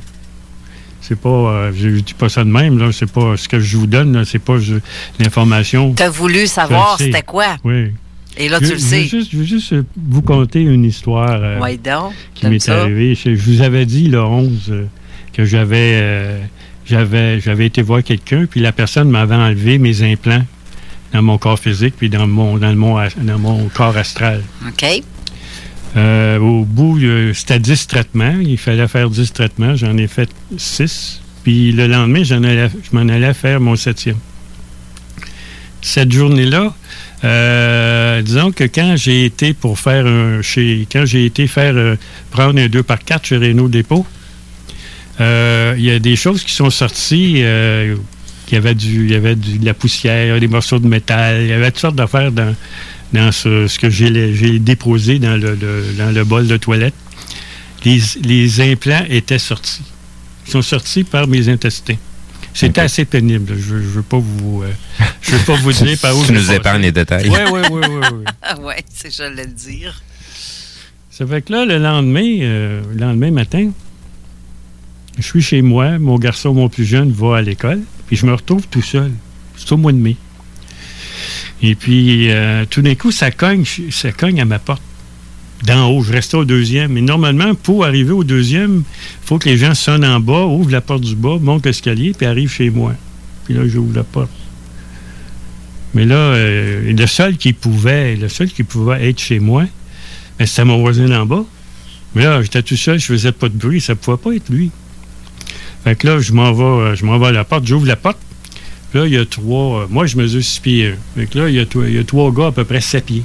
[1.01, 2.91] C'est pas, euh, je je dis pas ça de même, là.
[2.91, 4.57] C'est pas ce que je vous donne, là, c'est pas
[5.19, 5.93] l'information.
[5.93, 7.57] Tu as voulu savoir c'était quoi?
[7.63, 7.91] Oui.
[8.37, 9.03] Et là, Je- tu le je sais.
[9.05, 13.15] juste- Je veux juste euh, vous conter une histoire euh, Ouais, donc, qui m'est arrivée.
[13.15, 14.85] Je, je vous avais dit le 11 euh,
[15.31, 16.41] que j'avais
[16.85, 20.43] j'avais j'avais été voir quelqu'un, puis la personne m'avait enlevé mes implants
[21.15, 24.43] dans mon corps physique, puis dans mon dans, le mon, dans mon corps astral.
[24.67, 24.85] OK.
[25.95, 26.99] Euh, au bout,
[27.33, 28.35] c'était 10 traitements.
[28.41, 29.75] Il fallait faire 10 traitements.
[29.77, 31.21] J'en ai fait 6.
[31.43, 34.17] Puis le lendemain, j'en allais- je m'en allais faire mon septième.
[35.81, 36.73] Cette journée-là,
[37.23, 41.95] euh, disons que quand j'ai été pour faire un chez quand j'ai été faire euh,
[42.31, 44.05] prendre un 2 par 4 chez Renault Dépôt,
[45.21, 47.41] euh, il y a des choses qui sont sorties.
[48.45, 50.87] Euh, il y avait du, il y avait du- de la poussière, des morceaux de
[50.87, 52.55] métal, il y avait toutes sortes d'affaires dans,
[53.13, 56.93] dans ce, ce que j'ai j'ai déposé dans le, le- dans le bol de toilette.
[57.83, 59.83] Les, les implants étaient sortis.
[60.47, 61.95] Ils sont sortis par mes intestins.
[62.53, 63.53] C'était assez pénible.
[63.59, 64.71] Je ne veux pas vous, euh,
[65.21, 67.27] je veux pas vous dire par où Tu nous épargnes les détails.
[67.29, 68.07] Oui, oui, oui, oui.
[68.13, 68.23] oui.
[68.41, 70.01] Ah ouais, c'est j'allais le dire.
[71.09, 73.71] Ça fait que là, le lendemain, euh, le lendemain matin,
[75.17, 78.33] je suis chez moi, mon garçon, mon plus jeune, va à l'école, puis je me
[78.33, 79.11] retrouve tout seul.
[79.57, 80.17] C'est au mois de mai.
[81.61, 84.81] Et puis, euh, tout d'un coup, ça cogne, ça cogne à ma porte.
[85.63, 86.91] D'en haut, je restais au deuxième.
[86.91, 90.71] Mais normalement, pour arriver au deuxième, il faut que les gens sonnent en bas, ouvrent
[90.71, 92.93] la porte du bas, montent l'escalier, puis arrivent chez moi.
[93.45, 94.29] Puis là, j'ouvre la porte.
[95.93, 99.63] Mais là, euh, le seul qui pouvait, le seul qui pouvait être chez moi,
[100.37, 101.45] ben, c'était mon voisin en bas.
[102.13, 104.71] Mais là, j'étais tout seul, je faisais pas de bruit, ça pouvait pas être lui.
[105.85, 107.95] Fait que là, je m'en vais, euh, je m'en vais à la porte, j'ouvre la
[107.95, 108.17] porte.
[108.93, 109.81] Là, il y a trois.
[109.83, 110.95] euh, moi, je mesure six pieds.
[111.15, 112.81] Fait que là, il y, a, trois- il y a trois gars à peu près
[112.81, 113.23] sept pieds.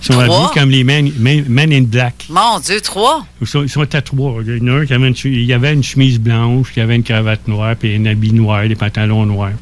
[0.00, 2.26] Ils sont habillés comme les men, men- men in black.
[2.28, 3.24] Mon Dieu, trois?
[3.40, 4.38] Ils sont, ils sont à trois.
[4.46, 6.80] Il y en a un qui avait une, il y avait une chemise blanche, qui
[6.80, 9.52] avait une cravate noire, puis un habit noir, des pantalons noirs.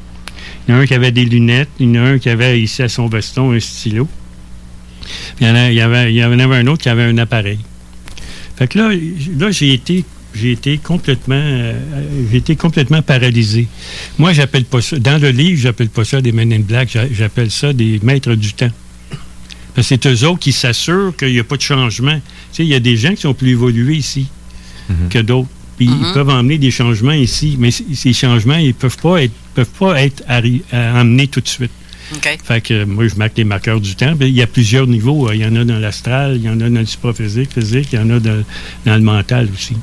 [0.67, 1.69] Il y en a un qui avait des lunettes.
[1.79, 4.07] Il y en a un qui avait ici à son veston un stylo.
[5.37, 6.89] Puis il y en, a- il y avait, il y en avait un autre qui
[6.89, 7.59] avait un appareil.
[8.57, 8.89] Fait que là,
[9.37, 11.73] là j'ai été, j'ai été complètement, euh,
[12.31, 13.67] j'ai été complètement paralysé.
[14.17, 17.11] Moi, j'appelle pas ça, dans le livre, j'appelle pas ça des Men in Black, j'a-
[17.11, 18.71] j'appelle ça des maîtres du temps.
[19.73, 22.15] Parce que c'est eux autres qui s'assurent qu'il n'y a pas de changement.
[22.15, 22.21] Tu
[22.57, 24.27] sais, il y a des gens qui sont plus évolués ici
[25.09, 25.47] que d'autres.
[25.77, 29.31] Puis ils peuvent emmener des changements ici, mais c- ces changements, ils peuvent pas être,
[29.55, 31.71] peuvent pas être arri- euh, emmenés tout de suite.
[32.43, 34.13] Fait que moi, je marque les marqueurs du temps.
[34.19, 35.29] Il y a plusieurs niveaux.
[35.29, 37.87] euh, Il y en a dans l'astral, il y en a dans le supraphysique, physique,
[37.93, 38.43] il y en a dans,
[38.85, 39.77] dans le mental aussi.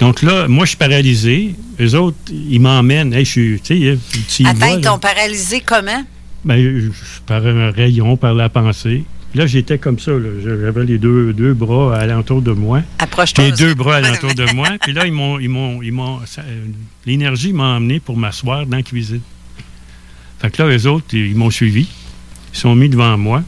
[0.00, 1.54] Donc là, moi, je suis paralysé.
[1.78, 3.12] Les autres, ils m'emmènent.
[3.12, 3.96] Hey, je suis, tu
[4.28, 6.04] sais, Attends, ils t'ont paralysé comment?
[6.44, 6.90] Ben, je-
[7.26, 9.04] par un rayon, par la pensée.
[9.30, 10.12] Puis là, j'étais comme ça.
[10.42, 12.80] J'avais les deux, deux bras alentour de moi.
[12.98, 13.44] Approche-toi.
[13.44, 14.68] Les deux bras alentour de moi.
[14.80, 16.64] Puis là, ils m'ont, ils m'ont, ils m'ont, euh,
[17.06, 19.20] l'énergie m'a emmené pour m'asseoir dans la cuisine.
[20.40, 21.86] Fait que là, eux autres, ils m'ont suivi.
[22.54, 23.44] Ils sont mis devant moi.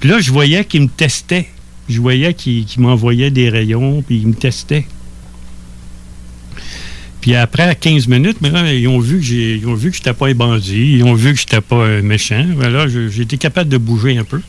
[0.00, 1.48] Puis là, je voyais qu'ils me testaient.
[1.88, 4.86] Je voyais qu'ils, qu'ils m'envoyaient des rayons, puis ils me testaient.
[7.24, 10.28] Puis après 15 minutes, mais ils ont vu que j'ai, ils vu que j'étais pas
[10.28, 12.44] un bandit, ils ont vu que j'étais pas un méchant.
[12.58, 14.42] Ben là, je- j'ai été capable de bouger un peu.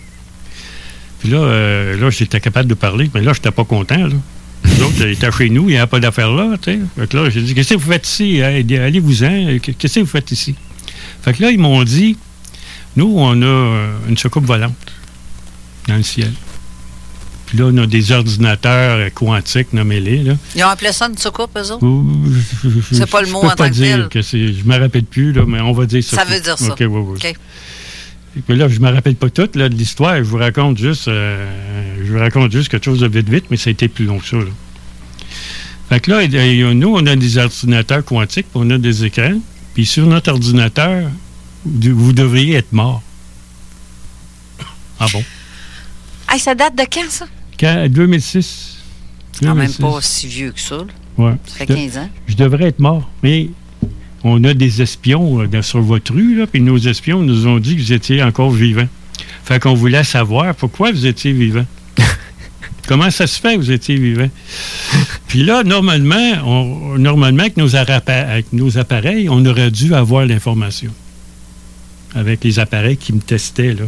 [1.22, 3.95] Puis là, euh, là, j'étais capable de parler, mais là, j'étais pas content.
[4.07, 4.15] Là.
[4.65, 6.53] Les autres étaient chez nous, il n'y avait pas d'affaires là.
[6.61, 6.77] Fait
[7.07, 8.41] que là, j'ai dit Qu'est-ce que vous faites ici?
[8.41, 9.57] Allez-vous-en.
[9.61, 10.53] Qu'est-ce que vous faites ici?
[11.22, 12.18] Fait que là, ils m'ont dit
[12.97, 14.76] Nous, on a euh, une soucoupe volante
[15.88, 16.34] dans le ciel.
[17.45, 20.23] Puis là, on a des ordinateurs quantiques, nommez-les.
[20.23, 20.34] Là.
[20.55, 21.85] Ils ont appelé ça une soucoupe, eux autres?
[22.91, 24.09] C'est pas le je mot peux en pas tant que dire tel.
[24.09, 24.53] que c'est.
[24.53, 26.17] Je me rappelle plus, là, mais on va dire ça.
[26.17, 26.73] Ça veut dire ça.
[26.73, 27.34] OK, oui, oui.
[28.47, 30.17] Puis là, je me rappelle pas toute là, de l'histoire.
[30.17, 33.57] Je vous raconte juste, euh, je vous raconte juste quelque chose de vite vite, mais
[33.57, 34.38] ça a été plus long que ça.
[34.38, 34.43] là.
[35.88, 39.39] Fait que là, nous, on a des ordinateurs quantiques, puis on a des écrans.
[39.76, 41.09] Puis sur notre ordinateur,
[41.63, 43.03] vous devriez être mort.
[44.99, 45.23] Ah bon?
[46.30, 47.26] Hey, ça date de quand, ça?
[47.60, 48.77] Quand- 2006.
[49.39, 49.77] Quand même 2006.
[49.81, 50.77] pas si vieux que ça.
[50.77, 50.84] là.
[51.18, 51.34] Ouais.
[51.45, 52.10] Ça fait Je- 15 ans.
[52.27, 53.10] Je devrais être mort.
[53.23, 53.49] Mais
[54.23, 57.76] on a des espions euh, sur votre rue, là, puis nos espions nous ont dit
[57.76, 58.88] que vous étiez encore vivant.
[59.43, 61.65] Fait qu'on voulait savoir pourquoi vous étiez vivant.
[62.88, 64.30] Comment ça se fait que vous étiez vivant?
[65.27, 70.26] Puis là, normalement, on- normalement avec, nos arapa- avec nos appareils, on aurait dû avoir
[70.26, 70.91] l'information.
[72.15, 73.85] Avec les appareils qui me testaient, là.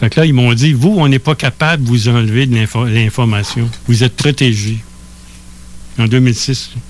[0.00, 2.54] Fait que là, ils m'ont dit, vous, on n'est pas capable de vous enlever de
[2.54, 3.70] l'info- l'information.
[3.88, 4.78] Vous êtes protégés.
[5.98, 6.70] En 2006.
[6.74, 6.80] là.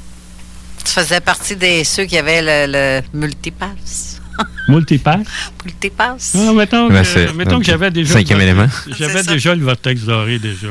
[0.85, 4.21] Tu faisais partie des ceux qui avaient le, le multipass.
[4.69, 5.27] Multipass?
[5.65, 6.35] multipass.
[6.35, 8.15] Non, mettons, Ben, que, mettons que j'avais déjà.
[8.15, 8.67] Cinquième le élément.
[8.67, 10.69] vortex- J'avais déjà le vortex doré déjà.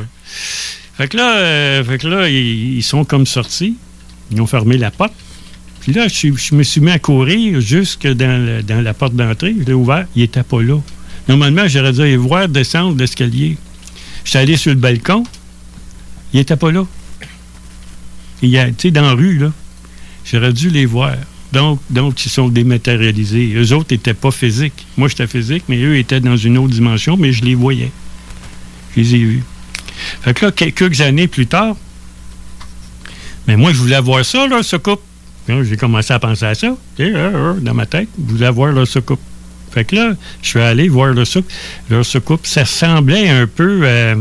[0.98, 3.76] Fait que là, euh, fait que là ils, ils sont comme sortis.
[4.32, 5.14] Ils ont fermé la porte.
[5.82, 9.56] Puis là, je, me suis mis à courir jusque dans, le- dans la porte d'entrée.
[9.60, 10.06] Je l'ai ouvert.
[10.16, 10.78] Il n'était pas là.
[11.28, 13.58] Normalement, j'aurais dû aller voir descendre l'escalier.
[14.24, 15.24] Je suis allé sur le balcon.
[16.34, 16.86] Il n'était pas là.
[18.42, 19.52] Il y a, tu dans la rue, là.
[20.26, 21.16] J'aurais dû les voir.
[21.52, 23.54] Donc, donc, ils sont dématérialisés.
[23.56, 24.86] Eux autres n'étaient pas physiques.
[24.98, 27.92] Moi, j'étais physique, mais eux étaient dans une autre dimension, mais je les voyais.
[28.96, 29.44] Je les ai vus.
[30.22, 31.76] Fait que là, quelques années plus tard,
[33.48, 34.76] mais moi, je voulais avoir ça, là, ce.
[35.48, 38.10] Là, J'ai commencé à penser à ça, euh, euh, dans ma tête.
[38.18, 39.20] Je voulais avoir leur soucoupe.
[39.76, 41.52] Fait que là, je suis allé voir leur soucoupe.
[41.92, 44.16] Leur soucoupe, ça ressemblait un peu euh,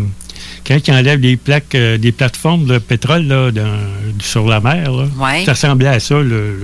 [0.66, 3.78] quand ils enlèvent des plaques, euh, des plateformes de pétrole là, dans-
[4.20, 4.90] sur la mer.
[4.92, 5.06] là.
[5.18, 5.44] Ouais.
[5.46, 6.58] Ça ressemblait à ça, le,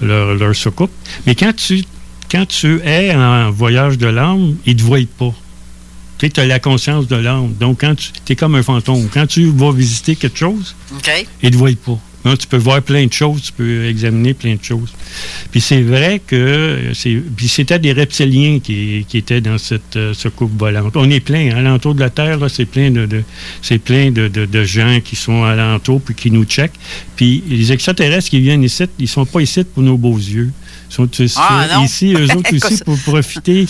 [0.00, 0.90] le- leur, leur soucoupe.
[1.26, 1.82] Mais quand tu,
[2.30, 5.34] quand tu es en voyage de l'âme, ils ne te voient pas.
[6.18, 7.52] Tu as la conscience de l'âme.
[7.58, 9.08] Donc, quand tu es comme un fantôme.
[9.12, 11.10] Quand tu vas visiter quelque chose, OK.
[11.42, 11.98] ils ne te voient pas.
[12.38, 14.92] Tu peux voir plein de choses, tu peux examiner plein de choses.
[15.50, 20.14] Puis c'est vrai que c'est, puis c'était des reptiliens qui, qui étaient dans cette euh,
[20.14, 20.96] soucoupe volante.
[20.96, 23.24] On est plein, hein, alentour de la Terre, là, c'est plein de, de-
[23.60, 26.78] c'est plein de, de- de gens qui sont alentour puis qui nous checkent.
[27.16, 30.52] Puis les extraterrestres qui viennent ici, ils sont pas ici pour nos beaux yeux.
[30.90, 33.66] Ils sont ici, Ah, ici eux autres aussi, pour profiter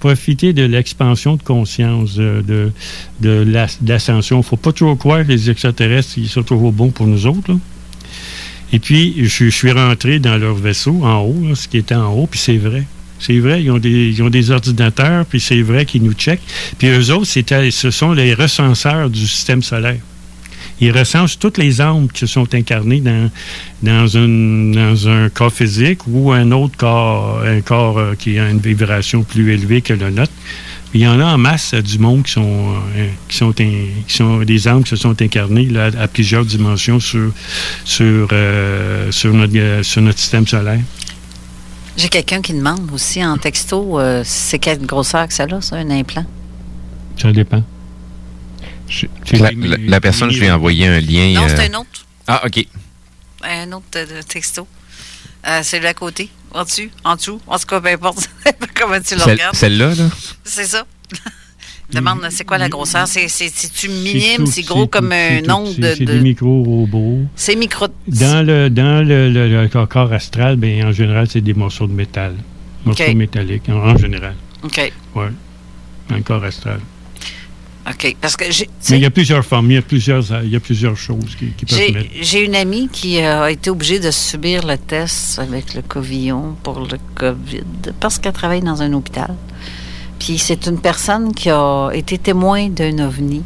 [0.00, 2.72] profiter de l'expansion de conscience, euh, de,
[3.20, 4.36] de la- de l'ascension.
[4.38, 7.26] Il ne faut pas toujours croire que les extraterrestres ils sont toujours bons pour nous
[7.28, 7.52] autres.
[7.52, 7.58] là.
[8.72, 12.26] Et puis, je, suis rentré dans leur vaisseau, en haut, ce qui était en haut,
[12.26, 12.84] puis c'est vrai.
[13.18, 16.42] C'est vrai, ils ont, des, ils ont des ordinateurs, puis c'est vrai qu'ils nous checkent.
[16.78, 20.00] Puis eux autres, ce sont les recenseurs du système solaire.
[20.80, 23.30] il recense toutes les âmes qui sont incarnées dans,
[23.82, 24.06] dans,
[24.72, 29.22] dans un corps physique ou un autre corps, un corps euh, qui a une vibration
[29.22, 30.32] plus élevée que le nôtre.
[30.94, 34.14] Il y en a en masse du monde qui sont, euh, qui sont, in- qui
[34.14, 37.32] sont des âmes qui se sont incarnées là, à plusieurs dimensions sur,
[37.84, 40.80] sur, euh, sur, notre, euh, sur notre système solaire.
[41.96, 45.76] J'ai quelqu'un qui demande aussi en texto, euh, c'est quelle grosseur que ça a, ça,
[45.76, 46.26] un implant?
[47.20, 47.62] Ça dépend.
[49.32, 51.32] La, la- la personne, je lui ai envoyé un lien.
[51.40, 52.06] Non, c'est un autre.
[52.26, 52.66] Ah, OK.
[53.44, 54.66] Un autre de texto.
[55.46, 58.28] Euh, celui à côté, en dessus, en dessous, en tout cas, peu importe
[58.74, 59.56] comment tu le regardes.
[59.56, 60.08] Celle-là, là?
[60.44, 60.84] C'est ça.
[61.92, 63.06] Demande, c'est quoi la grosseur?
[63.06, 64.46] C'est- C'est- C'est-tu minime?
[64.46, 65.94] C'est gros comme un c'est- de...
[65.94, 67.18] C'est de- des micro-robots.
[67.36, 67.88] C'est micro...
[68.08, 71.92] Dans le, dans le, le- le corps astral, ben, en général, c'est des morceaux de
[71.92, 72.34] métal.
[72.86, 74.34] Morceaux métalliques, en, en général.
[74.62, 74.92] OK.
[75.16, 75.24] Oui.
[76.10, 76.80] Un corps astral.
[77.88, 78.16] OK.
[78.20, 78.68] Parce que j'ai...
[78.90, 81.34] Mais il y a plusieurs formes, il y a plusieurs, il y a plusieurs choses
[81.36, 82.08] qui, qui peuvent J'ai mettre.
[82.20, 86.54] j'ai une amie qui euh, a été obligée de subir le test avec le Covillon
[86.62, 89.34] pour le COVID parce qu'elle travaille dans un hôpital.
[90.20, 93.42] Puis c'est une personne qui a été témoin d'un ovni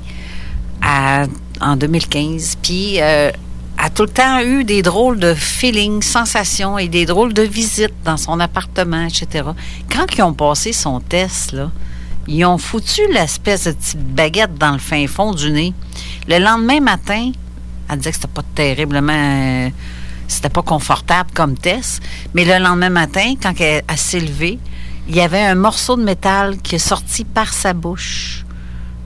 [0.83, 1.25] à-
[1.63, 2.59] en 2015.
[2.63, 3.31] Puis euh,
[3.79, 7.95] a tout le temps eu des drôles de feelings, sensations et des drôles de visites
[8.05, 9.45] dans son appartement, etc.
[9.91, 11.71] Quand ils ont passé son test, là,
[12.29, 15.73] ils ont foutu l'espèce de petite baguette dans le fin fond du nez.
[16.29, 17.31] Le lendemain matin,
[17.89, 19.13] elle disait que c'était pas terriblement.
[19.13, 19.71] euh,
[20.29, 22.03] c'était pas confortable comme test.
[22.35, 24.59] Mais le lendemain matin, quand elle, s'est levée,
[25.09, 28.45] il y avait un morceau de métal qui est sorti par sa bouche.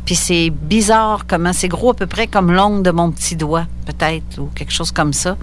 [0.07, 3.67] Puis c'est bizarre comment c'est gros à peu près comme l'ongle de mon petit doigt,
[3.87, 5.37] peut-être, ou quelque chose comme ça.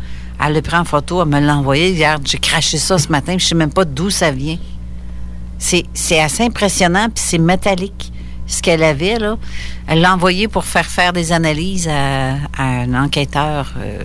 [0.44, 1.94] Elle le prend en photo, elle me l'a envoyé.
[1.94, 4.58] Regarde, j'ai craché ça ce matin, je sais même pas d'où ça vient.
[5.60, 8.12] C'est c'est assez impressionnant, puis c'est métallique.
[8.46, 9.38] Ce qu'elle avait, là,
[9.88, 14.04] elle l'a envoyé pour faire faire des analyses à, à un enquêteur, euh,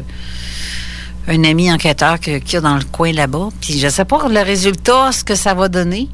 [1.28, 3.50] un ami enquêteur qu'il y a dans le coin là-bas.
[3.60, 6.08] Puis je sais pas le résultat, ce que ça va donner,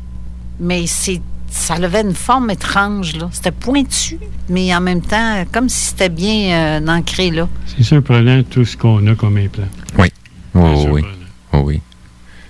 [0.60, 3.30] mais c'est ça avait une forme étrange, là.
[3.32, 4.18] C'était pointu,
[4.50, 7.48] mais en même temps, comme si c'était bien euh, ancré, là.
[7.66, 9.68] C'est surprenant tout ce qu'on a comme implant.
[9.96, 10.08] Oui.
[10.54, 11.02] Oh, oui.
[11.54, 11.80] Oh, oui.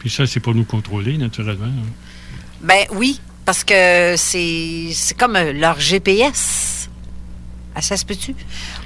[0.01, 1.67] Puis ça, c'est pour nous contrôler, naturellement.
[1.67, 1.93] hein.
[2.63, 6.89] Ben oui, parce que c'est c'est comme euh, leur GPS.
[7.75, 8.35] Ah, ça se peut-tu?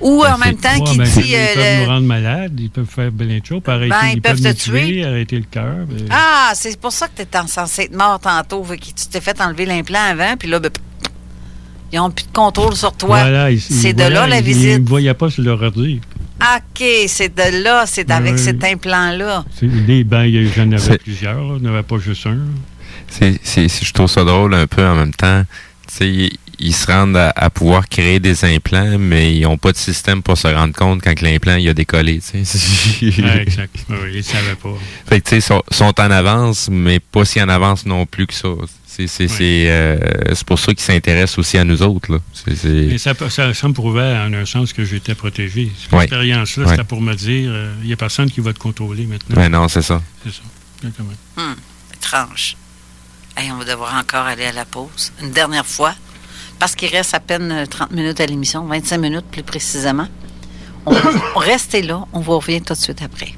[0.03, 1.23] Ou en même temps, qui ben, dit...
[1.29, 3.97] Ils euh, peuvent le- nous rendre malades, ils peuvent faire plein de choses, arrêter, Ben,
[4.09, 4.87] ils ils, peuvent peuvent, te nous tuer.
[4.87, 5.87] tuer, arrêter le cœur.
[5.89, 9.21] ben, Ah, c'est pour ça que tu étais censé être mort tantôt, que tu t'es
[9.23, 10.71] fait enlever l'implant avant, puis là, ben,
[11.91, 13.21] ils n'ont plus de contrôle sur toi.
[13.21, 14.73] voilà, ils- c'est de voilà, là la ils- Ils visite.
[14.75, 16.01] ne me voyaient pas sur leur ordi.
[16.43, 19.45] OK, c'est de là, c'est avec cet implant-là.
[19.59, 21.97] C'est- Des, ben, il y a- j'en avais C'est- plusieurs, il n'y en avait pas
[21.99, 22.37] juste un.
[23.13, 25.45] C'est, je trouve ça drôle un peu en même temps.
[25.89, 29.59] Tu sais, ils, ils se rendent à, à pouvoir créer des implants, mais ils n'ont
[29.59, 32.21] pas de système pour se rendre compte quand que l'implant il a décollé.
[32.21, 33.23] tu sais.
[33.23, 33.75] Ouais, exact.
[33.91, 34.75] Oui, ils ne savaient pas.
[35.07, 38.27] Fait que tu sais, sont, sont en avance, mais pas si en avance non plus
[38.27, 38.49] que ça.
[38.87, 39.99] C'est, c'est, c'est, euh,
[40.35, 42.13] c'est pour ça qu'ils s'intéressent aussi à nous autres.
[42.13, 42.19] Là.
[42.65, 45.73] Et ça, ça, ça me prouvait en un sens que j'étais protégé.
[45.81, 46.05] Cette Ouais.
[46.05, 46.71] expérience-là, Ouais.
[46.73, 49.49] c'était pour me dire, euh, il n'y a personne qui va te contrôler maintenant.
[49.49, 50.03] Non, c'est ça.
[50.23, 50.43] C'est ça.
[50.83, 51.09] Exactement.
[51.39, 51.57] Hum,
[51.95, 52.57] étrange.
[53.37, 55.13] Hey, on va devoir encore aller à la pause.
[55.23, 55.95] Une dernière fois.
[56.59, 60.07] Parce qu'il reste à peine euh, 30 minutes à l'émission, 25 minutes plus précisément.
[60.87, 60.95] On,
[61.37, 63.35] on restez là, on vous revient tout de suite après.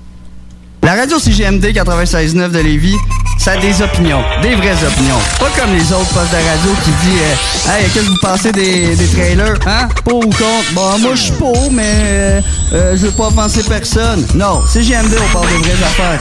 [0.83, 2.97] La radio CGMD 96.9 de Lévis,
[3.39, 5.19] ça a des opinions, des vraies opinions.
[5.41, 8.53] Pas comme les autres postes de radio qui disent euh, Hey, qu'est-ce que vous pensez
[8.53, 9.57] des, des trailers?
[9.67, 9.89] Hein?
[10.05, 10.73] Pour ou contre?
[10.75, 12.41] Bon, moi, je suis pour, mais euh,
[12.75, 14.27] euh, je veux pas offenser personne.
[14.35, 16.21] Non, CGMD, on parle de vraies affaires.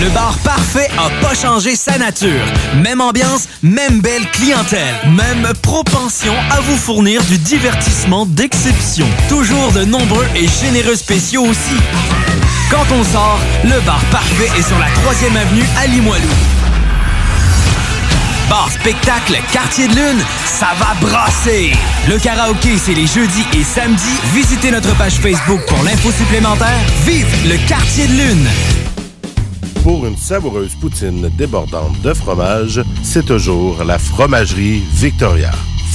[0.00, 2.44] Le bar parfait a pas changé sa nature.
[2.82, 9.06] Même ambiance, même belle clientèle, même propension à vous fournir du divertissement d'exception.
[9.28, 11.76] Toujours de nombreux et généreux spéciaux aussi.
[12.70, 16.28] Quand on sort, le bar parfait est sur la 3e avenue à Limoilou.
[18.50, 21.72] Bar spectacle Quartier de Lune, ça va brasser!
[22.08, 24.18] Le karaoké, c'est les jeudis et samedis.
[24.34, 26.80] Visitez notre page Facebook pour l'info supplémentaire.
[27.06, 28.48] Vive le Quartier de Lune!
[29.84, 35.50] Pour une savoureuse poutine débordante de fromage, c'est toujours la Fromagerie Victoria.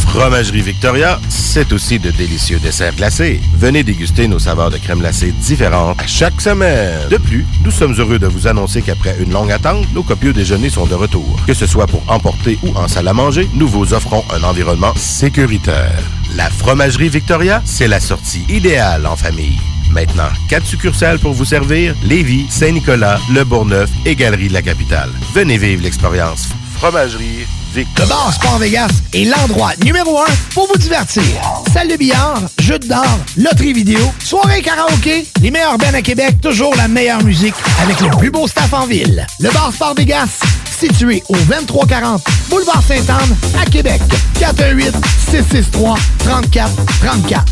[0.06, 3.42] Fromagerie Victoria, c'est aussi de délicieux desserts glacés.
[3.56, 7.10] Venez déguster nos saveurs de crème glacée différentes à chaque semaine.
[7.10, 10.70] De plus, nous sommes heureux de vous annoncer qu'après une longue attente, nos copieux déjeuners
[10.70, 11.40] sont de retour.
[11.48, 14.94] Que ce soit pour emporter ou en salle à manger, nous vous offrons un environnement
[14.98, 16.00] sécuritaire.
[16.36, 19.58] La Fromagerie Victoria, c'est la sortie idéale en famille.
[19.90, 25.12] Maintenant, quatre succursales pour vous servir Lévis, Saint-Nicolas, Le Bourgneuf et Galerie de la Capitale.
[25.34, 26.50] Venez vivre l'expérience.
[26.76, 27.46] Fromagerie
[27.76, 30.26] Le bar Sport Vegas est l'endroit numéro un
[30.56, 31.24] pour vous divertir.
[31.72, 33.06] Salle de billard, jeux d'or,
[33.38, 38.10] loterie vidéo, soirée karaoké, les meilleurs bennes à Québec, toujours la meilleure musique avec le
[38.18, 39.26] plus beau staff en ville.
[39.40, 40.40] Le bar Sport Vegas,
[40.80, 44.02] situé au 2340 Boulevard Sainte-Anne à Québec.
[44.40, 44.96] 418
[45.30, 46.72] 663 34
[47.02, 47.46] 34.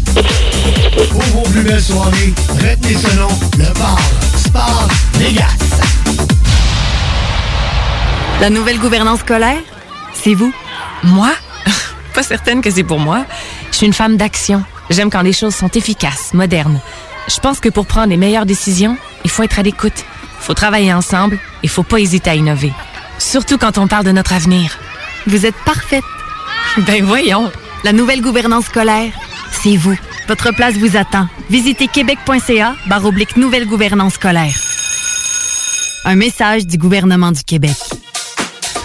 [1.11, 3.99] Pour vos plus belles soirées, retenez ce nom, le bar
[4.35, 5.45] Sport Vegas.
[8.41, 9.61] La nouvelle gouvernance scolaire,
[10.23, 10.53] c'est vous?
[11.03, 11.31] Moi?
[12.13, 13.25] Pas certaine que c'est pour moi.
[13.71, 14.63] Je suis une femme d'action.
[14.89, 16.79] J'aime quand les choses sont efficaces, modernes.
[17.27, 20.05] Je pense que pour prendre les meilleures décisions, il faut être à l'écoute.
[20.39, 22.71] Il faut travailler ensemble et faut pas hésiter à innover.
[23.19, 24.77] Surtout quand on parle de notre avenir.
[25.25, 26.03] Vous êtes parfaite.
[26.85, 27.51] Ben voyons.
[27.83, 29.11] La nouvelle gouvernance scolaire,
[29.51, 29.97] c'est vous.
[30.27, 31.27] Votre place vous attend.
[31.49, 34.55] Visitez québec.ca barre nouvelle gouvernance scolaire.
[36.05, 37.75] Un message du gouvernement du Québec.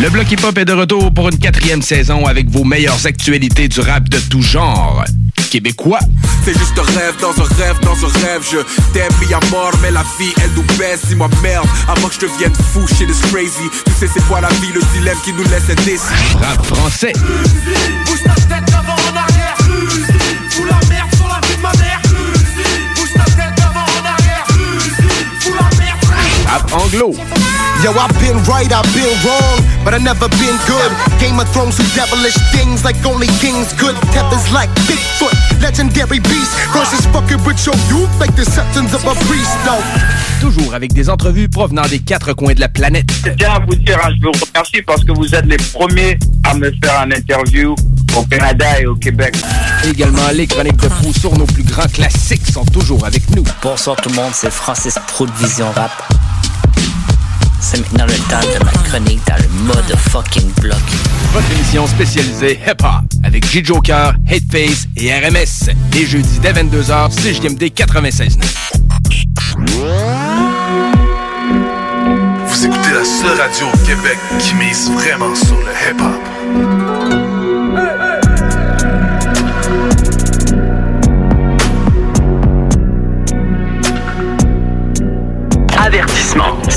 [0.00, 3.66] Le Bloc Hip Hop est de retour pour une quatrième saison avec vos meilleures actualités
[3.66, 5.04] du rap de tout genre.
[5.50, 5.98] Québécois,
[6.44, 8.42] C'est juste un rêve dans un rêve dans un rêve.
[8.48, 8.58] Je
[8.92, 11.06] t'aime mis à mort mais la vie elle nous baisse.
[11.08, 13.68] Dis-moi merde avant que je devienne fou shit is crazy.
[13.86, 16.36] Tu sais c'est quoi la vie le dilemme qui nous laisse indécis.
[16.40, 17.12] Rap français,
[18.06, 19.56] Bouge ta tête avant en arrière.
[20.50, 22.00] Fous la merde sur la vie de ma mère.
[22.94, 24.46] Bouge ta tête avant en arrière.
[25.40, 26.04] Fous la merde
[26.46, 27.14] rap anglo,
[27.82, 30.90] Yo, I've been right, I've been wrong, but I never been good.
[31.20, 33.94] Game of Thrones do devilish things like only kings could.
[34.10, 35.30] Tethers like Bigfoot,
[35.62, 36.50] legendary beast.
[36.74, 39.78] Crosses fucking with your youth like the substance of a priest, though.
[40.40, 43.10] toujours avec des entrevues provenant des quatre coins de la planète.
[43.24, 46.18] Je tiens à vous dire, hein, je vous remercie parce que vous êtes les premiers
[46.44, 47.76] à me faire un interview
[48.16, 49.36] au Canada et au Québec.
[49.84, 53.44] Également, les chroniques de fou sur nos plus grands classiques sont toujours avec nous.
[53.62, 55.92] Bonsoir tout le monde, c'est Francis Pro de Vision Rap.
[57.60, 60.78] C'est maintenant le temps de ma chronique dans le mode fucking bloc.
[61.32, 63.64] Votre émission spécialisée hip-hop avec J.
[63.64, 65.70] Joker, Hateface et RMS.
[65.92, 68.38] Les jeudis dès 22h, CJMD 96.9.
[72.46, 77.27] Vous écoutez la seule radio au Québec qui mise vraiment sur le hip-hop.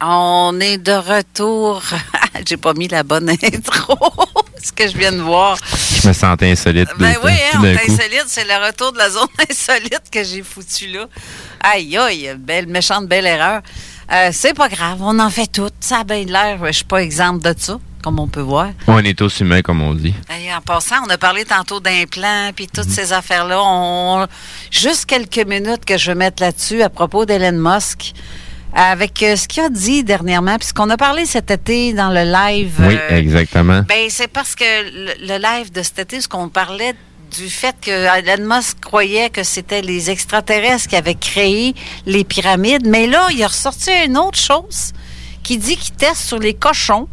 [0.00, 1.82] On est de retour.
[2.48, 3.98] J'ai pas mis la bonne intro.
[4.62, 5.58] Ce que je viens de voir.
[6.02, 6.88] Je me sentais insolite.
[6.98, 8.24] Ben oui, hein, on est insolite.
[8.26, 11.06] C'est le retour de la zone insolite que j'ai foutu là.
[11.60, 13.60] Aïe, aïe, belle, méchante, belle erreur.
[14.12, 15.74] Euh, c'est pas grave, on en fait toutes.
[15.80, 16.58] Ça a bien l'air.
[16.66, 18.68] Je suis pas exemple de ça, comme on peut voir.
[18.86, 20.14] On est tous humains, comme on dit.
[20.40, 23.60] Et en passant, on a parlé tantôt d'implants puis toutes ces affaires-là.
[23.62, 24.26] On...
[24.70, 28.14] Juste quelques minutes que je vais mettre là-dessus à propos d'Elon Musk.
[28.74, 32.74] Avec euh, ce qu'il a dit dernièrement, puisqu'on a parlé cet été dans le live.
[32.80, 33.82] Oui, euh, exactement.
[33.88, 36.94] Ben, c'est parce que le, le live de cet été, ce qu'on parlait
[37.36, 41.74] du fait que Elon Musk croyait que c'était les extraterrestres qui avaient créé
[42.06, 44.92] les pyramides, mais là, il a ressorti une autre chose
[45.42, 47.08] qui dit qu'il teste sur les cochons,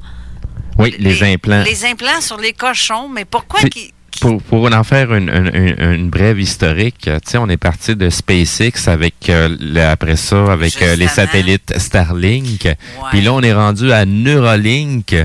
[0.78, 1.64] Oui, les, implants.
[1.64, 6.10] les implants sur les cochons, mais pourquoi qu'il Pour, pour en faire une, une- une-
[6.10, 10.80] brève historique, tu sais, on est parti de SpaceX avec euh, le- après ça avec
[10.82, 12.68] euh, les satellites Starlink.
[13.10, 15.16] Puis là, on est rendu à Neuralink,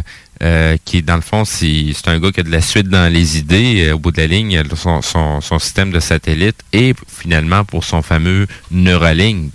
[0.42, 3.12] euh, qui dans le fond, c'est c'est un gars qui a de la suite dans
[3.12, 3.86] les idées.
[3.88, 7.84] Euh, au bout de la ligne, son, son, son système de satellite et finalement pour
[7.84, 9.52] son fameux Neuralink.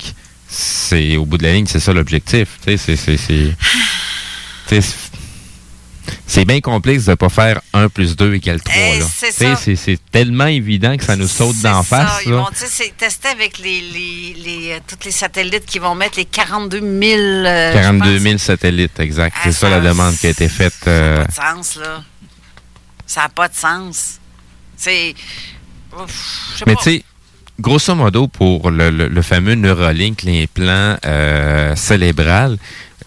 [0.47, 2.59] C'est au bout de la ligne, c'est ça l'objectif.
[2.65, 3.55] Tu sais, c'est
[6.33, 8.75] c'est bien complexe de pas faire 1 plus 2 égale 3.
[8.75, 8.91] là.
[8.95, 9.91] Eh, c'est ça.
[10.11, 12.21] Tellement évident que ça nous saute d'en ça, face.
[12.25, 12.37] ils là.
[12.37, 12.47] vont
[12.97, 16.85] tester avec les, les, les, euh, tous les satellites qui vont mettre les 42 000.
[17.19, 18.21] euh, je 42 pense.
[18.23, 19.35] 000 satellites, exact.
[19.43, 20.73] C'est Ah, ça la ça, demande qui a été faite.
[20.87, 21.33] euh, pas de
[21.63, 22.03] sens, là.
[23.05, 24.19] Ça n'a pas de sens.
[24.77, 25.13] C'est.
[26.65, 27.03] Mais tu sais,
[27.59, 32.57] grosso modo, pour le, le- le fameux Neuralink, l'implant euh, cérébral,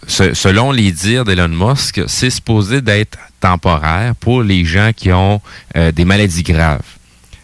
[0.06, 5.40] selon les dires d'Elon Musk, c'est supposé d'être temporaire pour les gens qui ont
[5.76, 6.80] euh, des maladies graves.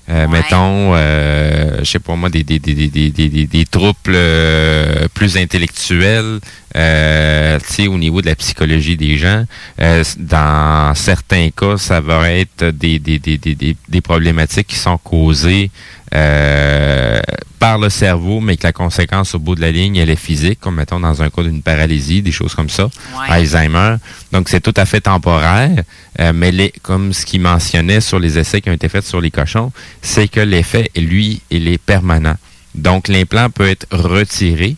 [0.09, 5.07] Euh, Mettons, euh, je sais pas moi, des, des, des, des, des, des, troubles euh,
[5.15, 6.41] plus intellectuels,
[6.77, 9.45] euh, tu sais, au niveau de la psychologie des gens.
[9.81, 14.77] Euh, dans certains cas, ça va être des, des, des, des, des, des problématiques qui
[14.77, 15.71] sont causées
[16.15, 17.21] euh,
[17.61, 20.59] par le cerveau, mais que la conséquence au bout de la ligne, elle est physique,
[20.61, 22.89] comme mettons dans un cas d'une paralysie, des choses comme ça,
[23.29, 23.97] Alzheimer.
[24.33, 25.83] Donc c'est tout à fait temporaire,
[26.21, 29.21] euh, mais les, comme ce qu'il mentionnait sur les essais qui ont été faits sur
[29.21, 29.73] les cochons,
[30.03, 32.37] c'est que l'effet, lui, il est permanent.
[32.75, 34.77] Donc l'implant peut être retiré.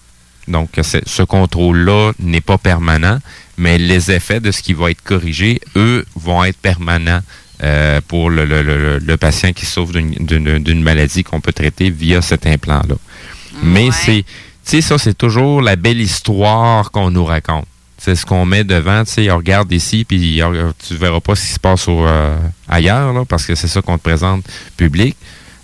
[0.48, 3.20] Donc ce contrôle-là n'est pas permanent,
[3.56, 7.20] mais les effets de ce qui va être corrigé, eux, vont être permanents
[7.62, 12.20] euh, pour le, le- le- le patient qui souffre d'une- maladie qu'on peut traiter via
[12.22, 12.96] cet implant-là.
[13.62, 14.26] Mais c'est, tu
[14.64, 17.66] sais, ça, c'est toujours la belle histoire qu'on nous raconte.
[17.98, 20.40] C'est ce qu'on met devant, tu sais, on regarde ici, puis
[20.88, 22.36] tu verras pas ce qui se passe au, euh,
[22.68, 24.44] ailleurs, là, parce que c'est ça qu'on te présente
[24.76, 25.14] public.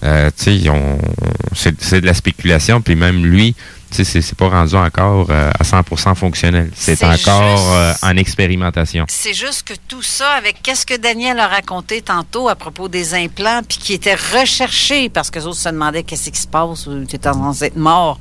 [0.05, 3.57] Euh, tu sais, c'est de la spéculation, puis même lui,
[3.91, 6.71] c'est- pas rendu encore euh, à 100% fonctionnel.
[6.77, 9.05] C'est encore euh, en expérimentation.
[9.09, 13.15] C'est juste que tout ça, avec qu'est-ce que Daniel a raconté tantôt à propos des
[13.15, 16.87] implants, puis qui était recherché parce que les autres se demandaient qu'est-ce qui se passe,
[16.87, 18.21] ou tu es en être mort,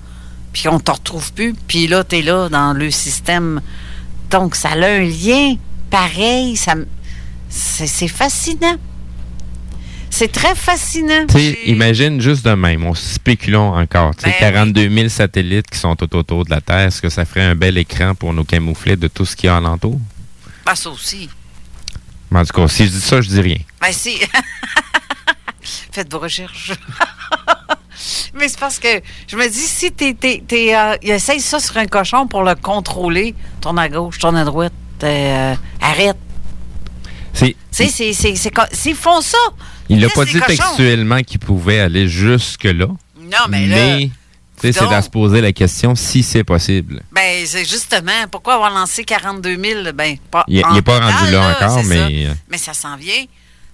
[0.54, 3.62] puis on te retrouve plus, puis là, tu es là dans le système.
[4.30, 5.56] Donc, ça a un lien
[5.90, 6.56] pareil.
[6.58, 6.74] Ça,
[7.50, 8.76] c'est fascinant.
[10.10, 11.26] C'est très fascinant.
[11.28, 14.16] Tu sais, imagine juste de même, on spéculons encore.
[14.16, 17.10] Tu sais, Ben 42 000 satellites qui sont tout autour de la Terre, est-ce que
[17.10, 20.00] ça ferait un bel écran pour nous camoufler de tout ce qu'il y a alentour?
[20.66, 21.30] Ben, ça aussi.
[22.32, 23.60] Mais en tout cas, si je dis ça, je dis rien.
[23.82, 24.18] Ben, si.
[25.92, 26.74] Faites vos recherches.
[28.36, 30.16] Mais c'est parce que je me dis, si t'es,
[30.76, 34.46] euh, il essaye ça sur un cochon pour le contrôler, tourne à gauche, tourne à
[34.46, 34.74] droite,
[35.04, 36.18] euh, arrête.
[37.34, 39.38] C'est, Tu s'ils font ça.
[39.90, 40.46] Il n'a pas dit cochons.
[40.48, 42.88] textuellement qu'il pouvait aller jusque-là.
[43.20, 43.98] Non, mais là.
[44.00, 44.10] tu
[44.62, 47.02] sais, c'est à se poser la question si c'est possible.
[47.12, 49.92] Ben, c'est justement, pourquoi avoir lancé 42 000?
[49.94, 51.96] Ben, pas Il n'est pas total, rendu là, encore, mais.
[51.98, 52.08] ça.
[52.32, 53.26] euh, Mais ça s'en vient.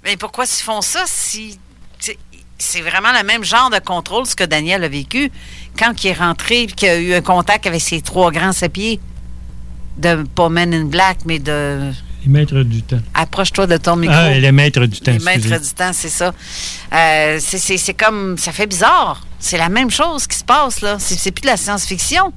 [0.03, 1.57] Mais pourquoi s'ils font ça si.
[1.99, 5.31] c'est- vraiment le même genre de contrôle, ce que Daniel a vécu
[5.77, 8.99] quand il est rentré et qu'il a eu un contact avec ses trois grands pieds
[9.97, 11.91] de pas Men in Black, mais de.
[12.25, 12.99] Les maîtres du temps.
[13.13, 14.15] Approche-toi de ton micro.
[14.17, 15.11] Ah, les maîtres du temps.
[15.11, 15.59] Les maîtres excusez.
[15.59, 16.33] du temps, c'est ça.
[16.93, 18.37] Euh, c'est- c'est c'est comme.
[18.37, 19.21] Ça fait bizarre.
[19.39, 20.97] C'est la même chose qui se passe, là.
[20.99, 22.31] C'est c'est plus de la science-fiction.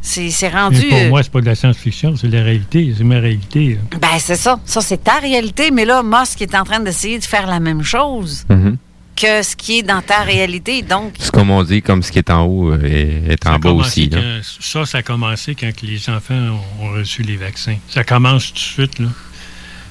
[0.00, 0.78] C'est c'est rendu.
[0.82, 2.94] Mais pour euh, moi, c'est pas de la science-fiction, c'est de la réalité.
[2.96, 3.78] C'est ma réalité.
[3.92, 3.98] là.
[4.00, 4.60] Ben, c'est ça.
[4.64, 5.70] Ça, c'est ta réalité.
[5.72, 8.76] Mais là, Musk est en train d'essayer de faire la même chose mhm.
[9.18, 10.82] Que ce qui est dans ta réalité.
[10.82, 13.70] Donc, C'est comme on dit, comme ce qui est en haut euh, est, en bas
[13.70, 14.08] aussi.
[14.08, 14.20] là.
[14.60, 17.76] ça, ça a commencé quand les enfants ont, ont reçu les vaccins.
[17.88, 18.98] Ça commence tout de suite.
[19.00, 19.08] Là.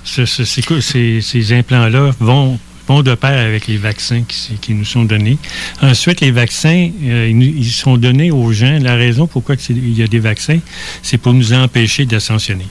[0.05, 4.23] Ces, ces implants-là vont, vont de pair avec les vaccins
[4.61, 5.37] qui, nous sont donnés.
[5.81, 8.79] Ensuite, les vaccins, euh, ils, sont donnés aux gens.
[8.79, 10.59] La raison pourquoi il y a des vaccins,
[11.03, 12.67] c'est pour nous empêcher d'ascensionner,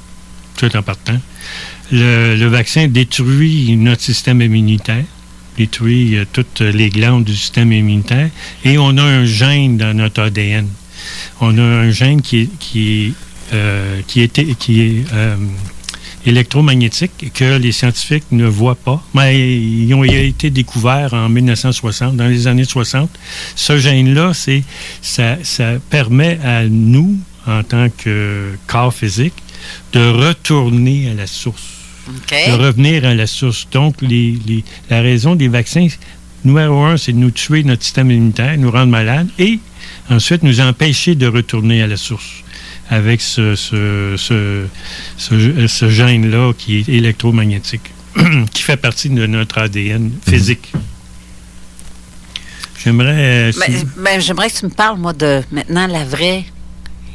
[0.57, 1.21] tout en partant.
[1.93, 5.05] Le, le vaccin détruit notre système immunitaire
[5.61, 8.31] euh, toutes les glandes du système immunitaire
[8.65, 10.69] et on a un gène dans notre ADN.
[11.41, 13.13] On a un gène qui est, qui est,
[13.55, 15.37] euh, qui était- qui est euh,
[16.25, 19.03] électromagnétique que les scientifiques ne voient pas.
[19.15, 23.11] Mais ils ont été découverts en 1960, dans les années 60.
[23.55, 24.65] Ce gène-là, c'est
[25.03, 27.17] ça, ça permet à nous,
[27.47, 29.35] en tant que corps physique,
[29.93, 31.63] de retourner à la source.
[32.49, 33.67] De revenir à la source.
[33.73, 35.87] Donc, les- les- la raison des vaccins,
[36.45, 39.59] numéro un, c'est de nous tuer notre système immunitaire, nous rendre malades, et
[40.11, 42.43] ensuite nous empêcher de retourner à la source
[42.89, 44.67] avec ce, ce, ce,
[45.17, 47.91] ce- ce gène-là qui est électromagnétique,
[48.53, 50.73] qui fait partie de notre ADN physique.
[52.85, 53.49] J'aimerais...
[53.49, 56.45] euh, si- Ben, ben, J'aimerais que tu me parles, moi, de maintenant la vraie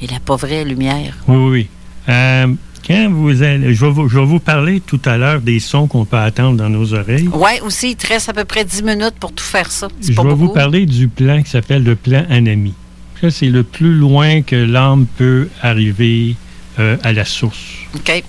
[0.02, 1.16] et la pas vraie lumière.
[1.28, 1.68] Oui, oui, oui.
[2.10, 2.48] Euh,
[2.86, 5.88] quand vous allez, je vais vous, je vais vous parler tout à l'heure des sons
[5.88, 7.30] qu'on peut attendre dans nos oreilles.
[7.34, 9.88] Oui, aussi, il te reste à peu près 10 minutes pour tout faire ça.
[10.02, 10.48] Je pas vais beaucoup.
[10.48, 12.74] vous parler du plan qui s'appelle le plan Anami.
[13.22, 16.36] Ça, c'est le plus loin que l'âme peut arriver
[16.80, 17.60] euh, à la source.
[17.96, 18.24] OK.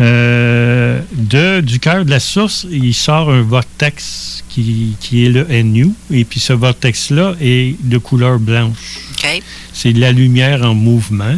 [0.00, 5.44] Euh, de, du cœur de la source, il sort un vortex qui, qui est le
[5.62, 5.90] NU.
[6.10, 8.98] Et puis ce vortex-là est de couleur blanche.
[9.12, 9.42] OK.
[9.72, 11.36] C'est de la lumière en mouvement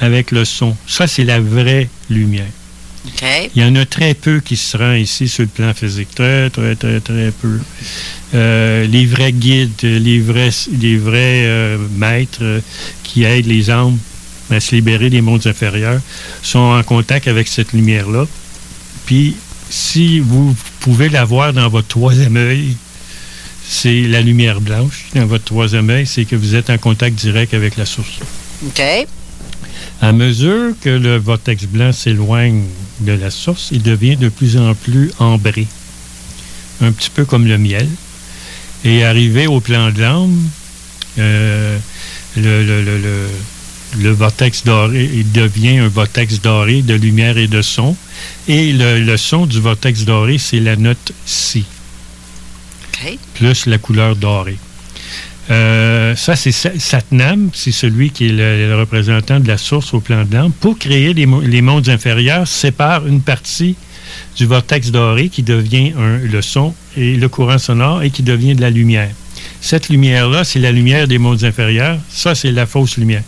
[0.00, 0.76] avec le son.
[0.86, 2.46] Ça, c'est la vraie lumière.
[3.06, 3.50] OK.
[3.54, 6.14] Il y en a très peu qui se rendent ici sur le plan physique.
[6.14, 7.58] Très, très, très, très peu.
[8.34, 12.60] Euh, les vrais guides, les vrais, les vrais euh, maîtres euh,
[13.04, 13.98] qui aident les âmes
[14.50, 16.00] à se libérer des mondes inférieurs
[16.42, 18.26] sont en contact avec cette lumière-là.
[19.04, 19.36] Puis,
[19.70, 22.76] si vous pouvez la voir dans votre troisième œil,
[23.68, 25.06] c'est la lumière blanche.
[25.14, 28.20] Dans votre troisième œil, c'est que vous êtes en contact direct avec la source.
[28.64, 28.82] OK.
[30.02, 32.64] À mesure que le vortex blanc s'éloigne
[33.00, 35.66] de la source, il devient de plus en plus ambré,
[36.82, 37.88] un petit peu comme le miel.
[38.84, 40.48] Et arrivé au plan de l'âme,
[41.18, 41.78] euh,
[42.36, 43.28] le, le- le- le-
[43.98, 47.96] le vortex doré il devient un vortex doré de lumière et de son.
[48.48, 51.64] Et le, son du vortex doré, c'est la note Si,
[53.34, 54.58] plus la couleur dorée.
[55.50, 60.00] Euh, ça, c'est Sa- Satnam, c'est celui qui est le, représentant de la source au
[60.00, 60.52] plan de l'âme.
[60.52, 63.76] Pour créer les, mo- les mondes inférieurs, sépare une partie
[64.36, 65.92] du vortex doré qui devient
[66.22, 69.10] le son et le courant sonore et qui devient de la lumière.
[69.60, 71.98] Cette lumière-là, c'est la lumière des mondes inférieurs.
[72.10, 73.22] Ça, c'est la fausse lumière.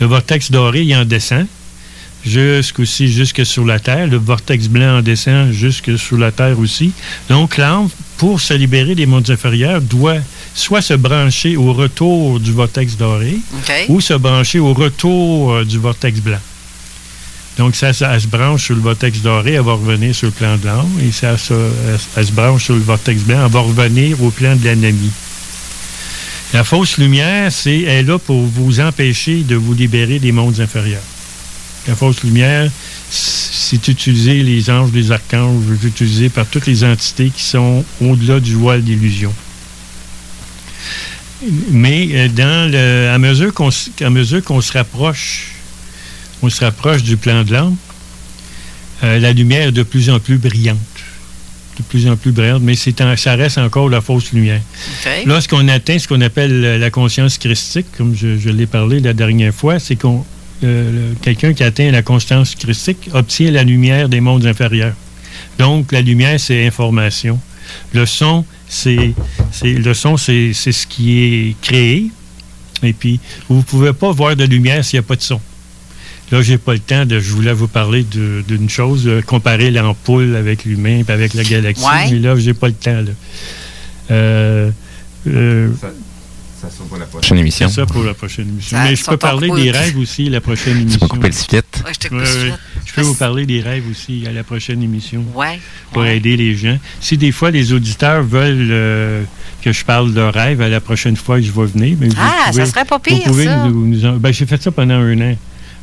[0.00, 1.46] Le vortex doré, il en descend
[2.24, 4.06] jusqu'aussi jusque sur la Terre.
[4.06, 6.92] Le vortex blanc en descend jusque sur la Terre aussi.
[7.28, 10.18] Donc, l'âme, pour se libérer des mondes inférieurs, doit
[10.54, 13.38] soit se brancher au retour du vortex doré
[13.88, 16.40] ou se brancher au retour euh, du vortex blanc.
[17.58, 20.32] Donc, ça, ça, elle se branche sur le vortex doré, elle va revenir sur le
[20.32, 20.88] plan de l'âme.
[21.06, 24.30] Et ça, ça, elle, elle se branche sur le vortex blanc, elle va revenir au
[24.30, 25.10] plan de l'ennemi.
[26.52, 30.60] La fausse lumière, c'est elle est là pour vous empêcher de vous libérer des mondes
[30.60, 31.02] inférieurs.
[31.88, 32.70] La fausse lumière,
[33.10, 38.54] c'est utilisé, les anges, les archanges, utilisé par toutes les entités qui sont au-delà du
[38.54, 39.32] voile d'illusion.
[41.70, 45.52] Mais euh, dans le, à mesure qu'on s- à mesure qu'on se rapproche,
[46.42, 47.76] on se rapproche du plan de l'âme,
[49.04, 50.78] euh, la lumière est de plus en plus brillante.
[51.78, 54.60] De plus en plus brillante, mais c'est en- ça reste encore la fausse lumière.
[55.26, 59.12] Lorsqu'on atteint ce qu'on appelle euh, la conscience christique, comme je, je l'ai parlé la
[59.14, 60.24] dernière fois, c'est qu'on
[60.64, 64.94] euh, quelqu'un qui atteint la conscience christique obtient la lumière des mondes inférieurs.
[65.58, 67.40] Donc, la lumière, c'est information.
[67.94, 69.12] Le son, c'est
[69.52, 72.10] c'est- le son, c'est c'est ce qui est créé.
[72.82, 75.40] Et puis, vous ne pouvez pas voir de lumière s'il n'y a pas de son.
[76.32, 77.20] Là, j'ai pas le temps de.
[77.20, 81.44] Je voulais vous parler de- d'une chose, euh, comparer l'ampoule avec l'humain et avec la
[81.44, 81.84] galaxie.
[81.84, 82.10] Ouais.
[82.10, 83.02] Mais là, j'ai pas le temps.
[83.02, 83.12] Là.
[84.10, 84.70] Euh,
[85.28, 85.68] euh,
[86.62, 87.68] Ça sera pour la prochaine émission.
[87.68, 88.76] c'est ça pour la prochaine émission.
[88.76, 91.00] Ça- Mais je ça peux parler des rêves aussi la prochaine émission.
[91.00, 91.56] vas couper le split.
[91.56, 92.54] Ouais, je Ouais, ouais.
[92.86, 95.24] Je peux vous parler des rêves aussi à la prochaine émission.
[95.34, 95.58] Ouais.
[95.92, 96.78] Pour aider les gens.
[97.00, 99.24] Si des fois les auditeurs veulent euh,
[99.60, 101.96] que je parle de rêves à la prochaine fois que je vais venir.
[101.98, 103.64] mais vous Ah, ça pouvez- serait pas vous pire, pouvez ça.
[103.66, 105.36] nous- nous en- ben, j'ai fait ça pendant un an.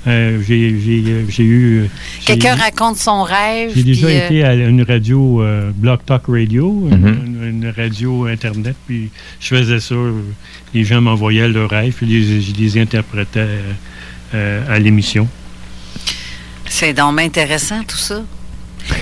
[0.09, 1.79] Euh, j'ai j'ai, euh, j'ai eu.
[1.81, 1.87] euh,
[2.25, 3.71] Quelqu'un raconte son rêve.
[3.75, 7.25] j'ai déjà euh, été à une radio, euh, Block Talk Radio, une- Mhm.
[7.25, 9.09] une, une radio Internet, puis
[9.39, 9.95] je faisais ça.
[10.73, 13.45] Les gens m'envoyaient leurs rêves, puis les- je les interprétais
[14.33, 15.27] à l'émission.
[16.65, 18.21] C'est donc intéressant, tout ça.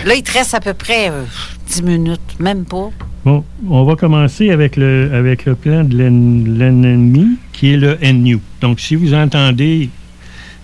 [0.05, 1.23] Là, il te reste à peu près euh,
[1.69, 2.89] 10 minutes, même pas.
[3.25, 7.97] Bon, on va commencer avec le, avec le plan de l'en- l'ennemi, qui est le
[8.13, 8.39] NU.
[8.61, 9.89] Donc, si vous entendez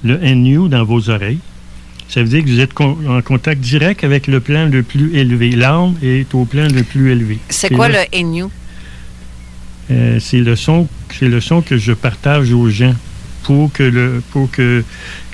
[0.03, 1.39] le NU dans vos oreilles,
[2.09, 5.15] ça veut dire que vous êtes con- en contact direct avec le plan le plus
[5.15, 5.51] élevé.
[5.51, 7.39] L'âme est au plan le plus élevé.
[7.49, 8.43] C'est quoi là, le NU?
[9.91, 12.93] Euh, c'est le son, c'est le son que je partage aux gens
[13.43, 14.84] pour que le, pour que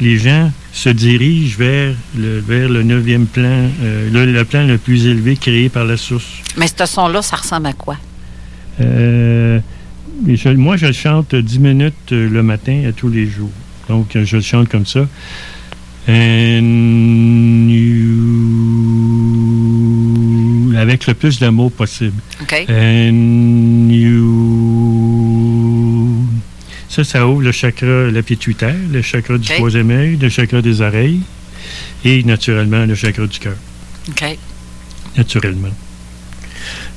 [0.01, 4.77] les gens se dirigent vers le, vers le neuvième plan, euh, le, le plan le
[4.79, 6.25] plus élevé créé par la source.
[6.57, 7.97] Mais ce son-là, ça ressemble à quoi?
[8.81, 9.59] Euh,
[10.27, 13.51] je- moi, je chante 10 minutes le matin à tous les jours.
[13.89, 15.07] Donc, euh, je le chante comme ça.
[16.07, 17.67] And
[19.69, 20.75] you...
[20.77, 22.21] Avec le plus de mots possible.
[22.41, 22.65] OK.
[22.69, 24.25] And you...
[26.87, 30.81] Ça, ça ouvre le chakra, le pituitaire, le chakra du troisième œil, le chakra des
[30.81, 31.21] oreilles
[32.05, 33.55] et naturellement le chakra du cœur.
[34.09, 34.23] OK.
[35.17, 35.69] Naturellement.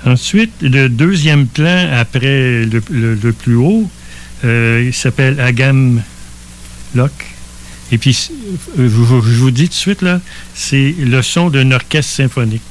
[0.05, 3.89] Ensuite, le deuxième plan après le, le- le plus haut,
[4.45, 6.03] euh, il s'appelle Agam
[7.91, 8.17] Et puis,
[8.79, 10.21] euh, je, vous- dis tout de suite, là,
[10.55, 12.63] c'est le son d'un orchestre symphonique.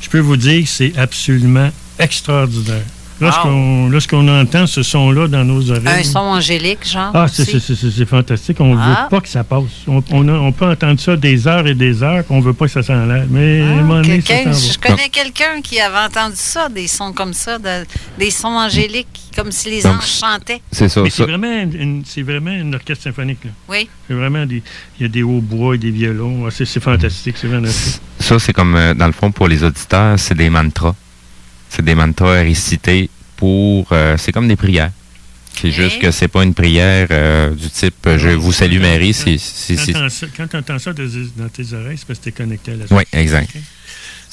[0.00, 2.82] Je peux vous dire que c'est absolument extraordinaire.
[3.18, 6.00] Lorsqu'on lorsqu'on entend ce son-là dans nos oreilles.
[6.00, 7.12] Un son angélique, genre.
[7.14, 7.60] Ah, c'est aussi?
[7.66, 8.58] c'est- c'est- c'est fantastique.
[8.60, 9.04] On ne Ah.
[9.04, 9.62] veut pas que ça passe.
[9.88, 12.44] On, on a- on peut entendre ça des heures et des heures, puis on ne
[12.44, 13.26] veut pas que ça s'enlève.
[13.30, 17.86] Mais donné, ça je connais quelqu'un qui avait entendu ça, des sons comme ça, de-
[18.18, 20.60] des sons angéliques, comme si les Donc, anges chantaient.
[20.72, 21.02] C'est ça.
[21.02, 23.44] Mais c'est vraiment, une, c'est vraiment une orchestre symphonique.
[23.44, 23.50] là.
[23.68, 23.88] Oui.
[24.08, 24.62] C'est vraiment des.
[24.98, 26.46] Il y a des hautbois et des violons.
[26.46, 27.36] Ah, C'est fantastique.
[27.38, 27.68] C'est vraiment.
[28.18, 30.94] Ça, c'est comme, euh, dans le fond, pour les auditeurs, c'est des mantras.
[31.68, 33.86] C'est des mantras à réciter pour...
[33.92, 34.90] euh, c'est comme des prières.
[35.60, 39.14] C'est juste que c'est pas une prière euh, du type Je vous salue Marie.
[40.36, 42.84] Quand tu entends ça dans tes oreilles, c'est parce que tu es connecté à la
[42.90, 43.50] Oui, exact.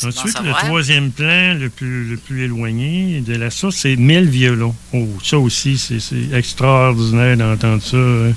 [0.05, 4.75] Ensuite, le troisième plan, le plus, le plus éloigné de la source, c'est 1000 violons.
[4.93, 5.97] Oh, ça aussi, c'est
[6.37, 7.97] extraordinaire d'entendre ça.
[7.97, 8.33] hein.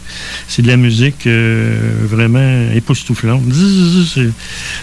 [0.49, 3.43] C'est de la musique euh, vraiment époustouflante.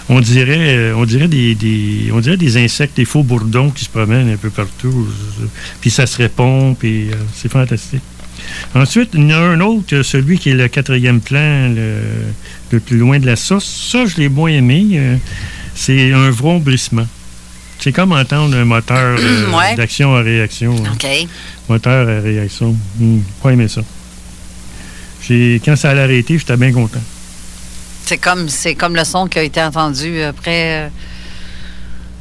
[0.10, 3.86] On dirait, euh, on dirait des, des- on dirait des insectes, des faux bourdons qui
[3.86, 5.08] se promènent un peu partout.
[5.82, 8.02] Puis ça se répond, puis euh, c'est fantastique.
[8.76, 11.96] Ensuite, il y en a un autre, celui qui est le quatrième plan, le,
[12.72, 13.66] le plus loin de la source.
[13.92, 14.86] Ça, je l'ai moins aimé.
[14.96, 15.16] euh,
[15.76, 17.08] c'est un vrombissement.
[17.80, 19.76] C'est comme entendre un moteur euh, Ouais.
[19.76, 20.76] d'action à réaction.
[20.86, 20.92] hein.
[20.94, 21.08] OK.
[21.70, 22.76] Moteur à réaction.
[22.98, 23.82] Hmm, pas aimé ça.
[25.28, 27.02] J'ai- Quand ça allait arrêter, j'étais bien content.
[28.06, 30.90] C'est comme, c'est comme le son qui a été entendu après, euh,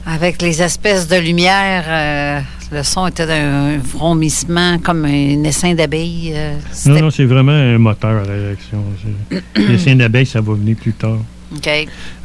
[0.07, 1.85] avec les espèces de lumière.
[1.89, 2.41] euh,
[2.75, 6.33] le son était d'un vromissement, comme un essaim d'abeille.
[6.35, 6.55] euh,
[6.87, 8.83] Non, non, c'est vraiment un moteur à réaction.
[9.29, 11.19] C'est- Les seins d'abeille, ça va venir plus tard.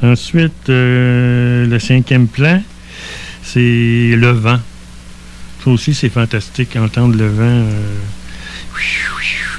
[0.01, 2.61] Ensuite, euh, le cinquième plan,
[3.43, 4.59] c'est le vent.
[5.63, 7.43] Ça aussi, c'est fantastique, entendre le vent.
[7.43, 7.95] euh,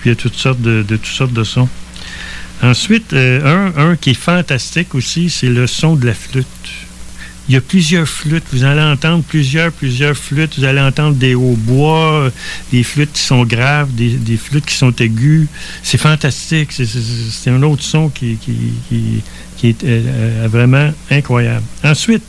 [0.05, 1.69] il y a toutes sortes de, toutes sortes de sons.
[2.63, 6.47] Ensuite, euh, un, qui est fantastique aussi, c'est le son de la flûte.
[7.49, 8.45] Il y a plusieurs flûtes.
[8.53, 10.59] Vous allez entendre plusieurs, plusieurs flûtes.
[10.59, 12.31] Vous allez entendre des hautbois,
[12.73, 15.47] des flûtes qui sont graves, des, flûtes qui sont aiguës.
[15.83, 16.73] C'est fantastique.
[16.73, 18.37] C'est- un autre son qui,
[19.59, 20.03] qui est euh,
[20.45, 21.65] euh, vraiment incroyable.
[21.85, 22.23] Ensuite,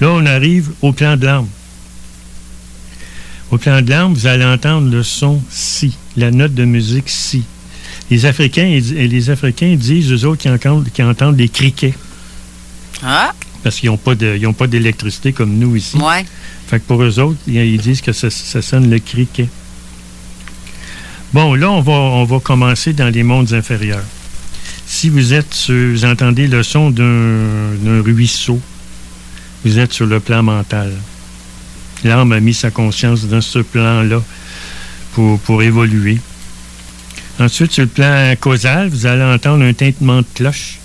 [0.00, 1.48] là, on arrive au plan de l'âme.
[3.50, 7.44] Au plan de l'âme, vous allez entendre le son si, la note de musique si.
[8.10, 11.94] Les Africains, et les Africains disent, eux autres, qu'ils entendent, qu'ils entendent des criquets.
[13.02, 13.32] Ah,
[13.62, 15.96] Parce qu'ils n'ont pas d'électricité comme nous ici.
[15.98, 16.24] ouais.
[16.68, 19.48] Fait que pour eux autres, ils, ils disent que ça, ça sonne le criquet.
[21.32, 24.04] Bon, là, on va, on va commencer dans les mondes inférieurs.
[24.90, 28.58] Si vous êtes sur- vous entendez le son d'un ruisseau,
[29.64, 30.92] vous êtes sur le plan mental.
[32.04, 34.22] L'âme a mis sa conscience dans ce plan-là
[35.12, 36.18] pour, pour évoluer.
[37.38, 40.78] Ensuite, sur le plan causal, vous allez entendre un tintement de cloche.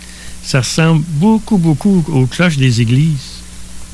[0.44, 3.42] Ça ressemble beaucoup, beaucoup aux cloches des églises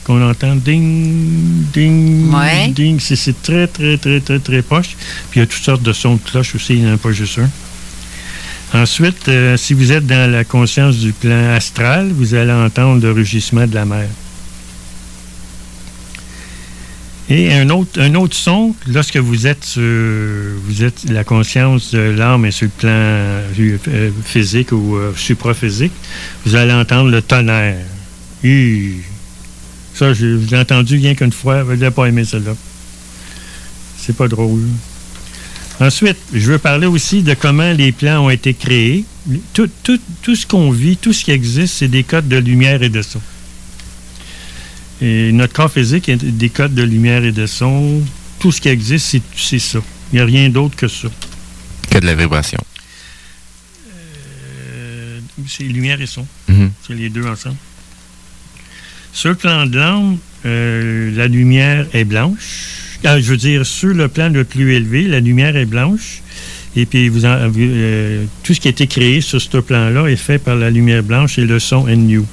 [0.05, 2.69] qu'on entend ding, ding, Ouais.
[2.69, 2.99] ding.
[2.99, 4.95] C'est- C'est très, très, très, très, très proche.
[5.29, 6.97] Puis il y a toutes sortes de sons de cloche aussi, il n'y en a
[6.97, 7.49] pas juste un.
[8.73, 13.11] Ensuite, euh, si vous êtes dans la conscience du plan astral, vous allez entendre le
[13.11, 14.07] rugissement de la mer.
[17.31, 19.81] Et un autre, son, lorsque vous êtes sur,
[21.09, 25.91] la conscience de l'âme est sur le plan euh, physique ou euh, supraphysique,
[26.45, 27.85] vous allez entendre le tonnerre.
[29.93, 32.55] Ça, je je l'ai entendu rien qu'une fois, je n'ai pas aimé celle-là.
[33.97, 34.63] C'est pas drôle.
[35.79, 39.05] Ensuite, je veux parler aussi de comment les plans ont été créés.
[39.53, 42.83] Tout, tout- tout ce qu'on vit, tout ce qui existe, c'est des codes de lumière
[42.83, 43.21] et de son.
[45.01, 48.01] Et notre corps physique est des codes de lumière et de son.
[48.39, 49.79] Tout ce qui existe, c'est- ça.
[50.11, 51.07] Il n'y a rien d'autre que ça.
[51.89, 52.57] Que de la vibration.
[53.93, 56.25] Euh, c'est lumière et son.
[56.49, 56.71] Mhm.
[56.85, 57.55] C'est les deux ensemble.
[59.13, 62.88] Sur le plan de l'âme, euh, la lumière est blanche.
[63.05, 66.21] Ah, je veux dire, sur le plan le plus élevé, la lumière est blanche.
[66.75, 70.15] Et puis, vous en- euh, tout ce qui a été créé sur ce plan-là est
[70.17, 72.25] fait par la lumière blanche et le son new.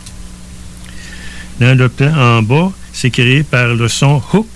[1.61, 4.49] Dans le plan en bas, c'est créé par le son hook.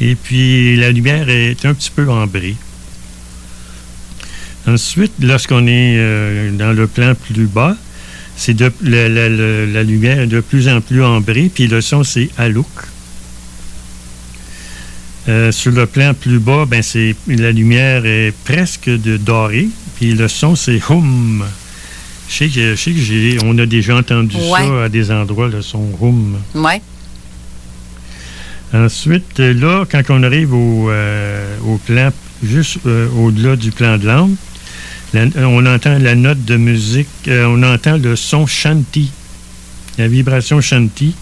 [0.00, 2.56] Et puis, la lumière est un petit peu ambrée.
[4.66, 7.76] Ensuite, lorsqu'on est euh, dans le plan plus bas,
[8.36, 12.66] c'est la, la- lumière est de plus en plus ambrée, puis le son, c'est Alouk.
[15.28, 20.14] Euh, sur le plan plus bas, ben c'est la lumière est presque de dorée, puis
[20.14, 21.44] le son, c'est Hum.
[22.28, 24.66] Je sais que, je sais que j'ai, on a déjà entendu Ouais.
[24.66, 26.36] ça à des endroits, le son Hum.
[26.54, 26.80] Ouais.
[28.74, 32.10] Ensuite, là, quand on arrive au, euh, au plan,
[32.42, 34.34] juste euh, au-delà du plan de l'âme,
[35.36, 39.10] on entend la note de musique, on entend le son shanti,
[40.02, 41.14] la vibration shanti,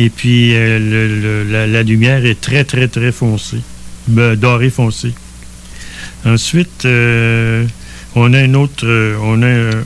[0.00, 3.60] et puis euh, la, lumière est très, très, très foncée,
[4.08, 5.14] ben, dorée foncée.
[6.24, 7.64] Ensuite, euh,
[8.16, 9.14] on a un autre, euh,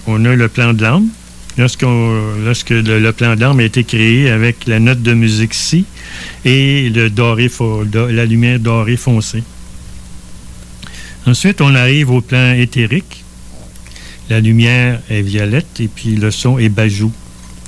[0.07, 0.83] on a, le plan de
[1.59, 1.83] lorsque
[2.71, 5.85] le, plan d'armes a été créé avec la note de musique Si
[6.47, 7.51] et le doré
[8.11, 9.43] la lumière dorée foncée.
[11.27, 13.25] Ensuite, on arrive au plan éthérique.
[14.31, 17.13] La lumière est violette et puis le son est bajou.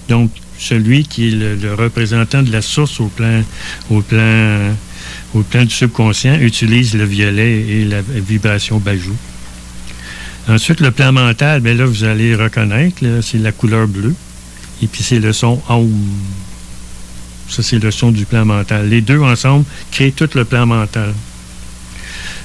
[0.08, 3.42] Donc, celui qui est le, représentant de la source au plan,
[3.90, 4.04] au
[5.34, 9.16] au du subconscient utilise le violet et la vibration bajou.
[10.48, 14.14] Ensuite, le plan mental, bien là, vous allez reconnaître, c'est la couleur bleue.
[14.82, 15.90] Et puis, c'est le son Aum.
[17.48, 18.88] Ça, c'est le son du plan mental.
[18.88, 21.14] Les deux ensemble créent tout le plan mental.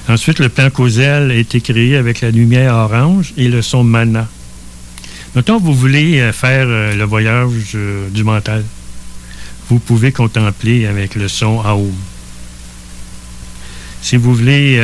[0.08, 4.28] Ensuite, le plan causal a été créé avec la lumière orange et le son mana.
[5.36, 8.64] Mettons, vous voulez euh, faire euh, le voyage euh, du mental.
[9.68, 11.92] Vous pouvez contempler avec le son Aum.
[14.00, 14.80] Si vous voulez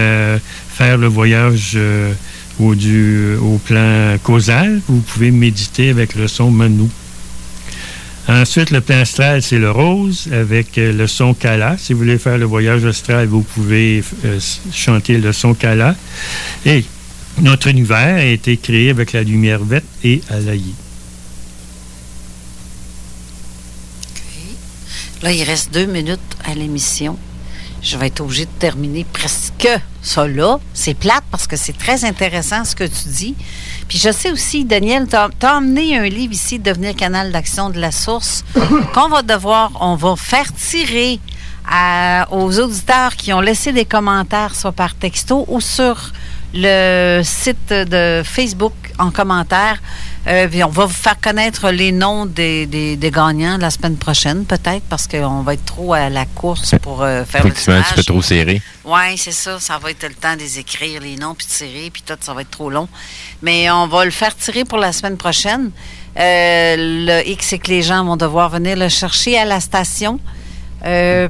[0.75, 1.79] faire le voyage
[2.59, 6.89] au, du, au plan causal, vous pouvez méditer avec le son Manu.
[8.27, 11.77] Ensuite, le plan astral, c'est le rose avec le son Kala.
[11.79, 14.03] Si vous voulez faire le voyage astral, vous pouvez
[14.73, 15.95] chanter le son Kala.
[16.67, 16.85] Et
[17.41, 20.63] notre univers a été créé avec la lumière verte et Alaï.
[25.23, 27.17] Là, il reste deux minutes à l'émission.
[27.81, 29.69] Je vais être obligée de terminer presque
[30.03, 30.59] ça là.
[30.75, 33.35] C'est plate parce que c'est très intéressant ce que tu dis.
[33.89, 37.81] Puis je sais aussi, Daniel, tu as, emmené un livre ici, Devenir canal d'action de
[37.81, 38.45] la source,
[38.95, 41.21] qu'on va devoir, on va faire tirer
[41.69, 46.13] à- aux auditeurs qui ont laissé des commentaires, soit par texto ou sur
[46.55, 49.81] le site de Facebook en commentaire.
[50.29, 53.97] Euh, puis on va vous faire connaître les noms des, des- des gagnants la semaine
[53.97, 57.79] prochaine, peut-être, parce qu'on va être trop à la course pour euh, faire le Effectivement,
[57.79, 58.63] un petit peu trop serré.
[58.85, 59.59] Oui, c'est ça.
[59.59, 62.15] Ça va être le temps de les écrire, les noms, puis de tirer, puis tout,
[62.21, 62.89] ça va être trop long.
[63.43, 65.71] Mais on va le faire tirer pour la semaine prochaine.
[66.19, 70.21] Euh, le X, c'est que les gens vont devoir venir le chercher à la station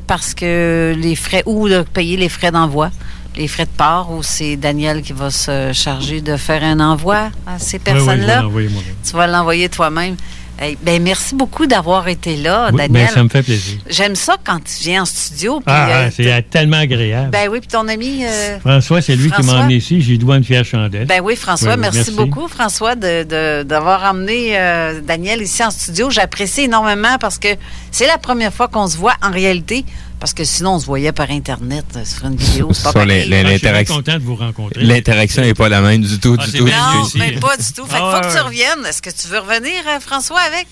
[0.07, 2.91] parce que les frais, ou de payer les frais d'envoi,
[3.37, 7.31] les frais de port, ou c'est Daniel qui va se charger de faire un envoi
[7.47, 8.43] à ces Oui, oui, je vais personnes-là?
[8.43, 8.95] l'envoyer moi-même.
[9.05, 10.17] tu vas l'envoyer toi-même.
[10.65, 13.07] Eh ben, merci beaucoup d'avoir été là, Oui, Daniel.
[13.07, 13.79] ben, ça me fait plaisir.
[13.89, 15.61] J'aime ça quand tu viens en studio.
[15.67, 17.31] Ah, euh, ah, c'est tellement agréable.
[17.31, 18.25] ben oui, puis ton ami.
[18.25, 20.03] euh, François, c'est lui qui m'a emmené ici.
[20.03, 21.07] J'ai dois une fière chandelle.
[21.07, 25.65] Ben oui, François, Oui, oui, merci, beaucoup, François, de- de- d'avoir emmené euh, Daniel ici
[25.65, 26.11] en studio.
[26.11, 27.49] J'apprécie énormément parce que
[27.91, 29.85] c'est la première fois qu'on se voit en réalité.
[30.23, 32.69] Parce que sinon, on se voyait par Internet euh, sur une vidéo.
[32.73, 33.11] C'est pas pareil.
[33.11, 34.81] Ah, je suis bien l'interaction- content de vous rencontrer.
[34.85, 36.65] L'interaction n'est pas la même du tout, Ah, du c'est tout.
[36.67, 37.85] Non, mais pas du tout.
[37.87, 38.87] Fait Ah, faut que tu reviennes.
[38.89, 40.69] Est-ce que tu veux revenir, euh, François, avec?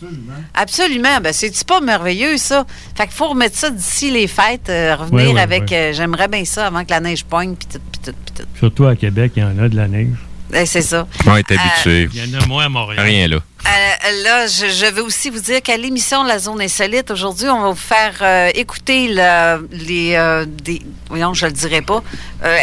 [0.54, 1.20] Absolument.
[1.20, 2.64] Ben, c'est-tu pas merveilleux, ça?
[2.96, 5.62] Fait qu'il faut remettre ça d'ici les fêtes, euh, revenir Ouais, ouais, avec.
[5.70, 5.76] ouais.
[5.76, 8.48] euh, J'aimerais bien ça avant que la neige poigne, puis tout, puis tout, puis tout.
[8.56, 10.14] Surtout à Québec, il y en a de la neige.
[10.54, 11.08] Eh, c'est ça.
[11.26, 12.08] On est habitué.
[12.14, 13.04] Il y en a moins à Montréal.
[13.04, 13.38] Rien là.
[13.66, 17.60] Euh, là, je, je veux aussi vous dire qu'à l'émission la zone insolite, aujourd'hui, on
[17.60, 20.14] va vous faire euh, écouter le- les.
[20.14, 22.02] euh, des, voyons, je le dirai pas.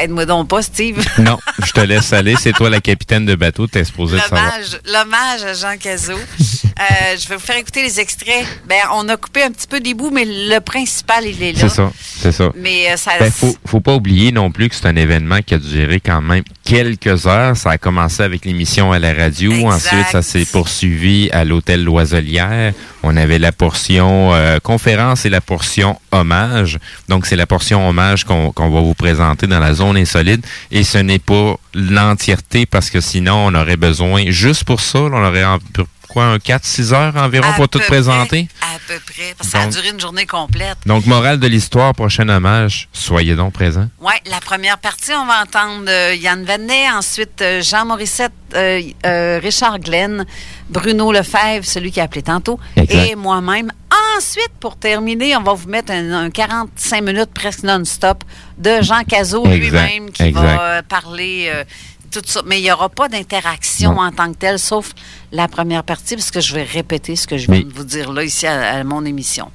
[0.02, 1.06] Aide-moi donc pas, Steve.
[1.20, 2.36] Non, je te laisse aller.
[2.40, 3.68] C'est toi la capitaine de bateau.
[3.68, 4.18] T'es exposé.
[4.32, 6.14] L'hommage, l'hommage à Jean Cazot.
[6.40, 8.46] Je vais vous faire écouter les extraits.
[8.68, 11.60] Ben, on a coupé un petit peu des bouts, mais le principal, il est là.
[11.62, 11.92] C'est ça,
[12.22, 12.52] c'est ça.
[12.56, 13.12] Mais ça.
[13.20, 16.22] Ben, faut, faut pas oublier non plus que c'est un événement qui a duré quand
[16.22, 17.56] même quelques heures.
[17.56, 19.52] Ça a commencé avec l'émission à la radio.
[19.68, 20.87] Ensuite, ça s'est poursuivi
[21.32, 22.74] à l'hôtel Loiselière.
[23.04, 26.80] On avait la portion euh, conférence et la portion hommage.
[27.10, 30.46] Donc, c'est la portion hommage qu'on va vous présenter dans la zone insolite.
[30.72, 35.24] Et ce n'est pas l'entièreté parce que sinon, on aurait besoin, juste pour ça, on
[35.24, 35.46] aurait
[36.08, 38.48] quoi, un 4-6 heures environ À pour tout présenter?
[38.62, 39.34] à peu près.
[39.38, 40.78] Parce que ça a Donc- duré une journée complète.
[40.86, 43.90] Donc, morale de l'histoire, prochain hommage, soyez donc présents.
[44.00, 49.40] Oui, la première partie, on va entendre euh, Yann Vanet, ensuite euh, Jean Morissette, euh,
[49.44, 50.26] Richard Glenn,
[50.70, 53.10] Bruno Lefebvre, celui qui a appelé tantôt, Exact.
[53.10, 53.72] et moi-même.
[54.18, 58.24] Ensuite, pour terminer, on va vous mettre un, un 45 minutes presque non-stop
[58.58, 60.42] de Jean Cazot lui-même qui exact.
[60.44, 61.52] va parler
[62.12, 62.42] tout ça.
[62.46, 64.92] Mais il n'y aura pas d'interaction en tant que telle, sauf
[65.32, 67.84] la première partie, parce que je vais répéter ce que je viens Mais- de vous
[67.84, 69.52] dire là, ici, à, à mon émission.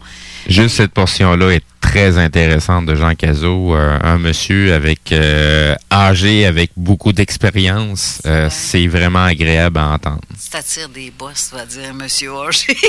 [0.48, 6.46] Juste cette portion-là est très intéressante de Jean Cazot, euh, un monsieur avec euh, âgé,
[6.46, 8.20] avec beaucoup d'expérience.
[8.26, 10.20] Euh, C'est vraiment agréable à entendre.
[10.38, 12.76] Si t'attires des boss, tu vas dire Monsieur Roger.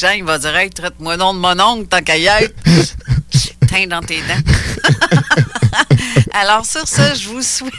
[0.00, 2.54] Jean, il va dire Hey, traite-moi non de mon oncle, tant qu'à y être.
[3.68, 4.52] Teint dans tes dents.
[6.32, 7.72] Alors, sur ce, je vous souhaite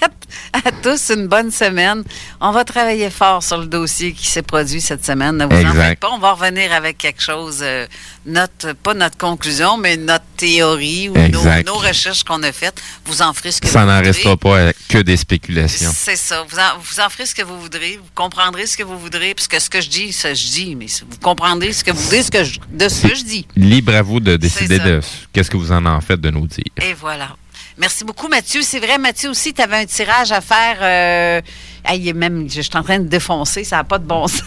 [0.53, 2.03] à tous une bonne semaine.
[2.41, 5.38] On va travailler fort sur le dossier qui s'est produit cette semaine.
[5.38, 5.82] Ne vous en Exact.
[5.90, 6.10] faites pas.
[6.11, 7.86] On va revenir avec quelque chose, euh,
[8.26, 12.82] notre, pas notre conclusion, mais notre théorie ou nos, recherches qu'on a faites.
[13.06, 14.11] Vous en ferez ce que Ça vous n'en voudrez.
[14.11, 15.91] restera pas euh, que des spéculations.
[15.94, 16.44] C'est ça.
[16.49, 17.98] Vous en, vous en ferez ce que vous voudrez.
[18.02, 19.34] Vous comprendrez ce que vous voudrez.
[19.36, 20.76] Parce que ce que je dis, ça je dis.
[20.76, 23.48] Mais vous comprendrez ce que vous voudrez ce que je- de ce que je dis.
[23.56, 24.84] Libre à vous de décider ça.
[24.86, 25.02] de
[25.34, 26.64] qu'est-ce que vous en en faites de nous dire.
[26.82, 27.36] Et voilà.
[27.80, 28.62] Merci beaucoup, Mathieu.
[28.64, 30.78] C'est vrai, Mathieu aussi, tu avais un tirage à faire.
[30.82, 31.41] Euh,
[31.84, 34.06] ah, il est même, je, je suis en train de défoncer, ça n'a pas de
[34.06, 34.41] bon sens.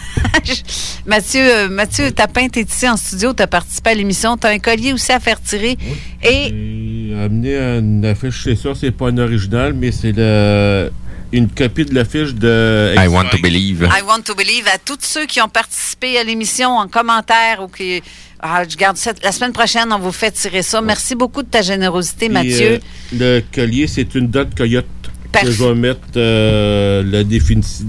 [1.05, 4.47] Mathieu, euh, Mathieu Tapin, tu es ici en studio, tu as participé à l'émission, tu
[4.47, 5.77] as un collier aussi à faire tirer.
[6.23, 10.91] Et J'ai amené une affiche, c'est ça, c'est pas un original, mais c'est le-
[11.33, 12.93] une copie de l'affiche de.
[12.97, 13.83] I want to believe.
[13.97, 17.69] I want to believe à tous ceux qui ont participé à l'émission en commentaire ou
[17.69, 18.03] qui.
[18.41, 19.11] Ah, je garde ça.
[19.23, 20.81] La semaine prochaine, on vous fait tirer ça.
[20.81, 22.73] Merci beaucoup de ta générosité, Puis, Mathieu.
[22.73, 22.79] euh,
[23.17, 24.85] le collier, c'est une date coyote.
[25.31, 25.47] Parfait.
[25.47, 27.85] Que je vais mettre euh, la définition,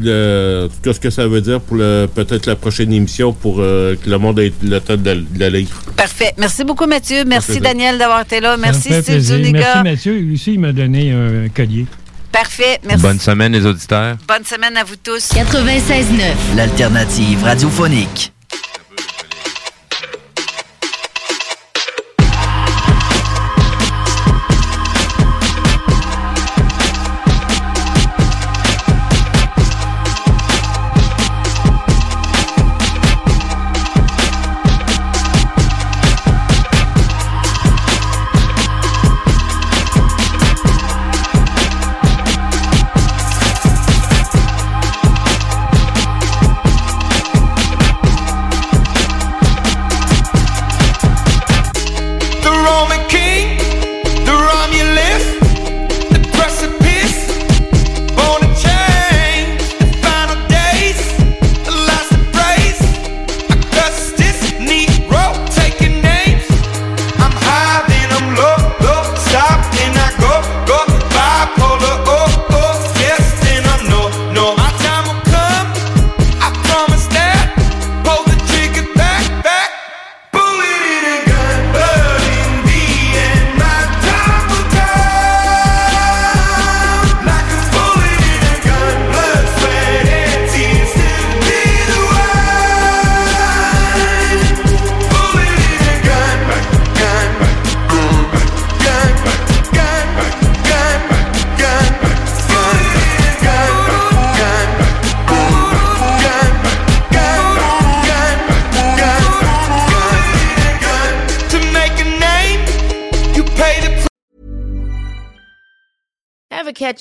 [0.80, 4.16] tout ce que ça veut dire pour peut-être la prochaine émission pour euh, que le
[4.18, 5.66] monde ait le temps de la, de la lire.
[5.96, 6.34] Parfait.
[6.38, 7.24] Merci beaucoup, Mathieu.
[7.26, 7.58] Merci.
[7.58, 8.56] Daniel, d'avoir été là.
[8.56, 9.38] Merci, Steve plaisir.
[9.38, 9.82] Merci Zuniga.
[9.82, 10.12] Mathieu.
[10.18, 11.86] Lui aussi, il m'a donné un collier.
[12.30, 12.78] Parfait.
[12.86, 13.02] Merci.
[13.02, 14.16] Bonne semaine, les auditeurs.
[14.28, 15.32] Bonne semaine à vous tous.
[15.32, 16.56] 96.9.
[16.56, 18.32] L'alternative radiophonique.